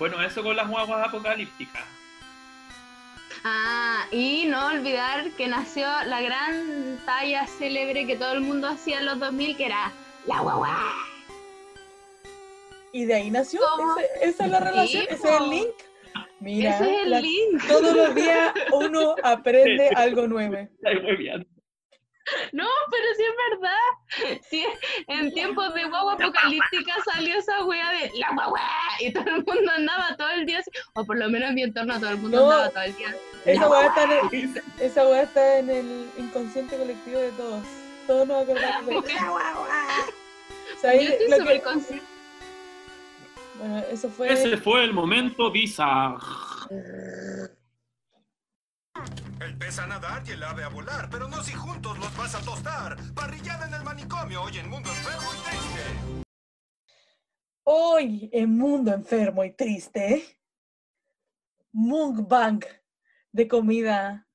Bueno, 0.00 0.20
eso 0.22 0.42
con 0.42 0.56
las 0.56 0.68
guaguas 0.68 1.06
apocalípticas. 1.06 1.84
Ah, 3.44 4.06
y 4.10 4.46
no 4.48 4.66
olvidar 4.68 5.30
que 5.36 5.46
nació 5.46 5.86
la 6.06 6.20
gran 6.20 6.98
talla 7.06 7.46
célebre 7.46 8.06
que 8.06 8.16
todo 8.16 8.32
el 8.32 8.40
mundo 8.40 8.66
hacía 8.66 8.98
en 8.98 9.06
los 9.06 9.18
2000, 9.20 9.56
que 9.56 9.66
era 9.66 9.92
la 10.26 10.40
guagua. 10.40 10.76
Y 12.92 13.04
de 13.04 13.14
ahí 13.14 13.30
nació, 13.30 13.60
¿Cómo? 13.76 13.96
ese- 13.98 14.28
esa 14.30 14.44
es 14.46 14.50
la 14.50 14.60
relación, 14.60 15.04
ese 15.08 15.14
es 15.28 15.40
el 15.40 15.48
link. 15.50 15.68
Mira, 16.40 16.74
Ese 16.74 16.84
es 16.96 17.02
el 17.04 17.10
la- 17.10 17.20
link. 17.20 17.66
todos 17.68 17.94
los 17.94 18.14
días 18.14 18.52
uno 18.72 19.14
aprende 19.22 19.90
algo 19.94 20.26
nuevo. 20.26 20.56
No, 22.52 22.66
pero 22.90 23.04
sí 23.16 23.22
es 23.22 23.34
verdad. 23.50 24.40
Sí, 24.50 24.66
en 25.08 25.32
tiempos 25.32 25.72
de 25.74 25.84
guagua 25.84 26.14
apocalíptica 26.14 26.94
salió 27.12 27.36
esa 27.38 27.64
wea 27.64 27.90
de 27.92 28.10
la 28.18 28.30
guagua. 28.34 28.60
Y 29.00 29.12
todo 29.12 29.24
el 29.28 29.44
mundo 29.44 29.72
andaba 29.76 30.16
todo 30.16 30.30
el 30.30 30.46
día 30.46 30.58
así. 30.58 30.70
O 30.94 31.04
por 31.04 31.16
lo 31.18 31.28
menos 31.30 31.48
en 31.50 31.54
mi 31.54 31.62
entorno 31.62 31.98
todo 32.00 32.10
el 32.10 32.18
mundo 32.18 32.38
No. 32.40 32.50
andaba 32.50 32.70
todo 32.70 32.82
el 32.82 32.96
día. 32.96 33.14
Esa 33.46 33.68
weá 33.68 33.86
está 33.86 34.02
en 34.04 34.10
el, 34.34 34.62
esa 34.80 35.22
está 35.22 35.58
en 35.58 35.70
el 35.70 36.10
inconsciente 36.18 36.76
colectivo 36.76 37.18
de 37.20 37.30
todos. 37.32 37.64
Todos 38.06 38.26
nos 38.28 38.42
acordamos 38.42 39.04
de 39.04 39.14
la 39.14 39.28
guagua. 39.30 39.68
O 40.76 40.80
sea, 40.80 40.90
ahí 40.90 41.06
Yo 41.06 41.12
estoy 41.12 41.38
súper 41.38 41.56
que- 41.56 41.62
consciente. 41.62 42.06
Bueno, 43.58 43.78
eso 43.90 44.08
fue. 44.08 44.32
Ese 44.32 44.56
fue 44.56 44.84
el 44.84 44.92
momento 44.92 45.50
bizarro. 45.50 46.18
El 49.40 49.56
pez 49.56 49.78
a 49.78 49.86
nadar 49.86 50.22
y 50.26 50.32
el 50.32 50.42
ave 50.42 50.64
a 50.64 50.68
volar, 50.68 51.08
pero 51.10 51.26
no 51.26 51.42
si 51.42 51.52
juntos 51.52 51.98
los 51.98 52.14
vas 52.14 52.34
a 52.34 52.44
tostar. 52.44 52.94
Parrillada 53.14 53.68
en 53.68 53.72
el 53.72 53.82
manicomio, 53.82 54.42
hoy 54.42 54.58
en 54.58 54.68
Mundo 54.68 54.90
Enfermo 54.90 55.30
y 55.32 55.48
Triste. 55.48 56.24
Hoy 57.64 58.30
en 58.34 58.58
Mundo 58.58 58.92
Enfermo 58.92 59.42
y 59.42 59.52
Triste, 59.52 60.38
mukbang 61.72 62.60
de 63.32 63.48
comida 63.48 64.28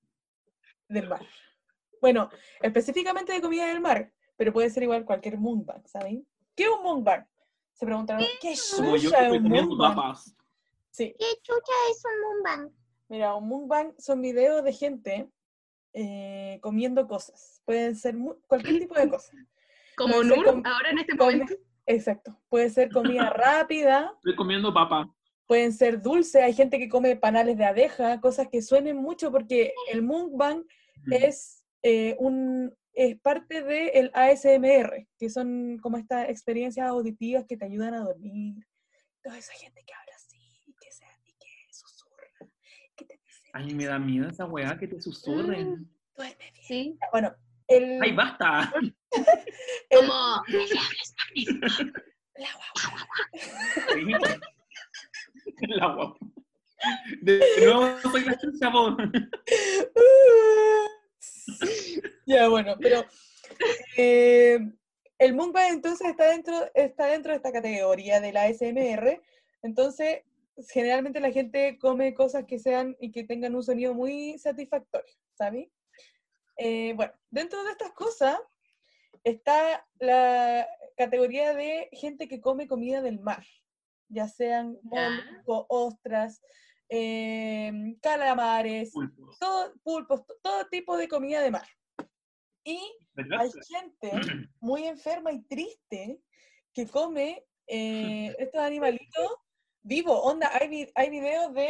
del 0.88 1.08
mar. 1.08 1.26
Bueno, 2.02 2.32
específicamente 2.60 3.32
de 3.32 3.42
comida 3.42 3.68
del 3.68 3.82
mar, 3.82 4.12
pero 4.36 4.52
puede 4.52 4.72
ser 4.72 4.82
igual 4.82 5.06
cualquier 5.06 5.38
mukbang, 5.38 5.86
¿saben? 5.86 6.28
¿Qué 6.56 6.64
es 6.64 6.70
un 6.70 6.82
mukbang? 6.82 7.28
Se 7.74 7.86
preguntaron, 7.86 8.26
¿qué 8.42 8.56
chucha 8.56 9.28
es 9.28 9.34
un 9.34 9.44
mukbang? 9.44 10.16
Sí, 10.90 11.16
¿Qué 11.20 11.28
chucha 11.44 11.74
es 11.92 12.04
un 12.06 12.38
mukbang? 12.38 12.85
Mira, 13.10 13.36
un 13.36 13.48
mukbang 13.48 13.94
son 13.98 14.22
videos 14.22 14.64
de 14.64 14.74
gente 14.74 15.30
eh, 15.94 16.60
comiendo 16.62 17.08
cosas. 17.08 17.62
Pueden 17.66 17.96
ser 17.96 18.16
cualquier 18.48 18.80
tipo 18.80 18.96
de 18.96 19.10
cosas. 19.10 19.36
Como 19.98 20.24
Nur, 20.24 20.44
com- 20.44 20.62
ahora 20.66 20.90
en 20.90 20.98
este 21.00 21.16
momento. 21.16 21.54
Exacto. 21.86 22.38
Puede 22.50 22.70
ser 22.70 22.90
comida 22.92 23.30
rápida, 23.30 24.12
Estoy 24.18 24.36
comiendo 24.36 24.74
papa. 24.74 25.08
pueden 25.48 25.72
ser 25.72 26.02
dulces, 26.02 26.42
hay 26.42 26.54
gente 26.54 26.78
que 26.80 26.90
come 26.90 27.16
panales 27.16 27.58
de 27.58 27.66
abeja, 27.66 28.20
cosas 28.20 28.48
que 28.52 28.62
suenen 28.62 28.98
mucho 28.98 29.32
porque 29.32 29.72
el 29.92 30.02
mukbang 30.02 30.66
es, 31.12 31.64
eh, 31.84 32.16
un, 32.20 32.76
es 32.94 33.18
parte 33.22 33.62
del 33.64 34.10
ASMR, 34.16 35.08
que 35.18 35.30
son 35.30 35.78
como 35.82 35.98
estas 35.98 36.28
experiencias 36.30 36.88
auditivas 36.88 37.46
que 37.48 37.56
te 37.58 37.66
ayudan 37.66 37.94
a 37.94 38.00
dormir. 38.04 38.56
Toda 39.24 39.38
esa 39.38 39.54
gente 39.54 39.84
que 39.86 39.94
habla 39.94 40.14
así, 40.16 40.38
y 40.66 40.74
que, 40.74 40.92
se, 40.92 41.06
y 41.26 41.34
que 41.34 41.48
susurra, 41.72 42.50
que 42.96 43.06
te 43.06 43.18
dice, 43.24 43.45
Ay, 43.58 43.74
me 43.74 43.86
da 43.86 43.98
miedo 43.98 44.28
esa 44.28 44.44
weá 44.46 44.78
que 44.78 44.86
te 44.86 45.00
susurren. 45.00 45.88
duerme 46.18 46.36
bien. 46.38 46.54
Sí. 46.68 47.00
Bueno, 47.10 47.34
el, 47.70 48.02
Ay, 48.04 48.12
basta. 48.12 48.70
el- 49.90 49.98
Como, 49.98 50.14
la 52.36 52.50
guagua. 52.54 53.08
La 55.70 55.88
guapa. 55.96 56.18
De 57.22 57.40
nuevo 57.64 57.98
soy 58.12 58.26
la 58.26 58.38
chucha, 58.38 58.70
vos. 58.70 58.98
ya, 62.26 62.50
bueno, 62.50 62.76
pero 62.80 63.06
eh, 63.96 64.60
el 65.18 65.34
mukbang 65.34 65.76
entonces 65.76 66.10
está 66.10 66.26
dentro, 66.30 66.70
está 66.76 67.06
dentro 67.06 67.32
de 67.32 67.38
esta 67.38 67.54
categoría 67.54 68.20
de 68.20 68.34
la 68.34 68.44
ASMR. 68.44 69.22
Entonces, 69.64 70.24
generalmente 70.70 71.20
la 71.20 71.32
gente 71.32 71.78
come 71.80 72.14
cosas 72.14 72.46
que 72.46 72.60
sean 72.60 72.96
y 73.00 73.12
que 73.12 73.24
tengan 73.24 73.56
un 73.56 73.64
sonido 73.64 73.94
muy 73.94 74.38
satisfactorio, 74.40 75.14
¿sabes? 75.38 75.70
Eh, 76.58 76.94
bueno, 76.96 77.14
dentro 77.30 77.64
de 77.64 77.72
estas 77.72 77.92
cosas 77.92 78.40
está 79.24 79.86
la 80.00 80.68
categoría 80.96 81.54
de 81.54 81.90
gente 81.92 82.28
que 82.28 82.40
come 82.40 82.68
comida 82.68 83.02
del 83.02 83.20
mar, 83.20 83.44
ya 84.08 84.28
sean 84.28 84.78
moluscos, 84.84 85.66
ostras, 85.70 86.42
em, 86.90 87.96
calamares, 88.00 88.92
Pulpos. 88.94 89.38
todo, 89.40 89.74
pulpos, 89.84 90.26
to- 90.26 90.38
todo 90.42 90.68
tipo 90.70 90.96
de 90.98 91.08
comida 91.08 91.42
de 91.42 91.52
mar. 91.52 91.68
Y 92.64 92.80
¿Verdad? 93.14 93.40
hay 93.42 93.52
gente 93.68 94.48
muy 94.60 94.86
enferma 94.86 95.32
y 95.32 95.42
triste 95.44 96.20
que 96.74 96.88
come 96.88 97.46
eh, 97.68 98.36
estos 98.40 98.62
animalitos 98.62 99.32
vivos. 99.86 100.20
Onda, 100.24 100.50
hay, 100.54 100.68
vi- 100.68 100.92
hay 100.96 101.10
videos 101.10 101.54
de, 101.54 101.70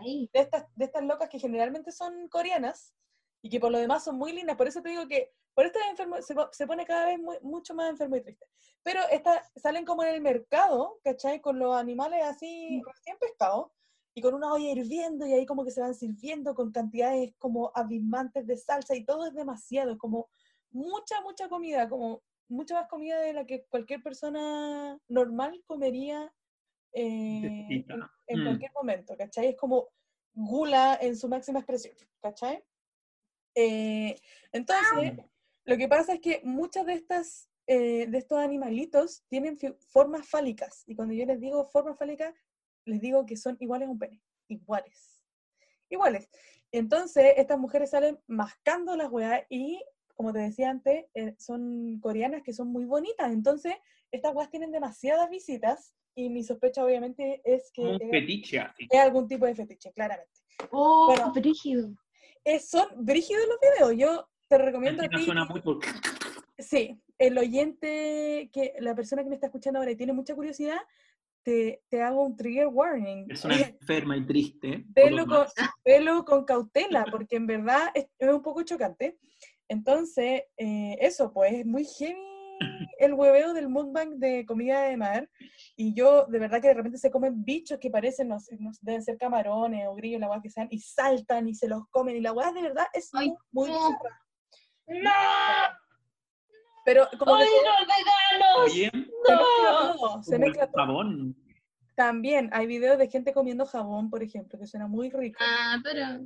ahí. 0.00 0.30
de, 0.32 0.40
estas, 0.40 0.64
de 0.74 0.84
estas 0.86 1.04
locas 1.04 1.28
que 1.28 1.38
generalmente 1.38 1.92
son 1.92 2.28
coreanas 2.28 2.94
y 3.42 3.50
que 3.50 3.60
por 3.60 3.70
lo 3.70 3.78
demás 3.78 4.04
son 4.04 4.16
muy 4.16 4.32
lindas. 4.32 4.56
Por 4.56 4.66
eso 4.66 4.82
te 4.82 4.88
digo 4.88 5.06
que 5.06 5.30
por 5.54 5.66
esto 5.66 5.78
es 5.80 5.90
enfermo, 5.90 6.20
se, 6.22 6.34
se 6.52 6.66
pone 6.66 6.86
cada 6.86 7.06
vez 7.06 7.18
muy- 7.18 7.38
mucho 7.42 7.74
más 7.74 7.90
enfermo 7.90 8.16
y 8.16 8.22
triste. 8.22 8.46
Pero 8.82 9.00
esta, 9.10 9.42
salen 9.56 9.84
como 9.84 10.02
en 10.02 10.14
el 10.14 10.20
mercado, 10.20 10.98
¿cachai? 11.04 11.40
Con 11.40 11.58
los 11.58 11.74
animales 11.76 12.22
así 12.24 12.80
recién 12.86 13.18
pescados 13.18 13.70
y 14.14 14.22
con 14.22 14.34
una 14.34 14.52
olla 14.52 14.70
hirviendo 14.70 15.26
y 15.26 15.32
ahí 15.32 15.46
como 15.46 15.64
que 15.64 15.70
se 15.70 15.80
van 15.80 15.94
sirviendo 15.94 16.54
con 16.54 16.72
cantidades 16.72 17.34
como 17.38 17.70
abismantes 17.74 18.46
de 18.46 18.56
salsa 18.56 18.96
y 18.96 19.04
todo 19.04 19.26
es 19.26 19.34
demasiado, 19.34 19.92
es 19.92 19.98
como 19.98 20.28
mucha, 20.70 21.20
mucha 21.20 21.48
comida, 21.48 21.88
como 21.88 22.22
mucha 22.48 22.74
más 22.74 22.88
comida 22.88 23.20
de 23.20 23.32
la 23.34 23.44
que 23.44 23.64
cualquier 23.68 24.02
persona 24.02 24.98
normal 25.08 25.62
comería 25.66 26.32
eh, 26.92 27.66
en, 27.68 27.86
en 28.26 28.40
Mm. 28.40 28.44
cualquier 28.44 28.72
momento, 28.72 29.16
¿cachai? 29.16 29.48
Es 29.48 29.56
como 29.56 29.88
gula 30.34 30.98
en 31.00 31.16
su 31.16 31.28
máxima 31.28 31.60
expresión, 31.60 31.96
¿cachai? 32.20 32.64
Eh, 33.54 34.16
entonces, 34.52 35.14
lo 35.64 35.76
que 35.76 35.88
pasa 35.88 36.14
es 36.14 36.20
que 36.20 36.40
muchas 36.44 36.86
de 36.86 36.94
estas, 36.94 37.50
eh, 37.66 38.06
de 38.06 38.18
estos 38.18 38.38
animalitos 38.38 39.24
tienen 39.28 39.58
formas 39.88 40.28
fálicas, 40.28 40.84
y 40.86 40.94
cuando 40.94 41.14
yo 41.14 41.26
les 41.26 41.40
digo 41.40 41.64
formas 41.64 41.98
fálicas, 41.98 42.34
les 42.84 43.00
digo 43.00 43.26
que 43.26 43.36
son 43.36 43.56
iguales 43.60 43.88
a 43.88 43.90
un 43.90 43.98
pene, 43.98 44.22
iguales, 44.48 45.22
iguales. 45.88 46.28
Entonces, 46.70 47.34
estas 47.36 47.58
mujeres 47.58 47.90
salen 47.90 48.20
mascando 48.26 48.94
las 48.96 49.10
weas 49.10 49.42
y, 49.48 49.82
como 50.14 50.32
te 50.32 50.38
decía 50.40 50.70
antes, 50.70 51.06
eh, 51.14 51.34
son 51.38 51.98
coreanas 52.00 52.42
que 52.42 52.52
son 52.52 52.68
muy 52.68 52.84
bonitas, 52.84 53.32
entonces, 53.32 53.74
estas 54.10 54.34
weas 54.34 54.50
tienen 54.50 54.70
demasiadas 54.70 55.28
visitas, 55.28 55.94
y 56.18 56.28
mi 56.30 56.42
sospecha 56.42 56.84
obviamente 56.84 57.40
es 57.44 57.70
que 57.72 57.80
un 57.82 58.02
es- 58.02 58.10
fetiche 58.10 58.58
así. 58.58 58.88
es 58.90 59.00
algún 59.00 59.28
tipo 59.28 59.46
de 59.46 59.54
fetiche, 59.54 59.92
claramente. 59.92 60.32
Oh, 60.70 61.06
Bueno. 61.14 61.32
brígido. 61.32 61.90
Es- 62.42 62.68
son 62.68 62.86
brígidos 62.96 63.44
los 63.46 63.58
videos. 63.60 63.96
Yo 63.96 64.28
te 64.48 64.58
recomiendo 64.58 65.04
a 65.04 65.08
ti. 65.08 65.22
suena 65.24 65.44
muy 65.44 65.60
por- 65.60 65.78
Sí, 66.58 67.00
el 67.18 67.38
oyente, 67.38 68.50
que 68.52 68.74
la 68.80 68.96
persona 68.96 69.22
que 69.22 69.28
me 69.28 69.36
está 69.36 69.46
escuchando 69.46 69.78
ahora 69.78 69.92
y 69.92 69.96
tiene 69.96 70.12
mucha 70.12 70.34
curiosidad, 70.34 70.78
te, 71.44 71.82
te 71.88 72.02
hago 72.02 72.24
un 72.24 72.36
trigger 72.36 72.66
warning. 72.66 73.26
Es 73.30 73.44
una 73.44 73.54
enferma 73.80 74.16
y 74.16 74.26
triste. 74.26 74.82
Velo 74.88 75.24
con, 75.24 75.46
velo 75.84 76.24
con 76.24 76.44
cautela, 76.44 77.04
porque 77.12 77.36
en 77.36 77.46
verdad 77.46 77.90
es, 77.94 78.08
es 78.18 78.28
un 78.28 78.42
poco 78.42 78.64
chocante. 78.64 79.18
Entonces, 79.68 80.42
eh, 80.56 80.96
eso, 81.00 81.32
pues 81.32 81.52
es 81.52 81.64
muy 81.66 81.84
heavy 81.84 82.18
el 82.98 83.14
hueveo 83.14 83.52
del 83.52 83.68
mukbang 83.68 84.18
de 84.18 84.44
comida 84.46 84.82
de 84.82 84.96
mar. 84.96 85.30
Y 85.76 85.94
yo, 85.94 86.26
de 86.26 86.38
verdad 86.38 86.60
que 86.60 86.68
de 86.68 86.74
repente 86.74 86.98
se 86.98 87.10
comen 87.10 87.44
bichos 87.44 87.78
que 87.78 87.90
parecen, 87.90 88.28
no 88.28 88.40
sé, 88.40 88.56
no 88.58 88.72
sé, 88.72 88.80
deben 88.82 89.02
ser 89.02 89.16
camarones 89.18 89.86
o 89.86 89.94
grillos, 89.94 90.20
la 90.20 90.28
weá 90.28 90.40
que 90.42 90.50
sean, 90.50 90.68
y 90.70 90.78
saltan 90.80 91.48
y 91.48 91.54
se 91.54 91.68
los 91.68 91.86
comen. 91.90 92.16
Y 92.16 92.20
la 92.20 92.32
weá 92.32 92.52
de 92.52 92.62
verdad 92.62 92.86
es 92.92 93.10
Ay, 93.14 93.28
muy, 93.28 93.38
muy 93.52 93.70
no. 93.70 93.88
bizarra. 93.88 94.22
Pero 96.84 97.06
como 97.18 97.36
que 97.36 97.44
se 97.44 98.90
mezcla 98.90 99.38
todo, 99.94 100.22
se 100.22 100.38
mezcla 100.38 100.66
todo. 100.66 100.86
jabón. 100.86 101.36
También 101.94 102.48
hay 102.52 102.66
videos 102.66 102.96
de 102.96 103.08
gente 103.08 103.32
comiendo 103.32 103.66
jabón, 103.66 104.08
por 104.08 104.22
ejemplo, 104.22 104.58
que 104.58 104.66
suena 104.66 104.86
muy 104.86 105.10
rico. 105.10 105.38
Ah, 105.42 105.78
pero 105.82 106.20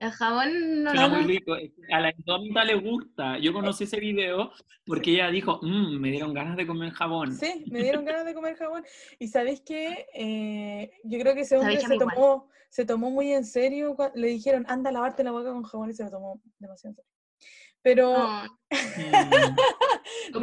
el 0.00 0.10
jabón 0.12 0.82
no 0.84 0.94
lo 0.94 1.08
muy 1.08 1.24
rico. 1.24 1.54
A 1.92 2.00
la 2.00 2.10
indómita 2.16 2.64
le 2.64 2.74
gusta. 2.76 3.38
Yo 3.38 3.52
conocí 3.52 3.84
ese 3.84 3.98
video 4.00 4.52
porque 4.86 5.12
ella 5.12 5.28
dijo, 5.30 5.58
"Mm, 5.62 5.98
me 6.00 6.10
dieron 6.10 6.32
ganas 6.34 6.56
de 6.56 6.66
comer 6.66 6.92
jabón. 6.92 7.34
Sí, 7.34 7.64
me 7.70 7.82
dieron 7.82 8.04
ganas 8.04 8.24
de 8.24 8.34
comer 8.34 8.56
jabón. 8.56 8.84
Y 9.18 9.28
sabéis 9.28 9.60
qué? 9.62 10.06
Eh, 10.14 10.90
yo 11.04 11.18
creo 11.18 11.34
que 11.34 11.40
ese 11.42 11.56
hombre 11.58 11.80
se 11.80 11.94
igual. 11.94 11.98
tomó, 12.14 12.48
se 12.70 12.84
tomó 12.84 13.10
muy 13.10 13.32
en 13.32 13.44
serio. 13.44 13.96
Le 14.14 14.28
dijeron, 14.28 14.64
anda 14.68 14.90
a 14.90 14.92
lavarte 14.92 15.24
la 15.24 15.32
boca 15.32 15.52
con 15.52 15.62
jabón 15.64 15.90
y 15.90 15.94
se 15.94 16.04
lo 16.04 16.10
tomó 16.10 16.40
demasiado 16.58 16.92
en 16.92 16.96
serio. 16.96 17.10
Pero, 17.82 18.12
No, 18.18 18.58
Mm, 18.70 18.70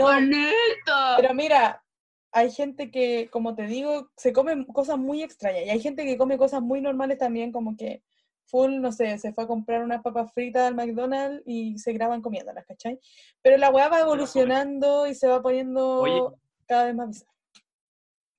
no, 0.88 1.16
pero 1.18 1.34
mira, 1.34 1.84
hay 2.32 2.52
gente 2.52 2.92
que, 2.92 3.30
como 3.32 3.56
te 3.56 3.64
digo, 3.68 4.10
se 4.18 4.34
come 4.34 4.66
cosas 4.68 4.98
muy 4.98 5.24
extrañas. 5.24 5.66
Y 5.66 5.70
hay 5.70 5.80
gente 5.80 6.06
que 6.06 6.18
come 6.18 6.38
cosas 6.38 6.62
muy 6.62 6.82
normales 6.82 7.18
también, 7.18 7.52
como 7.52 7.76
que 7.78 8.04
full, 8.46 8.80
no 8.80 8.92
sé, 8.92 9.18
se 9.18 9.34
fue 9.34 9.44
a 9.44 9.48
comprar 9.48 9.84
unas 9.84 10.02
papas 10.02 10.32
fritas 10.34 10.68
al 10.68 10.76
McDonald's 10.76 11.44
y 11.46 11.78
se 11.78 11.94
graban 11.94 12.22
comiéndolas, 12.22 12.66
¿cachai? 12.66 13.00
Pero 13.42 13.58
la 13.58 13.70
weá 13.70 13.90
va 13.90 14.00
evolucionando 14.00 15.08
y 15.08 15.16
se 15.16 15.28
va 15.28 15.42
poniendo 15.42 16.02
Oye. 16.02 16.22
cada 16.68 16.86
vez 16.86 16.96
más 16.96 17.08
bizarra. 17.08 17.32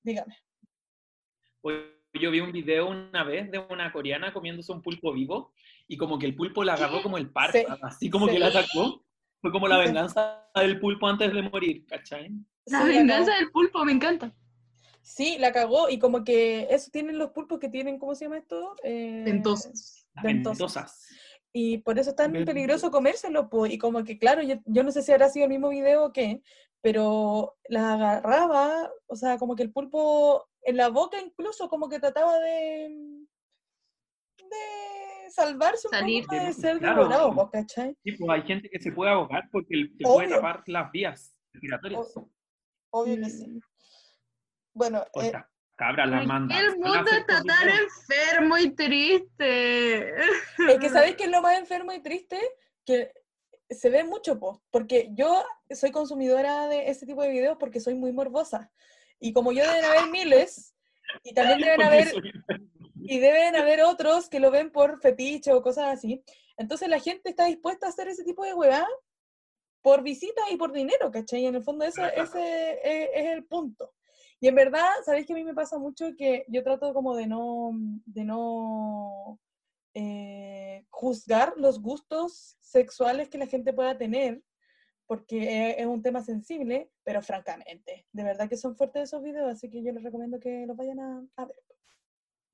Dígame. 0.03 0.37
Oye, 1.63 1.83
Yo 2.21 2.31
vi 2.31 2.41
un 2.41 2.53
video 2.53 2.89
una 2.89 3.25
vez 3.25 3.51
de 3.51 3.59
una 3.59 3.93
coreana 3.93 4.33
comiéndose 4.33 4.73
un 4.73 4.83
pulpo 4.83 5.13
vivo 5.13 5.53
y 5.89 5.97
como 5.97 6.19
que 6.19 6.27
el 6.27 6.35
pulpo 6.35 6.65
la 6.65 6.75
agarró 6.75 7.03
como 7.03 7.19
el 7.19 7.31
párpado, 7.31 7.79
así 7.83 8.09
como 8.11 8.27
sí. 8.27 8.35
que 8.35 8.39
la 8.39 8.49
atacó. 8.49 9.05
Fue 9.41 9.53
como 9.53 9.69
la 9.69 9.79
venganza 9.79 10.49
del 10.55 10.81
pulpo 10.81 11.07
antes 11.07 11.33
de 11.33 11.43
morir, 11.43 11.85
¿cachai? 11.87 12.33
La 12.65 12.85
venganza 12.85 13.35
del 13.35 13.51
pulpo, 13.51 13.85
me 13.85 13.93
encanta. 13.93 14.35
Sí, 15.09 15.39
la 15.39 15.53
cagó 15.53 15.89
y 15.89 16.01
como 16.01 16.25
que 16.25 16.67
eso 16.69 16.91
tienen 16.91 17.17
los 17.17 17.31
pulpos 17.31 17.61
que 17.61 17.69
tienen, 17.69 17.97
¿cómo 17.97 18.17
se 18.17 18.25
llama 18.25 18.39
esto? 18.39 18.75
Eh, 18.83 19.23
Ventosas. 19.25 20.05
Las 20.15 20.25
Ventosas. 20.25 20.59
ventosas. 20.59 21.09
Y 21.53 21.79
por 21.79 21.97
eso 21.99 22.11
es 22.11 22.17
tan 22.17 22.33
Ventosas. 22.33 22.53
peligroso 22.55 22.91
comérselo, 22.91 23.49
po, 23.49 23.67
y 23.67 23.79
como 23.79 24.03
que 24.03 24.19
claro, 24.19 24.43
yo, 24.43 24.57
yo 24.65 24.83
no 24.83 24.91
sé 24.91 25.03
si 25.03 25.13
habrá 25.13 25.29
sido 25.29 25.45
el 25.45 25.51
mismo 25.53 25.69
video 25.69 26.07
o 26.07 26.13
qué, 26.13 26.43
pero 26.83 27.57
la 27.69 27.95
agarraba, 27.95 28.91
o 29.07 29.15
sea, 29.15 29.39
como 29.39 29.55
que 29.55 29.63
el 29.63 29.73
pulpo 29.73 30.49
en 30.63 30.77
la 30.77 30.89
boca 30.89 31.21
incluso 31.21 31.69
como 31.69 31.89
que 31.89 32.01
trataba 32.01 32.39
de 32.41 32.91
de 34.39 35.31
salvarse 35.31 35.87
un 35.89 35.93
Salir. 35.93 36.25
poco 36.27 36.37
de 36.45 36.53
ser 36.53 36.79
Claro. 36.79 37.09
devorado. 37.09 37.51
Sí, 38.03 38.13
pues 38.13 38.31
hay 38.31 38.43
gente 38.43 38.69
que 38.69 38.81
se 38.81 38.91
puede 38.93 39.11
ahogar 39.13 39.49
porque 39.53 39.89
se 39.97 40.03
puede 40.05 40.27
Obvio. 40.27 40.37
tapar 40.37 40.63
las 40.67 40.91
vías 40.93 41.35
respiratorias. 41.53 42.17
O- 42.17 42.29
Obvio 42.91 43.17
que 43.17 43.31
sí. 43.31 43.61
Bueno, 44.77 45.03
eh, 45.15 45.27
está. 45.27 45.51
Cabra, 45.75 46.07
las 46.07 46.21
¿Por 46.21 46.29
manda. 46.29 46.55
qué 46.55 46.61
el 46.67 46.79
mundo 46.79 47.11
está 47.11 47.43
tan 47.43 47.69
enfermo 47.69 48.59
y 48.59 48.71
triste? 48.71 50.11
Es 50.19 50.79
que 50.81 50.89
¿sabéis 50.89 51.17
qué 51.17 51.25
es 51.25 51.31
lo 51.31 51.43
más 51.43 51.59
enfermo 51.59 51.93
y 51.93 52.03
triste? 52.03 52.39
Que 52.85 53.13
se 53.69 53.91
ve 53.91 54.05
mucho, 54.05 54.39
po, 54.39 54.63
porque 54.71 55.09
yo 55.13 55.45
soy 55.71 55.91
consumidora 55.91 56.69
de 56.69 56.91
ese 56.91 57.05
tipo 57.07 57.23
de 57.23 57.31
videos 57.31 57.57
porque 57.59 57.81
soy 57.81 57.95
muy 57.95 58.13
morbosa. 58.13 58.71
Y 59.19 59.33
como 59.33 59.53
yo 59.53 59.67
deben 59.67 59.85
haber 59.85 60.11
miles, 60.11 60.75
y 61.23 61.33
también 61.33 61.61
deben 61.61 61.83
haber, 61.83 62.13
y 62.97 63.19
deben 63.19 63.57
haber 63.57 63.83
otros 63.83 64.29
que 64.29 64.41
lo 64.41 64.51
ven 64.51 64.71
por 64.71 65.01
fetiche 65.01 65.53
o 65.53 65.63
cosas 65.63 65.87
así. 65.87 66.23
Entonces 66.59 66.89
la 66.89 67.01
gente 67.01 67.31
está 67.31 67.47
dispuesta 67.47 67.87
a 67.87 67.91
hacer 67.91 68.09
ese 68.09 68.25
tipo 68.25 68.45
de 68.45 68.55
hueá 68.55 68.87
por 69.83 70.03
visita 70.03 70.43
y 70.51 70.57
por 70.57 70.73
dinero, 70.73 71.11
¿cachai? 71.11 71.43
Y 71.43 71.47
en 71.47 71.55
el 71.55 71.63
fondo 71.63 71.85
eso, 71.85 72.05
ese 72.05 72.81
es, 72.83 73.11
es 73.15 73.27
el 73.27 73.45
punto. 73.45 73.93
Y 74.41 74.49
en 74.49 74.55
verdad, 74.55 74.87
¿sabéis 75.05 75.27
que 75.27 75.33
a 75.33 75.37
mí 75.37 75.45
me 75.45 75.55
pasa 75.55 75.79
mucho 75.79 76.15
que 76.17 76.45
yo 76.49 76.63
trato 76.63 76.93
como 76.93 77.17
de 77.17 77.27
no, 77.27 77.71
de 78.05 78.25
no 78.25 79.41
eh, 79.95 80.85
juzgar 80.91 81.55
los 81.57 81.81
gustos 81.81 82.57
sexuales 82.61 83.29
que 83.29 83.39
la 83.39 83.47
gente 83.47 83.73
pueda 83.73 83.97
tener, 83.97 84.43
porque 85.07 85.77
es, 85.79 85.87
un 85.87 86.03
tema 86.03 86.23
sensible, 86.23 86.91
pero 87.03 87.23
francamente, 87.23 88.07
de 88.13 88.25
verdad 88.25 88.49
que 88.49 88.57
son 88.57 88.77
fuertes 88.77 89.05
esos 89.05 89.23
videos, 89.23 89.49
así 89.51 89.71
que 89.71 89.83
yo 89.83 89.93
les 89.93 90.03
recomiendo 90.03 90.39
que 90.39 90.67
los 90.67 90.77
vayan 90.77 91.01
a, 91.01 91.25
a 91.37 91.47
ver. 91.47 91.57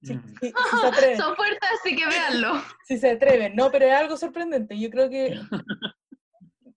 Sí, 0.02 0.14
Mm. 0.14 0.34
sí, 0.40 0.52
si 0.70 0.78
se 0.80 0.86
atreven, 0.86 1.16
Son 1.16 1.36
fuertes, 1.36 1.68
así 1.80 1.96
que 1.96 2.06
véanlo. 2.06 2.52
si 2.86 2.98
se 2.98 3.10
atreven, 3.10 3.54
no, 3.54 3.70
pero 3.70 3.86
es 3.86 3.92
algo 3.92 4.16
sorprendente, 4.16 4.78
yo 4.78 4.90
creo 4.90 5.08
que 5.08 5.34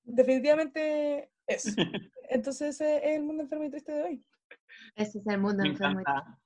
definitivamente 0.04 1.32
es. 1.48 1.76
Entonces 2.30 2.76
ese 2.76 2.98
es 2.98 3.18
el 3.18 3.24
mundo 3.24 3.44
enfermo 3.44 3.66
y 3.66 3.70
triste 3.70 3.92
de 3.92 4.04
hoy. 4.04 4.26
Ese 4.96 5.20
es 5.20 5.28
el 5.28 5.40
mundo 5.40 5.64
Me 5.64 5.70
enfermo. 5.70 6.00
y 6.00 6.02
encanta. 6.02 6.40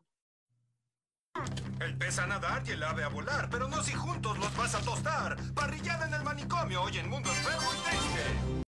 El 1.80 1.97
pez 1.97 2.20
a 2.20 2.28
nadar 2.28 2.64
y 2.68 2.72
el 2.72 2.84
ave 2.84 3.03
a 3.03 3.07
volar, 3.07 3.49
pero 3.49 3.68
no 3.70 3.82
si 3.82 3.93
juntos 3.93 4.38
los 4.39 4.55
vas 4.57 4.76
a 4.76 4.82
tostar. 4.82 5.38
Parrillada 5.53 6.07
en 6.07 6.14
el 6.16 6.24
manicomio, 6.24 6.82
hoy 6.84 6.97
en 6.97 7.10
Mundo 7.10 7.30
Enfermo 7.30 7.70
y 7.74 7.89
Triste. 7.89 8.64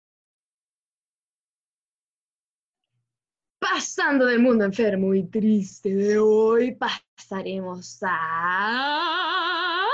Pasando 3.59 4.25
del 4.25 4.39
mundo 4.39 4.65
enfermo 4.65 5.13
y 5.13 5.23
triste 5.23 5.93
de 5.93 6.17
hoy, 6.19 6.75
pasaremos 6.75 7.99
a 8.03 9.85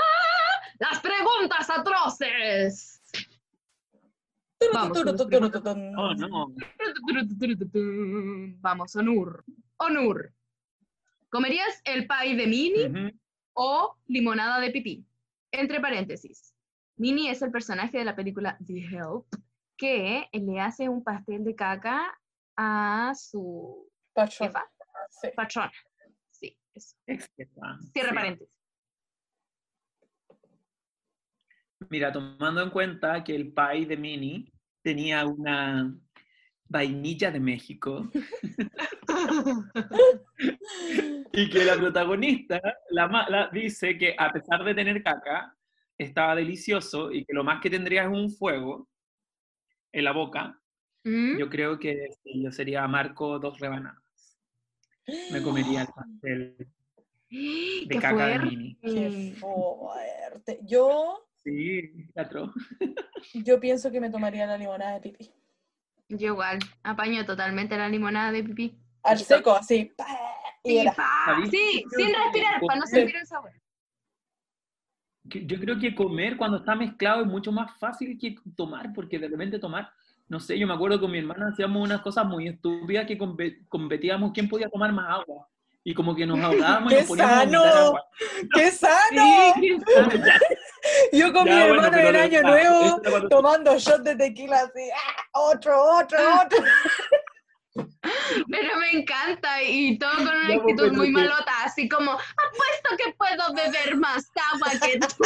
las 0.78 1.00
preguntas 1.00 1.68
atroces. 1.70 3.00
Vamos. 4.72 4.98
Oh, 5.96 6.14
no. 6.14 6.54
Vamos, 8.60 8.96
Onur. 8.96 9.44
Onur. 9.78 10.32
¿Comerías 11.30 11.80
el 11.84 12.06
pie 12.06 12.36
de 12.36 12.46
Mini 12.46 13.12
o 13.54 13.96
limonada 14.06 14.60
de 14.60 14.70
pipí? 14.70 15.04
Entre 15.52 15.80
paréntesis. 15.80 16.54
Minnie 16.96 17.30
es 17.30 17.42
el 17.42 17.50
personaje 17.50 17.98
de 17.98 18.04
la 18.04 18.16
película 18.16 18.56
The 18.64 18.78
Help 18.78 19.26
que 19.76 20.28
le 20.32 20.60
hace 20.60 20.88
un 20.88 21.04
pastel 21.04 21.44
de 21.44 21.54
caca 21.54 22.18
a 22.56 23.12
su 23.14 23.86
Patrón. 24.14 24.48
jefa, 24.48 24.64
Sí. 25.10 25.28
patrona. 25.36 25.72
Sí, 26.30 26.56
eso. 26.74 26.96
Cierre 27.04 28.08
Sí. 28.08 28.14
paréntesis. 28.14 28.55
Mira, 31.90 32.12
tomando 32.12 32.62
en 32.62 32.70
cuenta 32.70 33.22
que 33.22 33.34
el 33.34 33.52
pie 33.52 33.86
de 33.86 33.96
Mini 33.96 34.50
tenía 34.82 35.24
una 35.26 35.94
vainilla 36.68 37.30
de 37.30 37.40
México 37.40 38.10
y 41.32 41.50
que 41.50 41.64
la 41.64 41.76
protagonista 41.76 42.60
la, 42.90 43.06
la- 43.28 43.50
dice 43.52 43.96
que 43.98 44.14
a 44.18 44.32
pesar 44.32 44.64
de 44.64 44.74
tener 44.74 45.02
caca, 45.02 45.54
estaba 45.98 46.34
delicioso 46.34 47.12
y 47.12 47.24
que 47.24 47.32
lo 47.32 47.44
más 47.44 47.60
que 47.60 47.70
tendría 47.70 48.04
es 48.04 48.10
un 48.10 48.30
fuego 48.30 48.88
en 49.92 50.04
la 50.04 50.12
boca, 50.12 50.60
¿Mm? 51.04 51.38
yo 51.38 51.48
creo 51.48 51.78
que 51.78 52.08
sí, 52.22 52.42
yo 52.42 52.50
sería 52.52 52.86
Marco 52.88 53.38
dos 53.38 53.58
rebanadas. 53.60 54.02
Me 55.30 55.40
comería 55.42 55.82
el 55.82 55.88
pastel 55.88 56.56
de 57.30 57.86
¡Qué 57.88 57.98
caca 57.98 58.26
de 58.26 58.38
fuerte! 58.38 58.56
Mini. 58.56 58.76
Qué 58.82 59.34
fuerte. 59.38 60.60
Yo, 60.64 61.25
Sí, 61.46 61.92
teatro. 62.12 62.52
yo 63.34 63.60
pienso 63.60 63.92
que 63.92 64.00
me 64.00 64.10
tomaría 64.10 64.46
la 64.46 64.58
limonada 64.58 64.94
de 64.94 65.00
pipí. 65.00 65.30
Yo 66.08 66.26
igual, 66.32 66.58
apaño 66.82 67.24
totalmente 67.24 67.76
la 67.76 67.88
limonada 67.88 68.32
de 68.32 68.42
pipí. 68.42 68.76
Al 69.04 69.18
seco, 69.20 69.52
así. 69.52 69.92
Sí, 70.64 70.78
era. 70.78 70.92
pa, 70.92 71.06
¿Sabéis 71.26 71.50
sí, 71.50 71.84
sin 71.96 72.12
respirar, 72.12 72.60
para 72.66 72.80
no 72.80 72.86
sentir 72.86 73.14
el 73.14 73.26
sabor. 73.26 73.52
yo 75.22 75.60
creo 75.60 75.78
que 75.78 75.94
comer 75.94 76.36
cuando 76.36 76.56
está 76.58 76.74
mezclado 76.74 77.20
es 77.22 77.28
mucho 77.28 77.52
más 77.52 77.78
fácil 77.78 78.18
que 78.18 78.34
tomar, 78.56 78.92
porque 78.92 79.20
de 79.20 79.28
repente 79.28 79.60
tomar, 79.60 79.88
no 80.28 80.40
sé, 80.40 80.58
yo 80.58 80.66
me 80.66 80.74
acuerdo 80.74 81.00
con 81.00 81.12
mi 81.12 81.18
hermana 81.18 81.50
hacíamos 81.52 81.80
unas 81.80 82.00
cosas 82.00 82.26
muy 82.26 82.48
estúpidas 82.48 83.06
que 83.06 83.16
compe- 83.16 83.64
competíamos 83.68 84.32
quién 84.32 84.48
podía 84.48 84.68
tomar 84.68 84.92
más 84.92 85.20
agua. 85.20 85.48
Y 85.88 85.94
como 85.94 86.16
que 86.16 86.26
nos 86.26 86.40
ahogábamos 86.44 86.92
y 86.92 86.96
¡Qué 86.96 87.00
nos 87.02 87.08
poníamos 87.08 87.32
a 87.32 87.38
sano! 87.44 87.64
agua. 87.64 88.04
¡Qué 88.54 88.70
sano! 88.72 89.54
Sí, 89.54 89.78
Ya, 89.86 90.38
Yo 91.12 91.32
con 91.32 91.46
Ya, 91.46 91.52
mi 91.54 91.58
bueno, 91.60 91.74
hermano 91.74 91.90
pero 91.92 92.08
en 92.08 92.16
Año 92.16 92.40
ah, 92.40 92.50
Nuevo 92.50 93.00
cuando- 93.02 93.28
tomando 93.28 93.78
shot 93.78 94.02
de 94.02 94.16
tequila 94.16 94.56
así. 94.62 94.90
¡ah! 94.92 95.22
Otro, 95.34 95.80
otro, 95.98 96.18
otro. 96.44 96.58
Pero 98.50 98.76
me 98.78 98.90
encanta 98.98 99.62
y 99.62 99.96
todo 99.98 100.10
con 100.16 100.22
una 100.26 100.48
Ya, 100.48 100.60
pues, 100.60 100.72
actitud 100.74 100.92
muy 100.96 101.10
malota, 101.12 101.52
así 101.64 101.88
como, 101.88 102.12
apuesto 102.12 102.96
que 102.98 103.12
puedo 103.16 103.54
beber 103.54 103.96
más 103.96 104.28
agua 104.54 104.70
que 104.82 104.98
tú. 104.98 105.24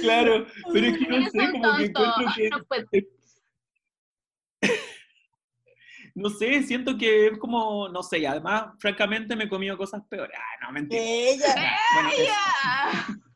Claro, 0.00 0.46
pero 0.72 0.86
es 0.86 0.98
que 0.98 1.06
no 1.08 1.30
sé, 1.30 1.52
como 1.52 1.76
que 1.76 1.84
encuentro 1.84 2.14
que, 2.36 2.48
No 2.50 2.64
puedo. 2.64 2.86
no 6.14 6.28
sé, 6.30 6.62
siento 6.62 6.96
que 6.98 7.28
es 7.28 7.38
como, 7.38 7.88
no 7.88 8.02
sé, 8.02 8.18
y 8.20 8.26
además, 8.26 8.74
francamente, 8.78 9.36
me 9.36 9.44
he 9.44 9.48
comido 9.48 9.76
cosas 9.76 10.02
peores. 10.08 10.36
Ah, 10.38 10.66
no, 10.66 10.72
mentira. 10.72 11.02
Ella. 11.02 11.54
Bueno, 11.94 12.10
eso. 12.10 12.32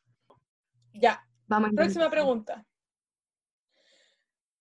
Ya. 0.97 1.27
Vamos. 1.49 1.71
próxima 1.75 2.09
pregunta. 2.09 2.65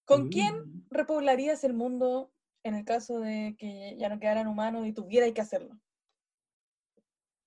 ¿Con 0.06 0.30
quién 0.30 0.54
Mm. 0.56 0.88
repoblarías 0.90 1.64
el 1.64 1.74
mundo 1.74 2.34
en 2.64 2.74
el 2.76 2.86
caso 2.86 3.20
de 3.20 3.56
que 3.58 3.96
ya 4.00 4.10
no 4.10 4.20
quedaran 4.20 4.48
humanos 4.48 4.88
y 4.88 4.94
tuvierais 4.94 5.34
que 5.34 5.42
hacerlo? 5.42 5.80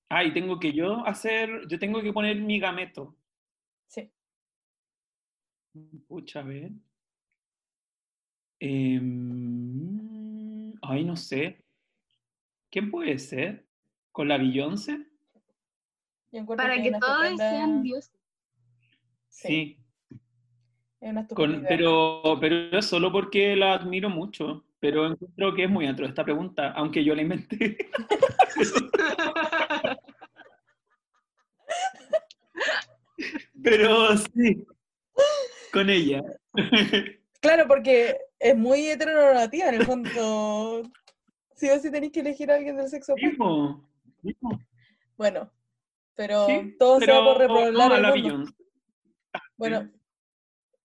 Ah, 0.09 0.23
y 0.23 0.33
tengo 0.33 0.61
que 0.61 0.73
yo 0.73 1.05
hacer, 1.05 1.67
yo 1.69 1.79
tengo 1.81 2.01
que 2.01 2.13
poner 2.13 2.37
mi 2.41 2.61
gameto. 2.61 3.17
Sí. 3.89 4.11
Pucha, 6.07 6.41
a 6.41 6.45
ver. 6.45 6.71
Em, 8.59 9.93
ay, 10.83 11.05
no 11.05 11.17
sé. 11.17 11.63
¿Quién 12.71 12.91
puede 12.91 13.19
ser? 13.19 13.67
¿Con 14.13 14.29
la 14.29 14.39
Beyoncé? 14.39 15.07
Para 16.57 16.83
que 16.83 16.91
todos 16.93 17.25
estupenda- 17.25 17.51
sean 17.51 17.83
dioses. 17.83 18.13
Sí, 19.29 19.79
Sí. 20.09 20.19
es 21.01 21.11
una 21.11 21.27
Con- 21.29 21.55
estupenda 21.55 21.59
idea. 21.59 21.69
pero, 21.69 22.23
pero 22.41 22.79
es 22.79 22.85
solo 22.87 23.11
porque 23.13 23.55
la 23.57 23.75
admiro 23.75 24.09
mucho. 24.11 24.63
Pero 24.79 25.07
encuentro 25.07 25.55
que 25.55 25.65
es 25.65 25.71
muy 25.71 25.87
atroz 25.87 26.11
esta 26.11 26.23
pregunta, 26.25 26.73
aunque 26.73 27.03
yo 27.03 27.15
la 27.15 27.23
inventé. 27.23 27.79
pero 33.63 34.17
sí, 34.17 34.67
con 35.73 35.91
ella. 35.91 36.23
Claro, 37.47 37.69
porque 37.69 38.17
es 38.39 38.57
muy 38.57 38.89
heteronormativa 38.89 39.69
en 39.69 39.75
el 39.75 39.85
fondo. 39.85 40.83
Sí 41.59 41.71
o 41.71 41.79
sí 41.79 41.91
tenéis 41.91 42.13
que 42.13 42.21
elegir 42.21 42.51
a 42.51 42.57
alguien 42.57 42.77
del 42.77 42.87
sexo 42.87 43.15
opuesto. 43.15 43.83
Bueno, 45.17 45.51
pero 46.15 46.45
Sí, 46.45 46.77
todo 46.79 47.01
se 47.01 47.11
va 47.11 47.25
por 47.25 47.39
pero 47.39 47.49
repoblar 47.49 48.03
no, 48.03 48.15
el 48.15 48.23
mundo. 48.23 48.51
Bueno, 49.57 49.91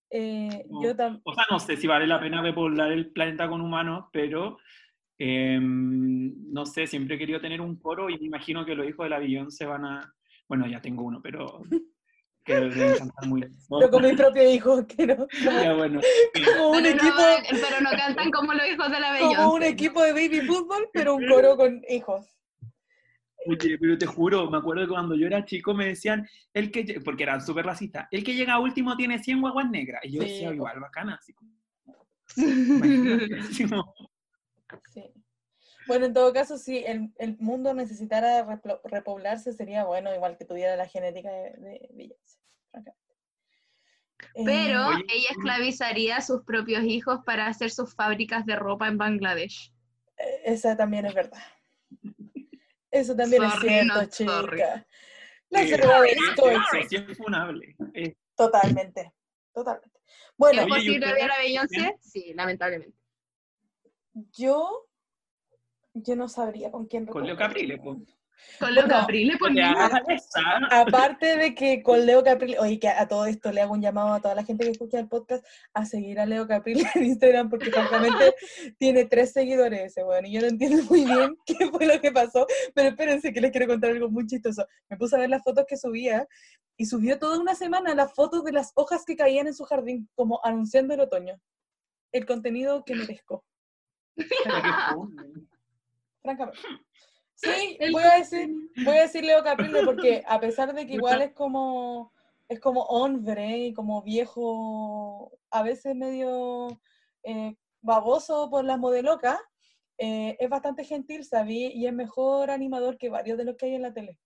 eh, 0.08 0.64
yo 0.82 0.96
también. 0.96 1.20
O 1.26 1.34
sea, 1.34 1.44
no 1.50 1.58
sé 1.58 1.76
si 1.76 1.86
vale 1.86 2.06
la 2.06 2.18
pena 2.18 2.40
repoblar 2.40 2.90
el 2.90 3.12
planeta 3.12 3.50
con 3.50 3.60
humanos, 3.60 4.06
pero 4.14 4.56
em, 5.18 6.50
no 6.50 6.64
sé, 6.64 6.86
siempre 6.86 7.16
he 7.16 7.18
querido 7.18 7.38
tener 7.38 7.60
un 7.60 7.76
coro 7.76 8.08
y 8.08 8.18
me 8.18 8.26
imagino 8.28 8.64
que 8.64 8.74
los 8.74 8.88
hijos 8.88 9.04
de 9.04 9.10
la 9.10 9.18
Beyoncé 9.18 9.66
van 9.66 9.84
a. 9.84 10.14
Bueno, 10.48 10.66
ya 10.66 10.80
tengo 10.80 11.02
uno, 11.02 11.20
pero 11.22 11.60
que 12.44 12.54
deben 12.54 12.98
cantar 12.98 13.26
muy 13.28 13.40
Pero 13.68 13.90
con 13.90 14.02
mis 14.02 14.14
propios 14.14 14.46
hijos, 14.52 14.84
que 14.86 15.06
no. 15.06 15.26
Ya, 15.44 15.74
bueno. 15.74 16.00
Como 16.56 16.70
un 16.70 16.82
pero, 16.82 16.88
equipo, 16.96 17.16
no, 17.16 17.58
pero 17.60 17.80
no 17.80 17.90
cantan 17.90 18.30
como 18.30 18.52
los 18.54 18.66
hijos 18.66 18.90
de 18.90 19.00
la 19.00 19.18
como 19.20 19.30
un 19.54 19.60
Beyoncé. 19.60 19.68
equipo 19.68 20.02
de 20.02 20.12
baby 20.12 20.40
fútbol, 20.42 20.88
pero 20.92 21.14
un 21.14 21.26
coro 21.28 21.56
con 21.56 21.82
hijos. 21.88 22.26
Oye, 23.46 23.76
pero 23.78 23.98
te 23.98 24.06
juro, 24.06 24.48
me 24.50 24.58
acuerdo 24.58 24.82
que 24.82 24.88
cuando 24.90 25.16
yo 25.16 25.26
era 25.26 25.44
chico 25.44 25.74
me 25.74 25.86
decían, 25.86 26.28
el 26.54 26.70
que, 26.70 27.00
porque 27.04 27.24
eran 27.24 27.40
súper 27.44 27.66
racistas, 27.66 28.06
el 28.12 28.22
que 28.22 28.34
llega 28.34 28.58
último 28.60 28.96
tiene 28.96 29.18
100 29.18 29.40
guaguas 29.40 29.68
negras. 29.68 30.00
Y 30.04 30.12
yo 30.12 30.22
Sí, 30.22 30.28
decía, 30.28 30.54
igual, 30.54 30.78
bacana, 30.78 31.16
así 31.20 31.32
como, 31.32 31.50
Imagínate, 32.36 33.38
así 33.40 33.68
como- 33.68 33.94
Sí. 34.94 35.02
Bueno, 35.86 36.06
en 36.06 36.14
todo 36.14 36.32
caso, 36.32 36.58
si 36.58 36.78
el, 36.84 37.12
el 37.18 37.36
mundo 37.38 37.74
necesitara 37.74 38.46
replo- 38.46 38.80
repoblarse, 38.84 39.52
sería 39.52 39.84
bueno, 39.84 40.14
igual 40.14 40.36
que 40.36 40.44
tuviera 40.44 40.76
la 40.76 40.86
genética 40.86 41.30
de, 41.30 41.50
de 41.58 41.88
Beyoncé, 41.92 42.38
francamente. 42.70 43.02
Eh, 44.34 44.42
Pero 44.44 44.86
Oye, 44.86 45.04
ella 45.12 45.28
esclavizaría 45.30 46.16
a 46.16 46.20
sus 46.20 46.42
propios 46.44 46.84
hijos 46.84 47.20
para 47.26 47.46
hacer 47.48 47.70
sus 47.70 47.94
fábricas 47.94 48.46
de 48.46 48.56
ropa 48.56 48.88
en 48.88 48.98
Bangladesh. 48.98 49.72
eh, 50.18 50.42
esa 50.44 50.76
también 50.76 51.06
es 51.06 51.14
verdad. 51.14 51.42
Eso 52.90 53.16
también 53.16 53.42
Sorry, 53.42 53.68
es 53.68 53.94
cierto, 53.94 54.10
sorry. 54.12 54.56
chica. 54.58 54.86
La 55.50 55.60
Sí, 55.60 55.70
es 55.70 56.88
sí, 56.88 56.96
es 56.96 57.16
funable. 57.18 57.76
Eh, 57.94 58.14
totalmente, 58.36 59.12
totalmente. 59.52 60.00
Bueno, 60.36 60.60
¿Es 60.60 60.66
Oye, 60.66 60.74
¿y 60.74 60.78
posible 60.78 61.12
odiar 61.12 61.30
a 61.30 61.38
Beyoncé? 61.38 61.96
Sí, 62.00 62.32
lamentablemente. 62.34 62.96
yo, 64.32 64.86
yo 65.94 66.16
no 66.16 66.28
sabría 66.28 66.70
con 66.70 66.86
quién 66.86 67.06
Con 67.06 67.24
Leo. 67.24 67.36
Caprile, 67.36 67.78
po. 67.78 68.00
Con 68.58 68.74
los 68.74 68.84
Bueno, 68.86 69.00
Caprile, 69.00 69.36
por 69.38 69.50
esa- 70.10 70.58
Aparte 70.70 71.36
de 71.36 71.54
que 71.54 71.82
con 71.82 72.04
Leo 72.04 72.24
Caprile, 72.24 72.58
oye, 72.58 72.78
que 72.80 72.88
a 72.88 73.06
todo 73.06 73.26
esto 73.26 73.52
le 73.52 73.60
hago 73.60 73.72
un 73.74 73.80
llamado 73.82 74.12
a 74.14 74.20
toda 74.20 74.34
la 74.34 74.44
gente 74.44 74.64
que 74.64 74.70
escucha 74.72 74.98
el 74.98 75.06
podcast 75.08 75.46
a 75.74 75.84
seguir 75.84 76.18
a 76.18 76.26
Leo 76.26 76.46
Caprile 76.48 76.84
en 76.94 77.04
Instagram 77.04 77.48
porque 77.50 77.70
francamente 77.70 78.34
tiene 78.78 79.04
tres 79.04 79.32
seguidores 79.32 79.80
ese 79.82 80.02
weón 80.02 80.26
y 80.26 80.32
yo 80.32 80.40
no 80.40 80.48
entiendo 80.48 80.82
muy 80.84 81.04
bien 81.04 81.36
qué 81.46 81.68
fue 81.70 81.86
lo 81.86 82.00
que 82.00 82.10
pasó, 82.10 82.46
pero 82.74 82.88
espérense 82.88 83.32
que 83.32 83.40
les 83.40 83.52
quiero 83.52 83.68
contar 83.68 83.90
algo 83.90 84.10
muy 84.10 84.26
chistoso. 84.26 84.66
Me 84.88 84.96
puse 84.96 85.14
a 85.14 85.20
ver 85.20 85.30
las 85.30 85.42
fotos 85.44 85.64
que 85.68 85.76
subía 85.76 86.26
y 86.76 86.86
subió 86.86 87.18
toda 87.20 87.38
una 87.38 87.54
semana 87.54 87.94
las 87.94 88.12
fotos 88.12 88.42
de 88.44 88.52
las 88.52 88.72
hojas 88.74 89.04
que 89.04 89.14
caían 89.14 89.46
en 89.46 89.54
su 89.54 89.64
jardín, 89.64 90.08
como 90.16 90.40
anunciando 90.42 90.94
el 90.94 91.00
otoño. 91.00 91.38
El 92.10 92.26
contenido 92.26 92.82
que 92.84 92.94
merezco. 92.96 93.44
Francamente. 96.22 96.60
Sí, 97.34 97.76
voy 97.90 98.04
a 98.04 98.18
decir, 98.18 98.54
voy 98.84 98.98
a 98.98 99.02
decir 99.02 99.24
Leo 99.24 99.42
Caprile 99.42 99.82
porque 99.84 100.22
a 100.28 100.38
pesar 100.38 100.72
de 100.74 100.86
que 100.86 100.94
igual 100.94 101.22
es 101.22 101.32
como 101.32 102.12
es 102.52 102.60
como 102.60 102.82
hombre 102.82 103.58
y 103.58 103.72
como 103.72 104.02
viejo, 104.02 105.32
a 105.50 105.62
veces 105.62 105.96
medio 105.96 106.68
eh, 107.24 107.56
baboso 107.80 108.50
por 108.50 108.64
las 108.64 108.78
modelocas, 108.78 109.38
eh, 109.98 110.36
es 110.38 110.48
bastante 110.48 110.84
gentil, 110.84 111.24
¿sabí? 111.24 111.72
Y 111.74 111.86
es 111.86 111.92
mejor 111.92 112.50
animador 112.50 112.98
que 112.98 113.08
varios 113.08 113.38
de 113.38 113.44
los 113.44 113.56
que 113.56 113.66
hay 113.66 113.74
en 113.74 113.82
la 113.82 113.94
tele. 113.94 114.18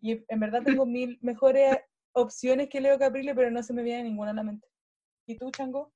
Y 0.00 0.24
en 0.28 0.40
verdad 0.40 0.62
tengo 0.64 0.84
mil 0.86 1.18
mejores 1.22 1.78
opciones 2.12 2.68
que 2.68 2.80
Leo 2.80 2.98
Caprile, 2.98 3.34
pero 3.34 3.50
no 3.50 3.62
se 3.62 3.72
me 3.72 3.82
viene 3.82 4.04
ninguna 4.04 4.32
a 4.32 4.34
la 4.34 4.42
mente. 4.42 4.66
¿Y 5.26 5.36
tú, 5.36 5.50
Chango? 5.50 5.92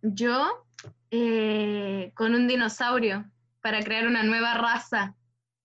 Yo, 0.00 0.66
eh, 1.10 2.12
con 2.14 2.34
un 2.34 2.48
dinosaurio, 2.48 3.30
para 3.64 3.82
crear 3.82 4.06
una 4.06 4.22
nueva 4.22 4.52
raza 4.52 5.16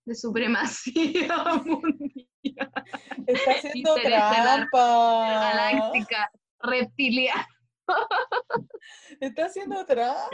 de 0.05 0.15
supremacía 0.15 1.35
mundial, 1.65 2.71
Está 3.27 3.51
haciendo 3.51 3.95
trampa. 3.95 5.51
galáctica, 5.51 6.31
reptiliana. 6.61 7.45
Está 9.19 9.47
haciendo 9.47 9.85
trampa. 9.85 10.29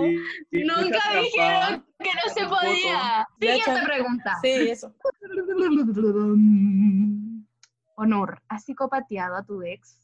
Sí, 0.00 0.16
sí, 0.50 0.64
Nunca 0.64 0.98
dijeron 1.20 1.86
que 2.00 2.10
no 2.12 2.34
se 2.34 2.44
podía. 2.48 3.24
Siguiente 3.38 3.82
pregunta. 3.84 4.36
Sí, 4.42 4.68
eso. 4.68 4.92
Honor, 7.94 8.42
¿has 8.48 8.64
psicopateado 8.64 9.36
a 9.36 9.44
tu 9.44 9.62
ex? 9.62 10.00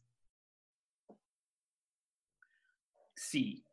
Sí, 3.17 3.65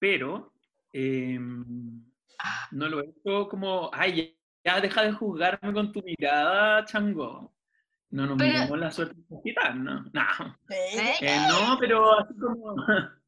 pero 0.00 0.52
em, 0.92 2.04
no 2.72 2.88
lo 2.88 3.00
he 3.00 3.06
hecho 3.08 3.48
como, 3.48 3.90
ay, 3.92 4.34
ya, 4.64 4.74
ya 4.74 4.80
deja 4.80 5.02
de 5.02 5.12
juzgarme 5.12 5.72
con 5.72 5.92
tu 5.92 6.02
mirada, 6.02 6.84
chango. 6.84 7.54
No 8.10 8.26
nos 8.26 8.38
Pero- 8.38 8.52
miremos 8.52 8.78
la 8.78 8.90
suerte 8.90 9.16
de 9.28 9.36
gitano, 9.44 10.04
no. 10.12 10.58
¿Eh? 10.70 11.36
No, 11.48 11.76
pero 11.78 12.18
así 12.18 12.34
como, 12.38 12.74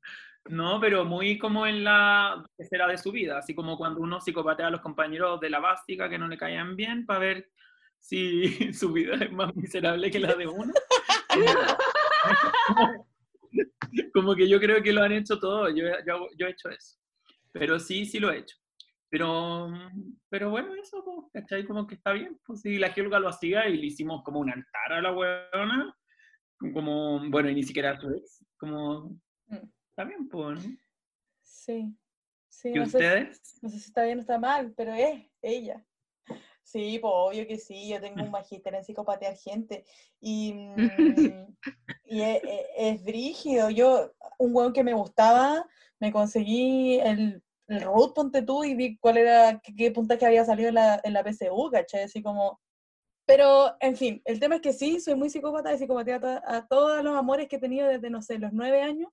no, 0.49 0.81
pero 0.81 1.05
muy 1.05 1.39
como 1.39 1.67
en 1.67 1.85
la 1.85 2.45
será 2.59 2.89
de 2.89 2.97
su 2.97 3.13
vida, 3.13 3.39
así 3.39 3.55
como 3.55 3.77
cuando 3.77 4.01
uno 4.01 4.21
psicopatea 4.21 4.69
a 4.69 4.71
los 4.71 4.81
compañeros 4.81 5.39
de 5.41 5.51
la 5.51 5.61
básica 5.61 6.09
que 6.09 6.19
no 6.19 6.29
le 6.29 6.39
caían 6.39 6.77
bien 6.77 7.05
para 7.05 7.19
ver 7.21 7.51
si 7.99 8.45
su 8.73 8.93
vida 8.93 9.17
es 9.17 9.31
más 9.33 9.55
miserable 9.55 10.11
que 10.11 10.19
la 10.21 10.35
de 10.35 10.47
uno. 10.47 10.73
como, 12.67 13.07
como 14.15 14.35
que 14.35 14.49
yo 14.49 14.59
creo 14.61 14.83
que 14.83 14.93
lo 14.93 15.03
han 15.03 15.13
hecho 15.13 15.39
todos, 15.39 15.75
yo, 15.75 15.85
yo, 16.07 16.27
yo 16.39 16.47
he 16.47 16.51
hecho 16.51 16.71
eso. 16.71 16.97
Pero 17.53 17.79
sí, 17.79 18.05
sí 18.07 18.19
lo 18.21 18.31
he 18.33 18.39
hecho. 18.39 18.57
Pero, 19.09 19.69
pero 20.29 20.51
bueno, 20.51 20.75
eso, 20.75 21.03
pues, 21.05 21.33
¿cachai? 21.33 21.65
Como 21.67 21.87
que 21.87 21.97
está 21.97 22.13
bien. 22.13 22.39
Pues 22.47 22.61
si 22.61 22.79
la 22.79 22.91
geóloga 22.93 23.19
lo 23.19 23.29
hacía 23.29 23.69
y 23.69 23.77
le 23.77 23.87
hicimos 23.87 24.23
como 24.25 24.39
un 24.41 24.51
altar 24.51 24.93
a 24.93 25.03
la 25.03 25.13
huevona, 25.13 25.95
como, 26.73 27.29
bueno, 27.31 27.49
y 27.51 27.55
ni 27.55 27.63
siquiera 27.65 27.99
su 28.01 28.09
ex, 28.11 28.45
como, 28.57 29.19
Mm. 29.47 29.57
está 29.91 30.05
bien, 30.05 30.29
pues, 30.29 30.65
¿no? 30.65 30.77
Sí. 31.43 31.93
Sí, 32.49 32.69
¿Y 32.69 32.75
no 32.75 32.85
sé, 32.87 32.91
si- 32.91 32.97
ustedes? 33.05 33.59
no 33.63 33.69
sé 33.69 33.79
si 33.79 33.87
está 33.87 34.05
bien 34.05 34.19
o 34.19 34.21
está 34.21 34.39
mal, 34.39 34.73
pero 34.77 34.93
es 34.93 35.25
ella. 35.43 35.85
Sí, 36.71 36.99
pues 37.01 37.13
obvio 37.15 37.47
que 37.49 37.59
sí, 37.59 37.89
yo 37.89 38.01
tengo 38.01 38.23
un 38.23 38.31
magíster 38.31 38.75
en 38.75 38.85
psicopatear 38.85 39.37
gente 39.37 39.85
y, 40.21 40.53
mm, 40.77 41.57
y 42.05 42.23
es, 42.23 42.43
es- 42.45 42.67
es 42.77 43.05
brígido. 43.05 43.71
Yo, 43.71 44.13
un 44.39 44.55
hueón 44.55 44.73
que 44.73 44.85
me 44.85 44.95
gustaba, 44.95 45.67
me 45.99 46.13
conseguí 46.13 47.01
el, 47.01 47.43
el 47.67 47.81
root, 47.83 48.15
ponte 48.15 48.43
tú, 48.43 48.63
y 48.65 48.75
vi 48.75 48.97
cuál 48.99 49.17
era, 49.19 49.61
qué, 49.61 49.75
qué 49.75 49.91
puntaje 49.91 50.27
había 50.27 50.45
salido 50.45 50.69
en 50.69 50.77
la, 50.77 51.01
en 51.03 51.13
la 51.13 51.25
PSU, 51.25 51.71
¿cachai? 51.73 52.03
Así 52.05 52.23
como... 52.23 52.61
Pero, 53.27 53.77
en 53.81 53.97
fin, 53.97 54.23
el 54.25 54.41
tema 54.41 54.57
es 54.57 54.61
que 54.61 54.73
sí, 54.73 55.01
soy 55.01 55.15
muy 55.15 55.31
psicópata 55.31 55.73
y 55.73 55.79
psicopatía 55.79 56.17
a, 56.17 56.21
to- 56.21 56.43
a 56.47 56.67
todos 56.69 57.03
los 57.05 57.17
amores 57.17 57.49
que 57.49 57.57
he 57.57 57.61
tenido 57.61 57.87
desde, 57.89 58.11
no 58.11 58.23
sé, 58.23 58.39
los 58.39 58.53
nueve 58.53 58.83
años. 58.83 59.11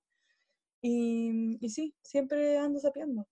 Y, 0.82 1.58
y 1.60 1.68
sí, 1.70 1.94
siempre 2.02 2.58
ando 2.58 2.78
sapeando. 2.80 3.26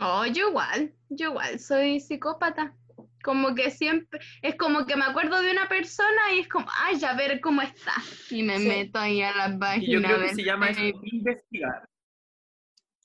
Oh, 0.00 0.24
yo 0.26 0.48
igual, 0.50 0.92
yo 1.08 1.30
igual, 1.30 1.58
soy 1.60 2.00
psicópata. 2.00 2.76
Como 3.24 3.54
que 3.54 3.70
siempre, 3.70 4.20
es 4.42 4.54
como 4.56 4.84
que 4.84 4.96
me 4.96 5.04
acuerdo 5.06 5.40
de 5.40 5.50
una 5.50 5.66
persona 5.68 6.32
y 6.36 6.40
es 6.40 6.48
como, 6.48 6.66
ay, 6.82 6.98
ya 6.98 7.14
ver 7.14 7.40
cómo 7.40 7.62
está. 7.62 7.94
Y 8.30 8.42
me 8.42 8.58
Sí. 8.58 8.68
meto 8.68 8.98
ahí 8.98 9.22
a 9.22 9.34
la 9.34 9.58
página. 9.58 9.84
Y 9.86 9.90
yo 9.92 10.02
creo 10.02 10.20
que 10.20 10.34
se 10.34 10.44
llama 10.44 10.68
eso 10.68 10.80
investigar. 11.04 11.88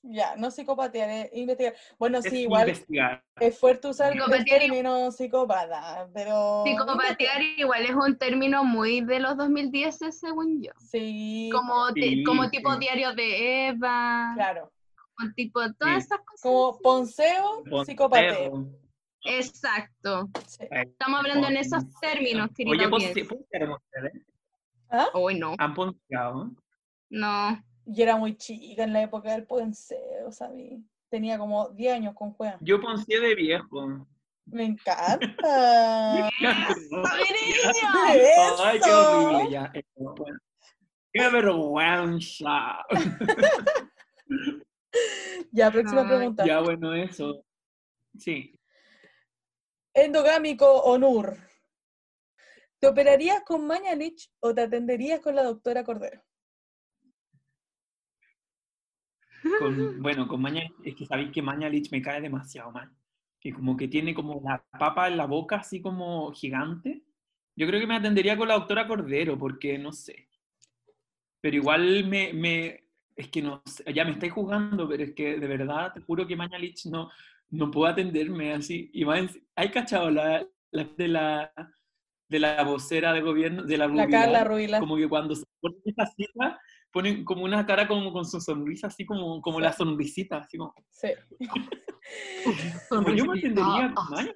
Ya, 0.02 0.34
no 0.36 0.50
psicopatear, 0.50 1.10
es 1.10 1.30
investigar. 1.34 1.74
Bueno, 1.98 2.18
Es 2.18 2.24
sí, 2.24 2.42
igual 2.42 2.68
investigar. 2.70 3.22
es 3.38 3.58
fuerte 3.58 3.88
usar 3.88 4.14
el 4.14 4.44
término 4.46 5.10
psicópata, 5.12 6.08
pero... 6.14 6.64
Psicopatear 6.66 7.42
igual 7.58 7.82
es 7.84 7.94
un 7.94 8.16
término 8.16 8.64
muy 8.64 9.02
de 9.02 9.20
los 9.20 9.36
2010, 9.36 9.98
según 10.18 10.62
yo. 10.62 10.72
Sí, 10.78 11.50
Como, 11.52 11.92
ti- 11.92 12.02
Sí, 12.02 12.24
como 12.24 12.48
tipo 12.48 12.74
diario 12.76 13.12
de 13.14 13.68
Eva, 13.68 14.32
claro. 14.36 14.72
como 15.14 15.32
tipo 15.34 15.60
todas 15.74 16.02
Sí. 16.02 16.06
esas 16.06 16.20
cosas. 16.20 16.40
Como 16.42 16.70
así. 16.70 16.82
ponceo, 16.82 17.64
psicopateo. 17.84 18.66
Exacto. 19.24 20.28
Sí. 20.46 20.64
Estamos 20.70 21.20
hablando 21.20 21.48
en 21.48 21.56
esos 21.56 21.84
términos, 22.00 22.48
querido 22.56 22.88
Oye, 22.90 23.06
ustedes. 23.22 24.12
¿Ah? 24.90 25.06
Hoy 25.14 25.38
no, 25.38 25.54
¿Han 25.58 25.74
ponceado? 25.74 26.50
no. 27.10 27.64
Yo 27.86 28.04
era 28.04 28.14
muy 28.16 28.36
chica 28.36 28.84
en 28.84 28.92
la 28.92 29.02
época 29.02 29.32
del 29.32 29.46
ponceo, 29.46 30.30
¿sabes? 30.30 30.78
Tenía 31.08 31.38
como 31.38 31.70
10 31.70 31.94
años 31.94 32.14
con 32.14 32.32
juega. 32.34 32.56
Yo 32.60 32.80
ponceé 32.80 33.18
de 33.20 33.34
viejo. 33.34 34.06
Me 34.46 34.64
encanta. 34.64 35.18
Ay, 35.42 36.30
qué 36.38 36.48
Eso. 38.86 39.24
horrible 39.24 39.50
ya. 39.50 39.70
eso, 39.74 40.14
bueno. 40.16 40.38
Qué 41.12 41.28
vergüenza. 41.32 42.84
Ya, 45.50 45.70
próxima 45.70 46.02
Ay, 46.02 46.06
pregunta. 46.06 46.46
Ya, 46.46 46.60
bueno, 46.60 46.94
eso. 46.94 47.44
Sí. 48.18 48.54
Endogámico 49.94 50.66
o 50.66 50.98
NUR. 50.98 51.36
¿Te 52.78 52.86
operarías 52.86 53.42
con 53.44 53.66
Mañalich 53.66 54.30
o 54.40 54.54
te 54.54 54.62
atenderías 54.62 55.20
con 55.20 55.34
la 55.34 55.42
doctora 55.42 55.84
Cordero? 55.84 56.22
Bueno, 59.98 60.28
con 60.28 60.40
Mañalich, 60.40 60.72
es 60.84 60.94
que 60.94 61.06
sabéis 61.06 61.30
que 61.30 61.42
Mañalich 61.42 61.90
me 61.90 62.02
cae 62.02 62.20
demasiado 62.20 62.70
mal. 62.70 62.90
Que 63.38 63.52
como 63.52 63.76
que 63.76 63.88
tiene 63.88 64.14
como 64.14 64.40
la 64.44 64.64
papa 64.78 65.08
en 65.08 65.16
la 65.16 65.26
boca 65.26 65.56
así 65.56 65.80
como 65.80 66.32
gigante. 66.32 67.02
Yo 67.56 67.66
creo 67.66 67.80
que 67.80 67.86
me 67.86 67.96
atendería 67.96 68.36
con 68.36 68.48
la 68.48 68.54
doctora 68.54 68.86
Cordero, 68.86 69.38
porque 69.38 69.78
no 69.78 69.92
sé. 69.92 70.28
Pero 71.40 71.56
igual 71.56 72.06
me, 72.06 72.32
me 72.32 72.84
es 73.16 73.28
que 73.28 73.42
no 73.42 73.62
ya 73.94 74.04
me 74.04 74.12
estáis 74.12 74.32
jugando, 74.32 74.88
pero 74.88 75.02
es 75.02 75.12
que 75.12 75.38
de 75.38 75.46
verdad 75.46 75.92
te 75.92 76.00
juro 76.00 76.26
que 76.26 76.36
Mañalich 76.36 76.86
no, 76.86 77.10
no 77.50 77.70
puedo 77.70 77.86
atenderme 77.90 78.52
así. 78.52 78.90
Y 78.92 79.04
más, 79.04 79.38
¿hay 79.56 79.70
cachado 79.70 80.10
la, 80.10 80.46
la 80.70 80.84
de 80.84 81.08
la 81.08 81.52
de 82.28 82.38
la 82.38 82.62
vocera 82.62 83.12
de 83.12 83.20
gobierno, 83.22 83.64
de 83.64 83.76
la 83.76 83.86
La 83.88 84.04
Rubilar? 84.04 84.10
Carla 84.10 84.44
Rubilar. 84.44 84.80
como 84.80 84.96
que 84.96 85.08
cuando 85.08 85.34
se 85.34 85.44
pone 85.60 85.76
esa 85.84 86.06
cita, 86.06 86.60
Pone 86.92 87.24
como 87.24 87.44
una 87.44 87.64
cara 87.64 87.86
como 87.86 88.12
con 88.12 88.24
su 88.24 88.40
sonrisa, 88.40 88.88
así 88.88 89.06
como, 89.06 89.40
como 89.40 89.60
la 89.60 89.72
sonrisita, 89.72 90.38
así 90.38 90.58
como... 90.58 90.74
Sí. 90.90 91.08
Como 92.88 93.10
yo 93.14 93.26
me 93.26 93.38
atendería 93.38 93.86
Ah, 93.86 93.94
con 93.94 94.10
Maya. 94.10 94.34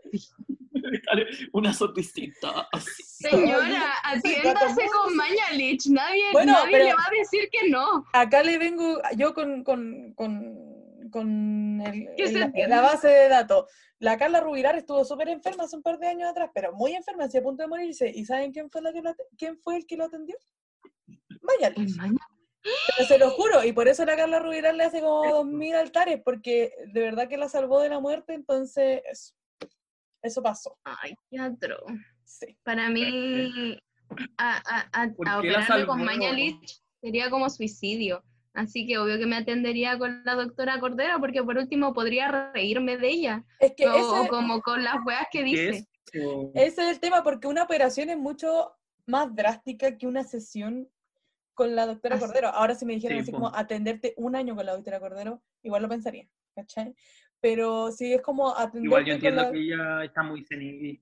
Dale, 1.06 1.26
Una 1.52 1.72
sonrisita 1.72 2.68
así. 2.70 3.02
Señora, 3.02 3.94
atiéndase 4.04 4.82
con 4.92 5.16
Mañalich. 5.16 5.86
Nadie, 5.88 6.22
Bueno, 6.32 6.52
nadie 6.52 6.78
le 6.84 6.94
va 6.94 7.02
a 7.04 7.18
decir 7.18 7.48
que 7.50 7.68
no. 7.68 8.04
Acá 8.12 8.44
le 8.44 8.56
vengo 8.58 9.00
yo 9.16 9.34
con, 9.34 9.64
con, 9.64 10.12
con, 10.14 10.73
con 11.14 11.80
el- 11.80 12.08
¿Qué 12.16 12.26
se 12.26 12.42
el- 12.42 12.68
la, 12.68 12.80
base 12.80 13.06
de 13.06 13.28
datos. 13.28 13.70
La 14.00 14.18
Carla 14.18 14.40
Rubilar 14.40 14.76
estuvo 14.76 15.04
súper 15.04 15.28
enferma 15.28 15.62
hace 15.62 15.76
un 15.76 15.82
par 15.82 15.96
de 15.98 16.08
años 16.08 16.28
atrás, 16.28 16.50
pero 16.52 16.72
muy 16.74 16.92
enferma, 16.92 17.24
así 17.24 17.38
a 17.38 17.42
punto 17.42 17.62
de 17.62 17.68
morirse. 17.68 18.10
¿Y 18.12 18.24
saben 18.24 18.50
quién 18.52 18.68
fue, 18.68 18.82
la 18.82 18.92
que 18.92 19.00
quién 19.38 19.56
fue 19.60 19.76
el 19.76 19.86
que 19.86 19.96
lo 19.96 20.06
atendió? 20.06 20.36
Mañalich. 21.40 21.96
Pero 22.96 23.08
se 23.08 23.18
lo 23.18 23.30
juro, 23.30 23.62
y 23.62 23.72
por 23.72 23.86
eso 23.86 24.04
la 24.04 24.16
Carla 24.16 24.40
Rubilar 24.40 24.74
le 24.74 24.82
hace 24.84 25.00
como 25.00 25.30
dos 25.30 25.46
mil 25.46 25.74
altares, 25.76 26.20
porque 26.24 26.72
de 26.92 27.00
verdad 27.00 27.28
que 27.28 27.36
la 27.36 27.48
salvó 27.48 27.80
de 27.80 27.90
la 27.90 28.00
muerte, 28.00 28.34
entonces 28.34 29.02
eso, 29.08 29.34
eso 30.20 30.42
pasó. 30.42 30.76
Ay, 30.82 31.14
qué 31.30 31.38
atro. 31.38 31.76
Sí. 32.24 32.58
Para 32.64 32.88
mí, 32.90 33.78
a, 34.38 34.62
a, 34.66 35.02
a, 35.02 35.12
¿Por 35.12 35.28
a 35.28 35.40
qué 35.40 35.50
la 35.50 35.58
operarme 35.60 35.86
con? 35.86 36.04
Mañalich 36.04 36.82
sería 37.00 37.30
como 37.30 37.48
suicidio. 37.48 38.24
Así 38.54 38.86
que 38.86 38.98
obvio 38.98 39.18
que 39.18 39.26
me 39.26 39.36
atendería 39.36 39.98
con 39.98 40.22
la 40.24 40.34
doctora 40.36 40.78
Cordero, 40.78 41.18
porque 41.20 41.42
por 41.42 41.58
último 41.58 41.92
podría 41.92 42.52
reírme 42.54 42.96
de 42.96 43.08
ella. 43.08 43.44
Es 43.58 43.72
que 43.76 43.88
O, 43.88 44.28
como 44.28 44.62
con 44.62 44.82
las 44.84 44.96
weas 45.04 45.26
que 45.30 45.40
¿Qué 45.40 45.44
dice. 45.44 45.88
eso? 46.12 46.52
ese 46.54 46.82
es 46.82 46.88
el 46.94 47.00
tema, 47.00 47.22
porque 47.24 47.48
una 47.48 47.64
operación 47.64 48.10
es 48.10 48.16
mucho 48.16 48.72
más 49.06 49.34
drástica 49.34 49.98
que 49.98 50.06
una 50.06 50.22
sesión 50.22 50.88
con 51.52 51.74
la 51.74 51.86
doctora 51.86 52.14
Así- 52.16 52.24
Cordero. 52.26 52.48
Ahora 52.48 52.74
si 52.76 52.86
me 52.86 52.94
dijeran 52.94 53.18
Sí, 53.18 53.22
así 53.22 53.32
como 53.32 53.48
atenderte 53.54 54.14
un 54.16 54.36
año 54.36 54.54
con 54.54 54.64
la 54.66 54.72
doctora 54.74 55.00
Cordero, 55.00 55.42
igual 55.62 55.82
lo 55.82 55.88
pensaría, 55.88 56.28
¿cachai? 56.54 56.94
Pero 57.40 57.90
si 57.90 58.12
es 58.14 58.22
como 58.22 58.50
atenderte 58.56 58.86
Igual 58.86 59.04
yo 59.04 59.08
con 59.08 59.14
entiendo 59.16 59.42
la... 59.42 59.50
que 59.52 59.58
ella 59.58 60.04
está 60.04 60.22
muy 60.22 60.44
senil. 60.44 61.00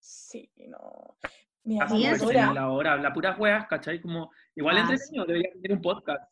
Sí, 0.00 0.50
no. 0.68 1.16
Mi 1.64 1.74
Está 1.80 1.94
muy 1.94 2.02
senil 2.18 2.58
ahora, 2.58 2.92
habla 2.94 3.12
puras 3.12 3.38
weas, 3.38 3.66
¿cachai? 3.68 4.00
Como, 4.00 4.30
igual 4.56 4.76
Ah, 4.78 4.80
entretenido, 4.80 5.24
debería 5.26 5.52
tener 5.52 5.72
un 5.72 5.82
podcast. 5.82 6.22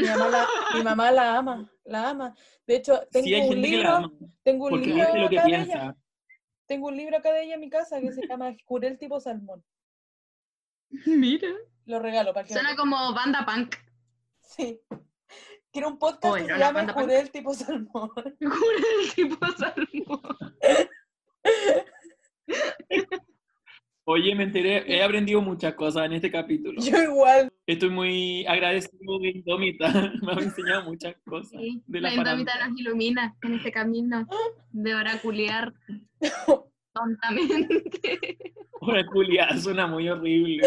Mi 0.00 0.08
mamá, 0.08 0.28
la, 0.28 0.46
mi 0.74 0.82
mamá 0.82 1.10
la 1.10 1.36
ama, 1.36 1.72
la 1.84 2.10
ama. 2.10 2.34
De 2.66 2.76
hecho, 2.76 3.00
tengo 3.10 3.26
sí, 3.26 3.34
un 3.34 3.60
libro, 3.60 4.12
tengo 4.42 4.66
un 4.66 4.80
libro 4.80 5.06
dice 5.06 5.18
lo 5.18 5.28
que 5.28 5.38
acá 5.38 5.48
de 5.48 5.62
ella. 5.62 5.96
Tengo 6.66 6.88
un 6.88 6.96
libro 6.96 7.16
acá 7.16 7.32
de 7.32 7.44
ella 7.44 7.54
en 7.54 7.60
mi 7.60 7.68
casa 7.68 8.00
que 8.00 8.12
se 8.12 8.26
llama 8.26 8.54
Jurel 8.64 8.98
tipo 8.98 9.20
salmón. 9.20 9.64
Mira. 11.06 11.48
Lo 11.84 11.98
regalo 11.98 12.32
para 12.32 12.46
que 12.46 12.52
Suena 12.52 12.76
como 12.76 13.12
banda 13.12 13.44
punk. 13.44 13.74
Sí. 14.40 14.80
Quiero 15.72 15.88
un 15.88 15.98
podcast 15.98 16.28
Bueno, 16.28 16.46
que 16.46 16.64
se 16.64 16.72
punk. 16.72 16.92
Jurel 16.92 17.30
tipo 17.30 17.54
salmón. 17.54 18.10
Jura 18.14 18.84
el 19.00 19.14
tipo 19.14 19.46
salmón. 19.58 20.22
Oye, 24.12 24.34
me 24.34 24.42
enteré, 24.42 24.82
he 24.88 25.04
aprendido 25.04 25.40
muchas 25.40 25.74
cosas 25.74 26.06
en 26.06 26.14
este 26.14 26.32
capítulo. 26.32 26.82
Yo 26.82 27.00
igual. 27.00 27.52
Estoy 27.64 27.90
muy 27.90 28.44
agradecido 28.44 29.20
de 29.20 29.28
Indómita, 29.28 29.86
me 30.22 30.32
ha 30.32 30.34
enseñado 30.34 30.82
muchas 30.82 31.14
cosas 31.24 31.52
Sí, 31.52 31.80
de 31.86 32.00
la 32.00 32.08
la 32.08 32.14
indómita 32.16 32.66
nos 32.66 32.76
ilumina 32.76 33.36
en 33.42 33.54
este 33.54 33.70
camino 33.70 34.26
de 34.72 34.94
oraculear 34.96 35.72
tontamente. 36.92 38.36
Ahora, 38.80 39.06
Julia, 39.06 39.56
suena 39.56 39.86
muy 39.86 40.08
horrible. 40.08 40.66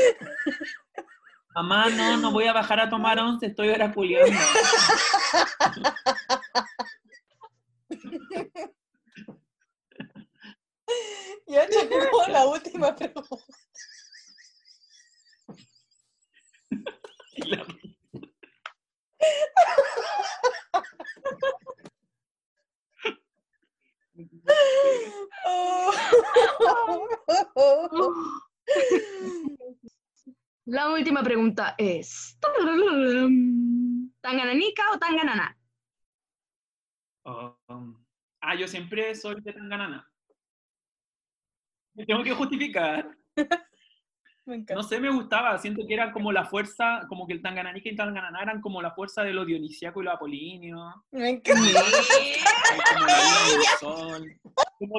Mamá, 1.53 1.89
no, 1.89 2.15
no 2.15 2.31
voy 2.31 2.45
a 2.45 2.53
bajar 2.53 2.79
a 2.79 2.89
tomar 2.89 3.19
once, 3.19 3.47
estoy 3.47 3.67
oraculeando. 3.67 4.39
Ya 11.47 11.67
llegó 11.67 12.27
la 12.29 12.45
última 12.47 12.95
pregunta. 12.95 13.37
Y 17.35 17.49
la- 17.49 17.65
La 30.65 30.89
última 30.91 31.23
pregunta 31.23 31.75
es: 31.77 32.37
¿Tangananica 34.21 34.83
o 34.93 34.99
Tanganana? 34.99 35.57
Um, 37.25 38.05
ah, 38.41 38.55
yo 38.55 38.67
siempre 38.67 39.13
soy 39.15 39.41
de 39.41 39.53
Tanganana. 39.53 40.09
Me 41.95 42.05
tengo 42.05 42.23
que 42.23 42.31
justificar. 42.33 43.09
Me 44.45 44.55
encanta. 44.55 44.73
No 44.75 44.83
sé, 44.83 44.99
me 44.99 45.09
gustaba. 45.09 45.57
Siento 45.57 45.87
que 45.87 45.93
era 45.93 46.11
como 46.11 46.33
la 46.33 46.43
fuerza, 46.43 47.05
como 47.07 47.25
que 47.25 47.31
el 47.31 47.41
Tangananica 47.41 47.87
y 47.87 47.91
el 47.91 47.97
Tanganana 47.97 48.41
eran 48.41 48.59
como 48.59 48.81
la 48.81 48.91
fuerza 48.91 49.23
de 49.23 49.31
lo 49.31 49.45
dionisíaco 49.45 50.01
y 50.01 50.03
lo 50.03 50.11
apolíneo. 50.11 51.05
Me 51.11 51.29
encanta. 51.29 51.61
como 51.61 53.05
la 53.05 53.77
sol. 53.79 54.33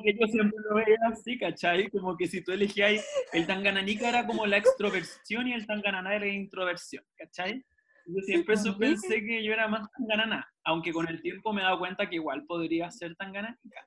Que 0.02 0.16
yo 0.18 0.26
siempre 0.28 0.58
lo 0.70 0.76
veía 0.76 0.96
así, 1.12 1.38
¿cachai? 1.38 1.90
Como 1.90 2.16
que 2.16 2.26
si 2.26 2.42
tú 2.42 2.52
elegías, 2.52 3.04
el 3.34 3.46
Tangananica 3.46 4.08
era 4.08 4.26
como 4.26 4.46
la 4.46 4.56
extroversión 4.56 5.46
y 5.46 5.52
el 5.52 5.66
Tangananá 5.66 6.14
era 6.16 6.24
la 6.24 6.32
introversión, 6.32 7.04
¿cachai? 7.14 7.62
Yo 8.06 8.22
siempre 8.22 8.56
su- 8.56 8.78
pensé 8.78 9.20
que 9.22 9.44
yo 9.44 9.52
era 9.52 9.68
más 9.68 9.90
Tangananá, 9.92 10.48
aunque 10.64 10.90
con 10.90 11.06
el 11.06 11.20
tiempo 11.20 11.52
me 11.52 11.60
he 11.60 11.64
dado 11.64 11.78
cuenta 11.80 12.08
que 12.08 12.14
igual 12.16 12.44
podría 12.46 12.90
ser 12.90 13.14
Tangananica. 13.16 13.86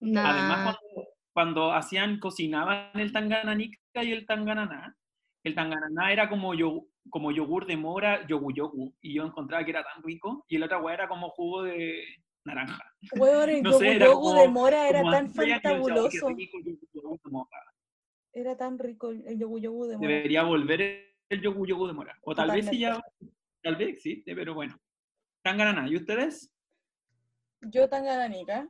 Nah. 0.00 0.30
Además, 0.30 0.78
cuando, 0.94 1.05
cuando 1.36 1.70
hacían, 1.74 2.18
cocinaban 2.18 2.92
el 2.94 3.12
Tangananica 3.12 3.78
y 4.02 4.10
el 4.10 4.24
Tangananá, 4.24 4.96
el 5.44 5.54
Tangananá 5.54 6.10
era 6.10 6.30
como, 6.30 6.54
yo, 6.54 6.86
como 7.10 7.30
yogur 7.30 7.66
de 7.66 7.76
mora, 7.76 8.26
yogu 8.26 8.54
yogu, 8.54 8.94
y 9.02 9.12
yo 9.12 9.26
encontraba 9.26 9.62
que 9.62 9.70
era 9.72 9.84
tan 9.84 10.02
rico, 10.02 10.46
y 10.48 10.56
el 10.56 10.62
otra 10.62 10.78
hueá 10.80 10.94
era 10.94 11.08
como 11.08 11.28
jugo 11.28 11.64
de 11.64 12.02
naranja. 12.46 12.82
Weón, 13.18 13.50
el 13.50 13.62
No 13.62 13.72
sé, 13.74 13.98
como- 13.98 14.34
de 14.34 14.48
mora 14.48 14.88
era 14.88 15.02
tan 15.02 15.26
así, 15.26 15.42
y 15.42 15.46
yo 15.46 15.54
decía, 15.54 15.70
"Oh, 15.74 16.08
qué 16.08 16.20
fantabuloso. 16.20 16.28
rico 16.28 16.56
el 16.58 16.64
yogur 16.64 16.88
yogur 16.94 17.20
de 17.22 17.30
mora". 17.30 17.62
Era 18.32 18.56
tan 18.56 18.78
rico 18.78 19.10
el 19.10 19.26
el 19.26 19.38
yogu 19.38 19.58
yogu 19.58 19.86
de 19.88 19.96
mora. 19.98 20.08
Debería 20.08 20.42
volver 20.42 20.80
el 21.28 21.42
yogur 21.42 21.68
yogur 21.68 21.88
de 21.88 21.92
mora. 21.92 22.18
O 22.22 22.34
tal 22.34 22.50
vez 22.50 22.66
sí 22.66 22.78
ya, 22.78 22.98
tal 23.62 23.76
vez 23.76 23.88
existe, 23.90 24.34
pero 24.34 24.54
bueno. 24.54 24.74
Tangananá, 25.42 25.86
¿y 25.86 25.96
ustedes? 25.96 26.50
Yo 27.60 27.90
tan 27.90 28.06
gananica. 28.06 28.66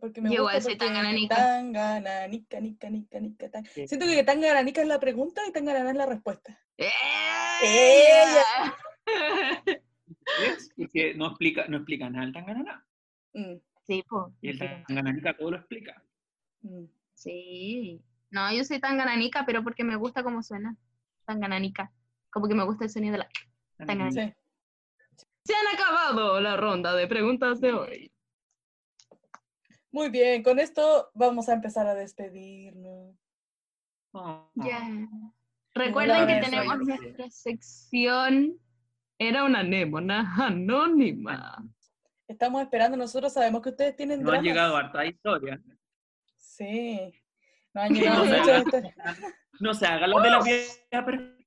Porque 0.00 0.20
me 0.20 0.30
Yo 0.30 0.42
gusta 0.42 0.58
igual 0.58 0.62
soy 0.62 0.76
tangananica. 0.76 1.36
Tan 1.36 1.72
gananica, 1.72 2.60
nica, 2.60 2.90
nica, 2.90 3.20
nica, 3.20 3.50
tan. 3.50 3.64
Sí. 3.66 3.88
Siento 3.88 4.06
que 4.06 4.22
tan 4.22 4.40
gananica 4.40 4.82
es 4.82 4.88
la 4.88 5.00
pregunta 5.00 5.42
y 5.48 5.52
tan 5.52 5.64
gananá 5.64 5.90
es 5.90 5.96
la 5.96 6.06
respuesta. 6.06 6.58
¡Ella! 6.76 8.76
¿Ves? 10.40 10.70
Porque 10.76 11.14
no 11.14 11.28
explica, 11.28 11.66
no 11.68 11.78
explica 11.78 12.10
nada 12.10 12.24
el 12.24 12.32
Tangananá. 12.32 12.86
Mm, 13.32 13.54
Sí, 13.86 14.04
po. 14.06 14.34
Y 14.42 14.50
el 14.50 14.58
Tangananica 14.58 15.36
todo 15.36 15.52
lo 15.52 15.56
explica. 15.56 16.02
mm. 16.62 16.84
Sí. 17.14 18.00
No, 18.30 18.52
yo 18.52 18.62
soy 18.62 18.78
tan 18.78 18.98
gananica, 18.98 19.44
pero 19.46 19.64
porque 19.64 19.82
me 19.82 19.96
gusta 19.96 20.22
cómo 20.22 20.42
suena. 20.42 20.76
Tan 21.24 21.40
gananica. 21.40 21.90
Como 22.30 22.46
que 22.46 22.54
me 22.54 22.64
gusta 22.64 22.84
el 22.84 22.90
sonido 22.90 23.12
de 23.12 23.18
la... 23.18 23.28
Tangananica. 23.78 24.36
Sí. 25.16 25.26
Se 25.44 25.54
han 25.54 25.74
acabado 25.74 26.38
la 26.40 26.56
ronda 26.58 26.94
de 26.94 27.08
preguntas 27.08 27.60
de 27.60 27.72
hoy. 27.72 28.12
Muy 29.90 30.10
bien, 30.10 30.42
con 30.42 30.58
esto 30.58 31.10
vamos 31.14 31.48
a 31.48 31.54
empezar 31.54 31.86
a 31.86 31.94
despedirnos. 31.94 33.16
Oh, 34.12 34.50
Ya. 34.54 34.80
Recuerden 35.74 36.26
que 36.26 36.50
tenemos 36.50 36.78
nuestra 36.78 37.30
sección. 37.30 38.58
Era 39.18 39.44
una 39.44 39.60
anémona 39.60 40.34
anónima. 40.38 41.64
Estamos 42.26 42.62
esperando, 42.62 42.96
nosotros 42.96 43.32
sabemos 43.32 43.62
que 43.62 43.70
ustedes 43.70 43.96
tienen 43.96 44.22
No 44.22 44.32
han 44.32 44.42
llegado 44.42 44.76
harta 44.76 45.04
historia. 45.06 45.60
Sí. 46.36 47.12
No 47.74 47.82
han 47.82 47.94
llegado 47.94 48.24
No 48.24 48.30
se 48.30 48.38
muchas 48.38 48.62
historias. 48.64 48.94
No 49.60 49.74
se 49.74 49.86
haga 49.86 50.06
lo 50.06 50.20
de 50.20 50.30
la 50.30 50.40
vida 50.40 51.04
perfecta. 51.04 51.38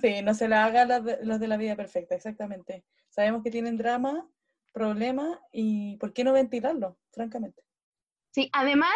Sí, 0.00 0.22
no 0.22 0.34
se 0.34 0.48
la 0.48 0.64
haga 0.64 1.00
de, 1.00 1.24
los 1.24 1.38
de 1.38 1.48
la 1.48 1.56
vida 1.56 1.76
perfecta, 1.76 2.14
exactamente. 2.14 2.84
Sabemos 3.08 3.42
que 3.42 3.50
tienen 3.50 3.76
drama, 3.76 4.28
problemas 4.80 5.38
y 5.52 5.96
¿por 5.96 6.12
qué 6.12 6.22
no 6.22 6.34
ventilarlo? 6.34 6.98
Francamente. 7.10 7.62
Sí, 8.30 8.50
además, 8.52 8.92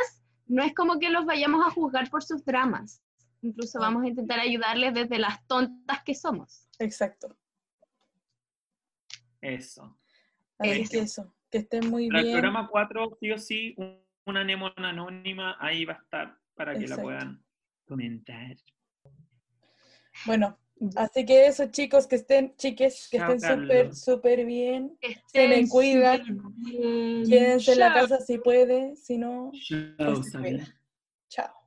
no 0.46 0.62
es 0.62 0.74
como 0.74 0.98
que 0.98 1.08
los 1.08 1.24
vayamos 1.24 1.66
a 1.66 1.70
juzgar 1.70 2.10
por 2.10 2.22
sus 2.22 2.44
dramas. 2.44 3.02
Incluso 3.40 3.78
Ah. 3.78 3.86
vamos 3.86 4.02
a 4.04 4.08
intentar 4.08 4.38
ayudarles 4.40 4.92
desde 4.92 5.18
las 5.18 5.46
tontas 5.46 6.02
que 6.04 6.14
somos. 6.14 6.68
Exacto. 6.78 7.34
Eso. 9.40 9.98
Así 10.58 10.86
que 10.86 10.98
eso, 10.98 11.34
que 11.50 11.58
estén 11.58 11.88
muy 11.88 12.08
Para 12.08 12.18
el 12.20 12.26
bien. 12.26 12.34
programa 12.36 12.68
4, 12.68 13.16
sí 13.18 13.30
o 13.32 13.38
sí, 13.38 13.74
un- 13.78 13.98
una 14.26 14.42
anémona 14.42 14.90
anónima 14.90 15.56
ahí 15.58 15.86
va 15.86 15.94
a 15.94 16.02
estar 16.02 16.38
para 16.54 16.74
que 16.74 16.80
Exacto. 16.80 16.96
la 16.96 17.02
puedan 17.02 17.44
comentar. 17.86 18.54
Bueno, 20.26 20.58
Así 20.96 21.26
que 21.26 21.46
eso, 21.46 21.66
chicos, 21.70 22.06
que 22.06 22.16
estén, 22.16 22.54
chiques, 22.56 23.08
que 23.10 23.18
Chao, 23.18 23.32
estén 23.32 23.60
súper, 23.60 23.94
súper 23.94 24.44
bien. 24.46 24.96
Que 25.00 25.20
Se 25.26 25.48
me 25.48 25.68
cuidan. 25.68 26.22
Quédense 27.28 27.72
en 27.72 27.78
la 27.78 27.92
casa 27.92 28.20
si 28.20 28.38
puede, 28.38 28.96
si 28.96 29.18
no, 29.18 29.52
Chao, 29.52 30.22
cuiden. 30.40 30.66
Chao. 31.28 31.59